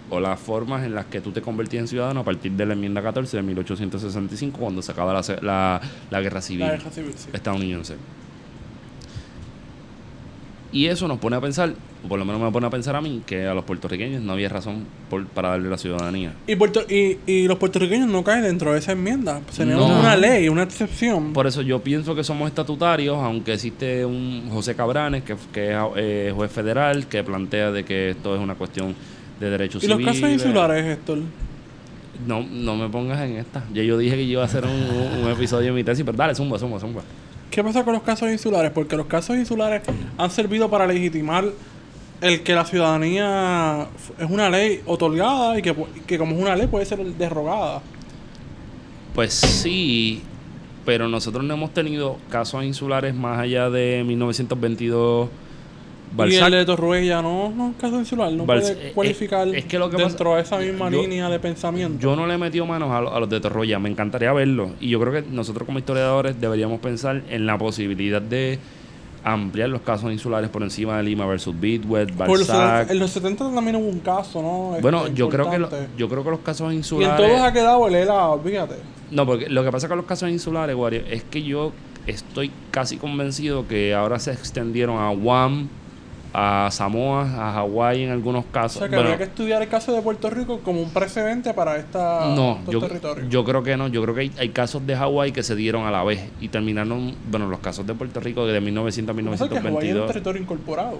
o 0.09 0.19
las 0.19 0.39
formas 0.39 0.85
en 0.85 0.95
las 0.95 1.05
que 1.05 1.19
tú 1.21 1.31
te 1.31 1.41
convertías 1.41 1.81
en 1.81 1.87
ciudadano 1.87 2.21
a 2.21 2.23
partir 2.23 2.51
de 2.53 2.65
la 2.65 2.73
enmienda 2.73 3.01
14 3.01 3.37
de 3.37 3.43
1865, 3.43 4.57
cuando 4.59 4.81
se 4.81 4.91
acaba 4.91 5.13
la, 5.13 5.21
la, 5.41 5.81
la 6.09 6.21
guerra 6.21 6.41
civil 6.41 6.61
La 6.65 6.71
guerra 6.77 6.91
civil, 6.91 7.13
sí. 7.15 7.29
estadounidense. 7.33 7.95
Y 10.71 10.87
eso 10.87 11.07
nos 11.07 11.17
pone 11.17 11.35
a 11.37 11.41
pensar, 11.41 11.73
o 12.03 12.07
por 12.09 12.19
lo 12.19 12.25
menos 12.25 12.41
me 12.41 12.51
pone 12.51 12.67
a 12.67 12.69
pensar 12.69 12.95
a 12.97 13.01
mí, 13.01 13.23
que 13.25 13.47
a 13.47 13.53
los 13.53 13.63
puertorriqueños 13.63 14.21
no 14.21 14.33
había 14.33 14.49
razón 14.49 14.83
por- 15.09 15.25
para 15.25 15.49
darle 15.49 15.69
la 15.69 15.77
ciudadanía. 15.77 16.33
Y, 16.45 16.57
Puerto, 16.57 16.81
y, 16.89 17.17
y 17.25 17.47
los 17.47 17.57
puertorriqueños 17.57 18.09
no 18.09 18.21
caen 18.23 18.43
dentro 18.43 18.73
de 18.73 18.79
esa 18.79 18.91
enmienda. 18.91 19.39
Tenemos 19.55 19.89
No. 19.89 19.99
una 20.01 20.17
ley, 20.17 20.49
una 20.49 20.63
excepción. 20.63 21.31
Por 21.31 21.47
eso 21.47 21.61
yo 21.61 21.81
pienso 21.81 22.13
que 22.15 22.23
somos 22.23 22.49
estatutarios, 22.49 23.17
aunque 23.17 23.53
existe 23.53 24.05
un 24.05 24.49
José 24.51 24.75
Cabranes, 24.75 25.23
que, 25.23 25.35
que 25.53 25.71
es 25.71 25.77
eh, 25.95 26.33
juez 26.35 26.51
federal, 26.51 27.07
que 27.07 27.23
plantea 27.23 27.71
de 27.71 27.85
que 27.85 28.09
esto 28.09 28.35
es 28.35 28.41
una 28.41 28.55
cuestión 28.55 28.93
de 29.39 29.49
derechos 29.49 29.83
¿Y 29.83 29.87
los 29.87 29.97
civiles. 29.97 30.19
casos 30.21 30.33
insulares, 30.33 30.85
Héctor? 30.85 31.19
No, 32.25 32.41
no 32.43 32.75
me 32.75 32.89
pongas 32.89 33.21
en 33.21 33.37
esta. 33.37 33.63
Ya 33.73 33.83
yo 33.83 33.97
dije 33.97 34.15
que 34.15 34.25
yo 34.25 34.31
iba 34.33 34.41
a 34.41 34.45
hacer 34.45 34.65
un, 34.65 34.71
un- 34.71 35.29
episodio 35.31 35.67
de 35.67 35.71
mi 35.73 35.83
tesis, 35.83 36.03
pero 36.03 36.17
dale, 36.17 36.33
zumba, 36.33 36.57
zumba, 36.57 36.79
zumba. 36.79 37.01
¿Qué 37.51 37.63
pasa 37.63 37.83
con 37.83 37.93
los 37.93 38.01
casos 38.03 38.29
insulares? 38.31 38.71
Porque 38.71 38.95
los 38.97 39.05
casos 39.05 39.35
insulares 39.37 39.83
han 40.17 40.31
servido 40.31 40.69
para 40.69 40.87
legitimar 40.87 41.45
el 42.21 42.41
que 42.41 42.55
la 42.55 42.65
ciudadanía 42.65 43.85
es 44.19 44.29
una 44.29 44.49
ley 44.49 44.81
otorgada 44.87 45.57
y 45.59 45.61
que, 45.61 45.75
que 46.07 46.17
como 46.17 46.35
es 46.35 46.41
una 46.41 46.55
ley 46.55 46.65
puede 46.67 46.85
ser 46.85 46.97
derogada. 47.03 47.81
Pues 49.13 49.33
sí, 49.33 50.21
pero 50.85 51.07
nosotros 51.07 51.43
no 51.43 51.53
hemos 51.53 51.73
tenido 51.73 52.17
casos 52.29 52.63
insulares 52.63 53.13
más 53.15 53.39
allá 53.39 53.69
de 53.69 54.03
1922. 54.05 55.29
Y 56.27 56.35
el 56.35 56.51
de 56.51 56.65
Torruella 56.65 57.21
no, 57.21 57.49
no 57.49 57.73
caso 57.79 57.97
insular, 57.99 58.31
no 58.31 58.45
puede 58.45 58.89
eh, 58.89 58.91
cualificar 58.93 59.47
es 59.49 59.65
que 59.65 59.77
lo 59.77 59.89
que 59.89 59.97
dentro 59.97 60.31
pasa- 60.31 60.57
de 60.57 60.63
esa 60.63 60.71
misma 60.71 60.89
yo- 60.89 61.01
línea 61.01 61.29
de 61.29 61.39
pensamiento. 61.39 61.99
Yo 61.99 62.15
no 62.15 62.25
le 62.27 62.35
he 62.35 62.37
metido 62.37 62.65
manos 62.65 62.89
a, 62.91 62.97
a 62.97 63.19
los 63.19 63.29
de 63.29 63.39
Torroya, 63.39 63.77
me 63.79 63.89
encantaría 63.89 64.31
verlo. 64.33 64.71
Y 64.79 64.89
yo 64.89 64.99
creo 64.99 65.11
que 65.13 65.21
nosotros 65.29 65.65
como 65.65 65.79
historiadores 65.79 66.39
deberíamos 66.39 66.79
pensar 66.79 67.21
en 67.29 67.45
la 67.45 67.57
posibilidad 67.57 68.21
de 68.21 68.59
ampliar 69.23 69.67
los 69.67 69.81
casos 69.81 70.11
insulares 70.11 70.49
por 70.49 70.63
encima 70.63 70.95
de 70.97 71.03
Lima 71.03 71.25
versus 71.25 71.53
los 71.53 72.15
Balzac. 72.15 72.87
70 72.87 72.93
en 72.93 72.99
los 72.99 73.11
70 73.11 73.51
también 73.53 73.75
hubo 73.75 73.87
un 73.87 73.99
caso, 73.99 74.41
¿no? 74.41 74.69
Este, 74.71 74.81
Bueno, 74.81 75.07
yo 75.09 75.27
creo 75.27 75.49
que 75.51 75.59
lo- 75.59 75.69
yo 75.97 76.07
creo 76.07 76.23
que 76.23 76.29
los 76.29 76.39
casos 76.39 76.67
Y 76.67 76.71
en 76.71 76.77
insulares 76.77 77.17
todos 77.27 77.41
ha 77.41 77.51
quedado 77.51 77.87
el 77.87 77.95
ELA, 77.95 78.37
fíjate. 78.43 78.75
No, 79.11 79.25
porque 79.25 79.49
lo 79.49 79.63
que 79.65 79.71
pasa 79.71 79.87
con 79.89 79.97
los 79.97 80.05
casos 80.05 80.29
insulares, 80.29 80.75
Wario, 80.75 81.01
es 81.09 81.23
que 81.23 81.43
yo 81.43 81.73
estoy 82.05 82.51
casi 82.71 82.95
convencido 82.97 83.67
que 83.67 83.93
ahora 83.93 84.17
se 84.19 84.31
extendieron 84.31 84.97
a 84.97 85.09
Guam, 85.09 85.67
a 86.39 86.69
Samoa, 86.69 87.23
a 87.23 87.51
Hawái 87.53 88.03
en 88.03 88.11
algunos 88.11 88.45
O 88.45 88.51
casos. 88.51 88.77
sea, 88.79 88.87
que 88.87 88.95
Bueno, 88.95 89.09
habría 89.09 89.17
que 89.17 89.31
estudiar 89.31 89.59
el 89.63 89.67
caso 89.69 89.91
de 89.91 90.03
Puerto 90.03 90.29
Rico 90.29 90.59
como 90.59 90.81
un 90.83 90.91
precedente 90.91 91.51
para 91.55 91.77
esta, 91.77 92.31
no, 92.35 92.57
estos 92.59 92.73
yo, 92.73 92.79
territorios. 92.79 93.27
yo 93.29 93.43
creo 93.43 93.63
que 93.63 93.75
no. 93.75 93.87
Yo 93.87 94.03
creo 94.03 94.13
que 94.13 94.21
hay, 94.21 94.31
hay 94.37 94.49
casos 94.49 94.85
de 94.85 94.95
Hawái 94.95 95.31
que 95.31 95.41
se 95.41 95.55
dieron 95.55 95.87
a 95.87 95.91
la 95.91 96.03
vez 96.03 96.29
y 96.39 96.49
terminaron, 96.49 97.15
bueno, 97.31 97.47
los 97.49 97.59
casos 97.59 97.87
de 97.87 97.95
Puerto 97.95 98.19
Rico 98.19 98.45
de 98.45 98.61
1900 98.61 99.15
a 99.17 99.19
O 99.31 99.37
sea, 99.37 99.47
que 99.49 99.55
Hawái 99.55 99.57
es 99.57 99.63
un 99.65 99.79
1922. 99.79 100.07
territorio 100.07 100.41
incorporado. 100.43 100.99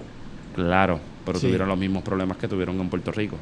Claro, 0.56 0.98
pero 1.24 1.38
Sí. 1.38 1.46
tuvieron 1.46 1.68
los 1.68 1.78
mismos 1.78 2.02
problemas 2.02 2.36
que 2.36 2.48
tuvieron 2.48 2.80
en 2.80 2.88
Puerto 2.88 3.12
Rico. 3.12 3.36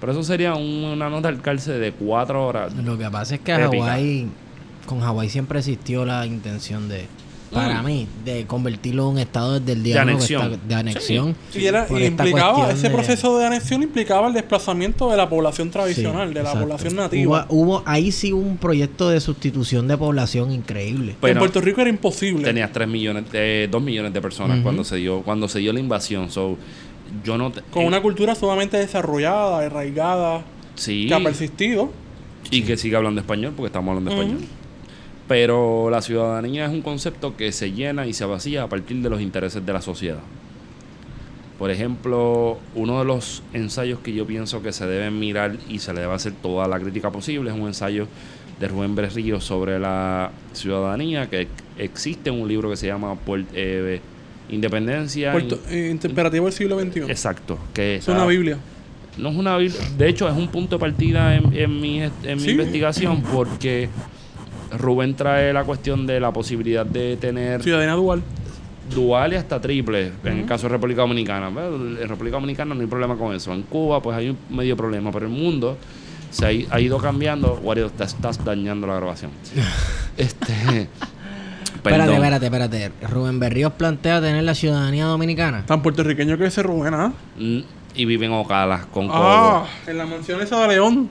Pero 0.00 0.12
eso 0.12 0.22
sería 0.22 0.54
un- 0.54 0.84
una 0.84 1.10
nota 1.10 1.28
al 1.28 1.42
cárcel 1.42 1.80
de 1.80 1.92
cuatro 1.92 2.46
horas. 2.46 2.74
Lo 2.74 2.96
que 2.96 3.10
pasa 3.10 3.34
es 3.34 3.40
que. 3.42 3.52
Hawái, 3.52 4.26
con 4.86 5.00
Hawái 5.00 5.28
siempre 5.28 5.58
existió 5.58 6.06
la 6.06 6.24
intención 6.24 6.88
de, 6.88 7.06
para 7.52 7.82
Mm. 7.82 7.86
mí, 7.86 8.06
de 8.24 8.44
convertirlo 8.46 9.04
en 9.04 9.08
un 9.14 9.18
estado 9.18 9.58
desde 9.60 9.72
el 9.72 9.82
día 9.82 9.94
De 9.94 10.00
anexión. 10.00 10.52
está- 10.52 10.66
de 10.66 10.74
anexión. 10.74 11.36
Y, 11.54 11.64
era, 11.64 11.86
por 11.86 12.00
y 12.00 12.04
esta 12.04 12.24
implicaba, 12.26 12.70
ese 12.70 12.88
de- 12.88 12.94
proceso 12.94 13.38
de 13.38 13.46
anexión 13.46 13.82
implicaba 13.82 14.28
el 14.28 14.34
desplazamiento 14.34 15.10
de 15.10 15.16
la 15.16 15.28
población 15.28 15.68
Sí, 15.68 15.72
tradicional, 15.72 16.28
de 16.28 16.34
la 16.34 16.40
exacto. 16.50 16.60
población 16.60 16.96
nativa. 16.96 17.46
Hubo, 17.48 17.62
hubo- 17.76 17.82
ahí 17.86 18.10
sí 18.12 18.32
hubo 18.32 18.42
un 18.42 18.56
proyecto 18.58 19.08
de 19.08 19.20
sustitución 19.20 19.86
de 19.88 19.96
población 19.96 20.50
increíble. 20.52 21.12
en 21.12 21.18
Pero 21.20 21.38
Puerto 21.40 21.60
Rico 21.60 21.80
era 21.80 21.90
imposible. 21.90 22.44
tenías 22.44 22.72
3 22.72 22.88
millones, 22.88 23.30
de 23.30 23.68
2 23.70 23.82
millones 23.82 24.12
de 24.12 24.20
personas 24.20 24.60
cuando 24.62 24.84
se 24.84 24.96
dio 24.96 25.22
cuando 25.22 25.48
se 25.48 25.58
dio 25.60 25.72
la 25.72 25.80
invasión. 25.80 26.30
So, 26.30 26.56
yo 27.24 27.38
no 27.38 27.52
te- 27.52 27.62
Con 27.70 27.82
eh, 27.82 27.86
una 27.86 28.02
cultura 28.02 28.34
sumamente 28.34 28.76
desarrollada, 28.76 29.58
arraigada, 29.60 30.42
sí, 30.74 31.06
que 31.08 31.14
ha 31.14 31.20
persistido. 31.20 31.90
y 32.50 32.62
que 32.62 32.76
siga 32.76 32.98
hablando 32.98 33.20
español 33.20 33.52
porque 33.56 33.66
estamos 33.68 33.88
hablando 33.90 34.10
Ujú. 34.12 34.20
español. 34.22 34.44
Pero 35.28 35.90
la 35.90 36.02
ciudadanía 36.02 36.66
es 36.66 36.70
un 36.72 36.82
concepto 36.82 37.36
que 37.36 37.50
se 37.52 37.72
llena 37.72 38.06
y 38.06 38.12
se 38.12 38.24
vacía 38.24 38.62
a 38.62 38.68
partir 38.68 38.98
de 39.02 39.10
los 39.10 39.20
intereses 39.20 39.64
de 39.66 39.72
la 39.72 39.82
sociedad. 39.82 40.20
Por 41.58 41.70
ejemplo, 41.70 42.58
uno 42.74 42.98
de 42.98 43.04
los 43.06 43.42
ensayos 43.54 43.98
que 44.00 44.12
yo 44.12 44.26
pienso 44.26 44.62
que 44.62 44.72
se 44.72 44.86
deben 44.86 45.18
mirar 45.18 45.56
y 45.68 45.78
se 45.78 45.92
le 45.94 46.00
debe 46.02 46.12
hacer 46.14 46.32
toda 46.42 46.68
la 46.68 46.78
crítica 46.78 47.10
posible 47.10 47.50
es 47.50 47.56
un 47.56 47.66
ensayo 47.66 48.06
de 48.60 48.68
Rubén 48.68 48.94
Berrío 48.94 49.40
sobre 49.40 49.78
la 49.78 50.30
ciudadanía, 50.52 51.28
que 51.28 51.48
existe 51.78 52.30
un 52.30 52.46
libro 52.46 52.70
que 52.70 52.76
se 52.76 52.86
llama 52.86 53.16
eh, 53.54 54.00
Independencia. 54.50 55.32
Puerto, 55.32 55.58
eh, 55.70 55.88
interpretativo 55.90 56.44
del 56.44 56.52
siglo 56.54 56.78
XXI. 56.78 57.00
Exacto. 57.10 57.58
Que 57.74 57.96
es 57.96 58.08
una 58.08 58.26
Biblia. 58.26 58.58
no 59.18 59.30
es 59.30 59.36
una 59.36 59.56
Biblia. 59.56 59.80
De 59.98 60.08
hecho, 60.08 60.28
es 60.28 60.36
un 60.36 60.48
punto 60.48 60.76
de 60.76 60.80
partida 60.80 61.34
en, 61.36 61.52
en 61.56 61.80
mi, 61.80 62.00
en 62.02 62.12
mi 62.36 62.38
Sí. 62.40 62.50
investigación 62.50 63.22
porque 63.22 63.88
Rubén 64.78 65.14
trae 65.14 65.52
la 65.52 65.64
cuestión 65.64 66.06
de 66.06 66.20
la 66.20 66.32
posibilidad 66.32 66.84
de 66.86 67.16
tener 67.16 67.62
Ciudadanía 67.62 67.94
dual. 67.94 68.22
dual 68.94 69.32
y 69.32 69.36
hasta 69.36 69.60
triple 69.60 70.12
en 70.24 70.38
el 70.40 70.46
caso 70.46 70.64
de 70.66 70.70
República 70.74 71.02
Dominicana. 71.02 71.48
En 71.48 72.08
República 72.08 72.36
Dominicana 72.36 72.74
no 72.74 72.80
hay 72.80 72.86
problema 72.86 73.16
con 73.16 73.34
eso. 73.34 73.52
En 73.52 73.62
Cuba, 73.62 74.00
pues 74.02 74.16
hay 74.16 74.30
un 74.30 74.38
medio 74.50 74.76
problema, 74.76 75.10
pero 75.12 75.26
el 75.26 75.32
mundo 75.32 75.76
se 76.30 76.66
ha, 76.70 76.80
ido 76.80 76.98
cambiando. 76.98 77.58
Wario, 77.62 77.90
te 77.90 78.04
estás 78.04 78.44
dañando 78.44 78.86
la 78.86 78.96
grabación. 78.96 79.30
este. 80.16 80.88
Espérate, 81.74 81.82
perdón. 81.82 82.14
espérate, 82.24 82.46
espérate. 82.46 82.92
Rubén 83.08 83.38
Berríos 83.38 83.72
plantea 83.74 84.20
tener 84.20 84.42
la 84.42 84.54
ciudadanía 84.54 85.04
dominicana. 85.04 85.64
Tan 85.66 85.82
puertorriqueño 85.82 86.36
que 86.36 86.46
ese 86.46 86.62
Rubén, 86.62 86.94
¿ah? 86.94 87.12
Y 87.38 88.04
viven 88.04 88.32
en 88.32 88.38
Ocala 88.38 88.86
con 88.92 89.08
Ah, 89.10 89.64
Cobo. 89.84 89.90
en 89.92 89.98
la 89.98 90.06
mansión 90.06 90.40
esa 90.42 90.60
de 90.62 90.68
León. 90.68 91.08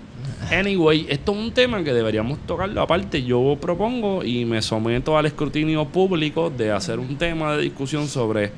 Anyway, 0.51 1.07
esto 1.09 1.31
es 1.31 1.37
un 1.37 1.51
tema 1.51 1.83
que 1.83 1.93
deberíamos 1.93 2.39
tocarlo 2.45 2.81
aparte. 2.81 3.23
Yo 3.23 3.57
propongo 3.59 4.23
y 4.23 4.45
me 4.45 4.61
someto 4.61 5.17
al 5.17 5.25
escrutinio 5.25 5.85
público 5.85 6.49
de 6.49 6.71
hacer 6.71 6.99
un 6.99 7.17
tema 7.17 7.53
de 7.55 7.63
discusión 7.63 8.07
sobre 8.07 8.51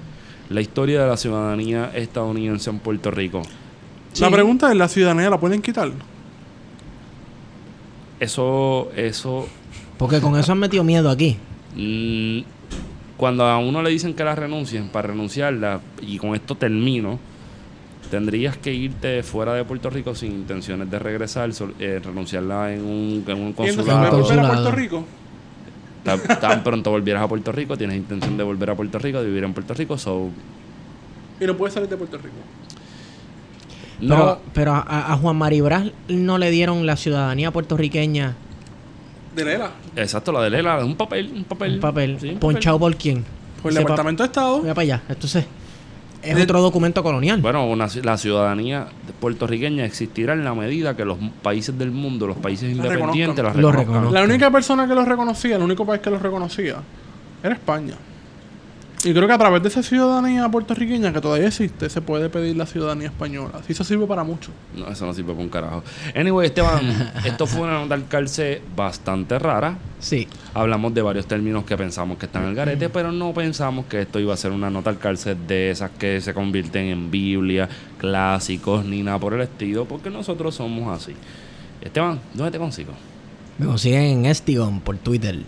la 0.50 0.62
historia 0.62 1.02
de 1.04 1.08
la 1.08 1.18
ciudadanía 1.18 1.92
estadounidense 1.94 2.70
en 2.70 2.80
Puerto 2.80 3.12
Rico. 3.12 3.42
La 4.20 4.30
pregunta 4.32 4.70
es, 4.72 4.78
¿la 4.78 4.88
ciudadanía 4.88 5.30
la 5.30 5.40
pueden 5.40 5.62
quitar? 5.62 5.92
Eso, 8.20 8.90
eso, 8.96 9.48
Porque 9.98 10.20
con 10.20 10.38
eso 10.38 10.52
han 10.52 10.60
metido 10.60 10.84
miedo 10.84 11.10
aquí. 11.10 11.38
mm, 11.76 12.40
cuando 13.16 13.46
a 13.46 13.58
uno 13.60 13.82
le 13.82 13.90
dicen 13.90 14.14
que 14.14 14.24
la 14.24 14.36
renuncien, 14.36 14.90
para 14.90 15.10
renunciarla, 15.10 15.82
y 16.02 16.18
con 16.18 16.36
esto 16.36 16.56
termino, 16.56 17.20
tendrías 18.10 18.58
que 18.58 18.74
irte 18.74 19.22
fuera 19.24 19.54
de 19.54 19.64
Puerto 19.66 19.90
Rico 19.90 20.16
sin 20.16 20.32
intenciones 20.32 20.90
de 20.90 21.00
regresar, 21.00 21.54
sol- 21.54 21.76
eh, 21.80 22.00
renunciarla 22.04 22.74
en 22.74 22.84
un, 22.84 23.24
en 23.28 23.38
un 23.38 23.44
¿Y 23.48 23.48
entonces 23.50 23.76
consulado. 23.76 24.18
volver 24.22 24.40
a. 24.40 24.48
Puerto 24.48 24.72
Rico? 24.72 25.06
tan, 26.04 26.22
tan 26.40 26.64
pronto 26.64 26.90
volvieras 26.92 27.24
a 27.24 27.28
Puerto 27.28 27.52
Rico, 27.52 27.76
tienes 27.78 27.98
intención 27.98 28.38
de 28.38 28.44
volver 28.44 28.70
a 28.70 28.76
Puerto 28.76 28.98
Rico, 28.98 29.20
de 29.20 29.26
vivir 29.28 29.44
en 29.44 29.54
Puerto 29.54 29.74
Rico, 29.74 29.98
so 29.98 30.30
Y 31.42 31.46
no 31.46 31.58
puede 31.58 31.74
salir 31.74 31.90
de 31.90 31.98
Puerto 31.98 32.18
Rico. 32.18 32.36
no 34.00 34.16
Pero, 34.16 34.42
pero 34.54 34.74
a, 34.74 35.12
a 35.14 35.18
Juan 35.18 35.36
Maribras 35.36 35.86
no 36.08 36.38
le 36.38 36.50
dieron 36.50 36.86
la 36.86 36.96
ciudadanía 36.96 37.52
puertorriqueña 37.52 38.36
De 39.36 39.44
Lela. 39.44 39.72
exacto 39.98 40.32
la 40.32 40.42
de 40.44 40.50
Lela, 40.52 40.84
un 40.86 40.96
papel, 40.96 41.30
un 41.36 41.44
papel, 41.44 41.74
un 41.76 41.80
papel. 41.82 42.18
sí, 42.22 42.30
un 42.30 42.40
¿Ponchado 42.40 42.80
por 42.80 42.96
quién? 42.96 43.26
Por 43.62 43.72
el 43.72 43.78
Departamento 43.80 44.24
de 44.24 44.28
Estado. 44.28 44.60
Mira 44.62 44.74
para 44.76 44.84
allá. 44.84 45.02
Entonces, 45.10 45.46
es 46.30 46.36
De- 46.36 46.44
otro 46.44 46.62
documento 46.62 47.02
colonial. 47.04 47.42
Bueno, 47.42 47.66
una 47.68 47.88
la 48.04 48.18
ciudadanía 48.18 48.88
puertorriqueña 49.20 49.86
existirá 49.86 50.34
en 50.34 50.44
la 50.44 50.54
medida 50.54 50.96
que 50.96 51.06
los 51.06 51.18
países 51.42 51.78
del 51.78 51.92
mundo, 51.92 52.28
los 52.28 52.38
países 52.38 52.76
La 52.78 52.86
independientes, 52.88 53.44
la 53.44 53.52
reconozcan. 53.52 53.80
Reconozcan. 53.86 54.14
La 54.14 54.24
única 54.24 54.52
persona 54.52 54.88
que 54.88 54.96
los 54.96 55.08
reconocía, 55.08 55.56
el 55.56 55.62
único 55.64 55.86
país 55.86 56.02
que 56.02 56.10
los 56.10 56.22
reconocía, 56.22 56.76
era 57.44 57.54
España. 57.54 57.96
Y 59.04 59.14
creo 59.14 59.28
que 59.28 59.34
a 59.34 59.38
través 59.38 59.62
de 59.62 59.70
esa 59.70 59.84
ciudadanía 59.84 60.50
puertorriqueña 60.50 61.14
que 61.14 61.22
todavía 61.22 61.48
existe, 61.48 61.88
se 61.88 62.02
puede 62.02 62.30
pedir 62.30 62.58
la 62.58 62.66
ciudadanía 62.66 63.10
española. 63.10 63.62
Y 63.68 63.72
eso 63.72 63.84
sirve 63.84 64.08
para 64.08 64.24
mucho. 64.24 64.52
No, 64.76 64.88
eso 64.88 65.06
no 65.06 65.14
sirve 65.14 65.34
para 65.34 65.44
un 65.44 65.50
carajo. 65.50 65.84
Anyway, 66.16 66.48
Esteban, 66.48 67.14
esto 67.26 67.46
fue 67.46 67.62
una 67.62 67.74
nota 67.74 67.94
al 67.94 68.08
calce 68.08 68.62
bastante 68.76 69.38
rara. 69.38 69.78
Sí. 70.00 70.28
Hablamos 70.56 70.96
de 70.96 71.04
varios 71.04 71.28
términos 71.28 71.64
que 71.64 71.78
pensamos 71.78 72.18
que 72.18 72.26
están 72.26 72.44
en 72.44 72.50
el 72.50 72.56
garete, 72.56 72.90
pero 72.90 73.12
no 73.12 73.34
pensamos 73.34 73.86
que 73.86 74.02
esto 74.02 74.20
iba 74.20 74.34
a 74.34 74.38
ser 74.38 74.52
una 74.52 74.72
nota 74.72 74.90
al 74.90 74.98
cárcel 74.98 75.38
de 75.48 75.70
esas 75.70 75.92
que 75.92 76.20
se 76.20 76.34
convierten 76.34 76.88
en 76.88 77.12
Biblia, 77.12 77.70
clásicos, 78.00 78.84
ni 78.84 79.04
nada 79.04 79.20
por 79.20 79.36
el 79.36 79.42
estilo, 79.42 79.86
porque 79.86 80.10
nosotros 80.10 80.56
somos 80.56 81.00
así. 81.00 81.14
Esteban, 81.82 82.20
¿dónde 82.34 82.52
te 82.52 82.58
consigo? 82.58 82.94
Me 83.60 83.68
consiguen 83.68 84.04
en 84.04 84.26
Estigón 84.26 84.82
por 84.82 84.98
Twitter. 84.98 85.40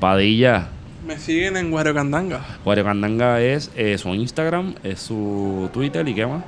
Padilla. 0.00 0.70
Me 1.04 1.18
siguen 1.18 1.56
en 1.58 1.70
Guario 1.70 1.92
Candanga. 1.92 2.40
Wario 2.64 2.84
Candanga 2.84 3.40
es 3.40 3.70
eh, 3.76 3.98
su 3.98 4.08
Instagram, 4.14 4.74
es 4.82 5.00
su 5.00 5.68
Twitter 5.72 6.08
y 6.08 6.14
qué 6.14 6.26
más. 6.26 6.42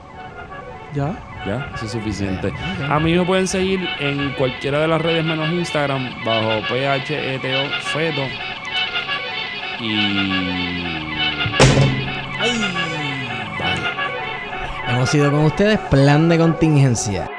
¿Ya? 0.95 1.15
Ya, 1.47 1.71
eso 1.75 1.85
es 1.85 1.93
suficiente. 1.93 2.51
A 2.89 2.99
mí 2.99 3.13
me 3.13 3.25
pueden 3.27 3.47
seguir 3.47 3.87
en 4.01 4.33
cualquiera 4.33 4.81
de 4.81 4.89
las 4.89 5.03
redes 5.03 5.25
menos 5.25 5.51
Instagram 5.51 6.09
bajo 6.25 6.63
PHETO 6.69 7.71
Feto. 7.93 8.23
Y. 9.79 9.95
Bye. 13.59 13.87
Hemos 14.89 15.11
sido 15.11 15.31
con 15.31 15.45
ustedes 15.45 15.79
Plan 15.91 16.31
de 16.31 16.39
Contingencia. 16.39 17.31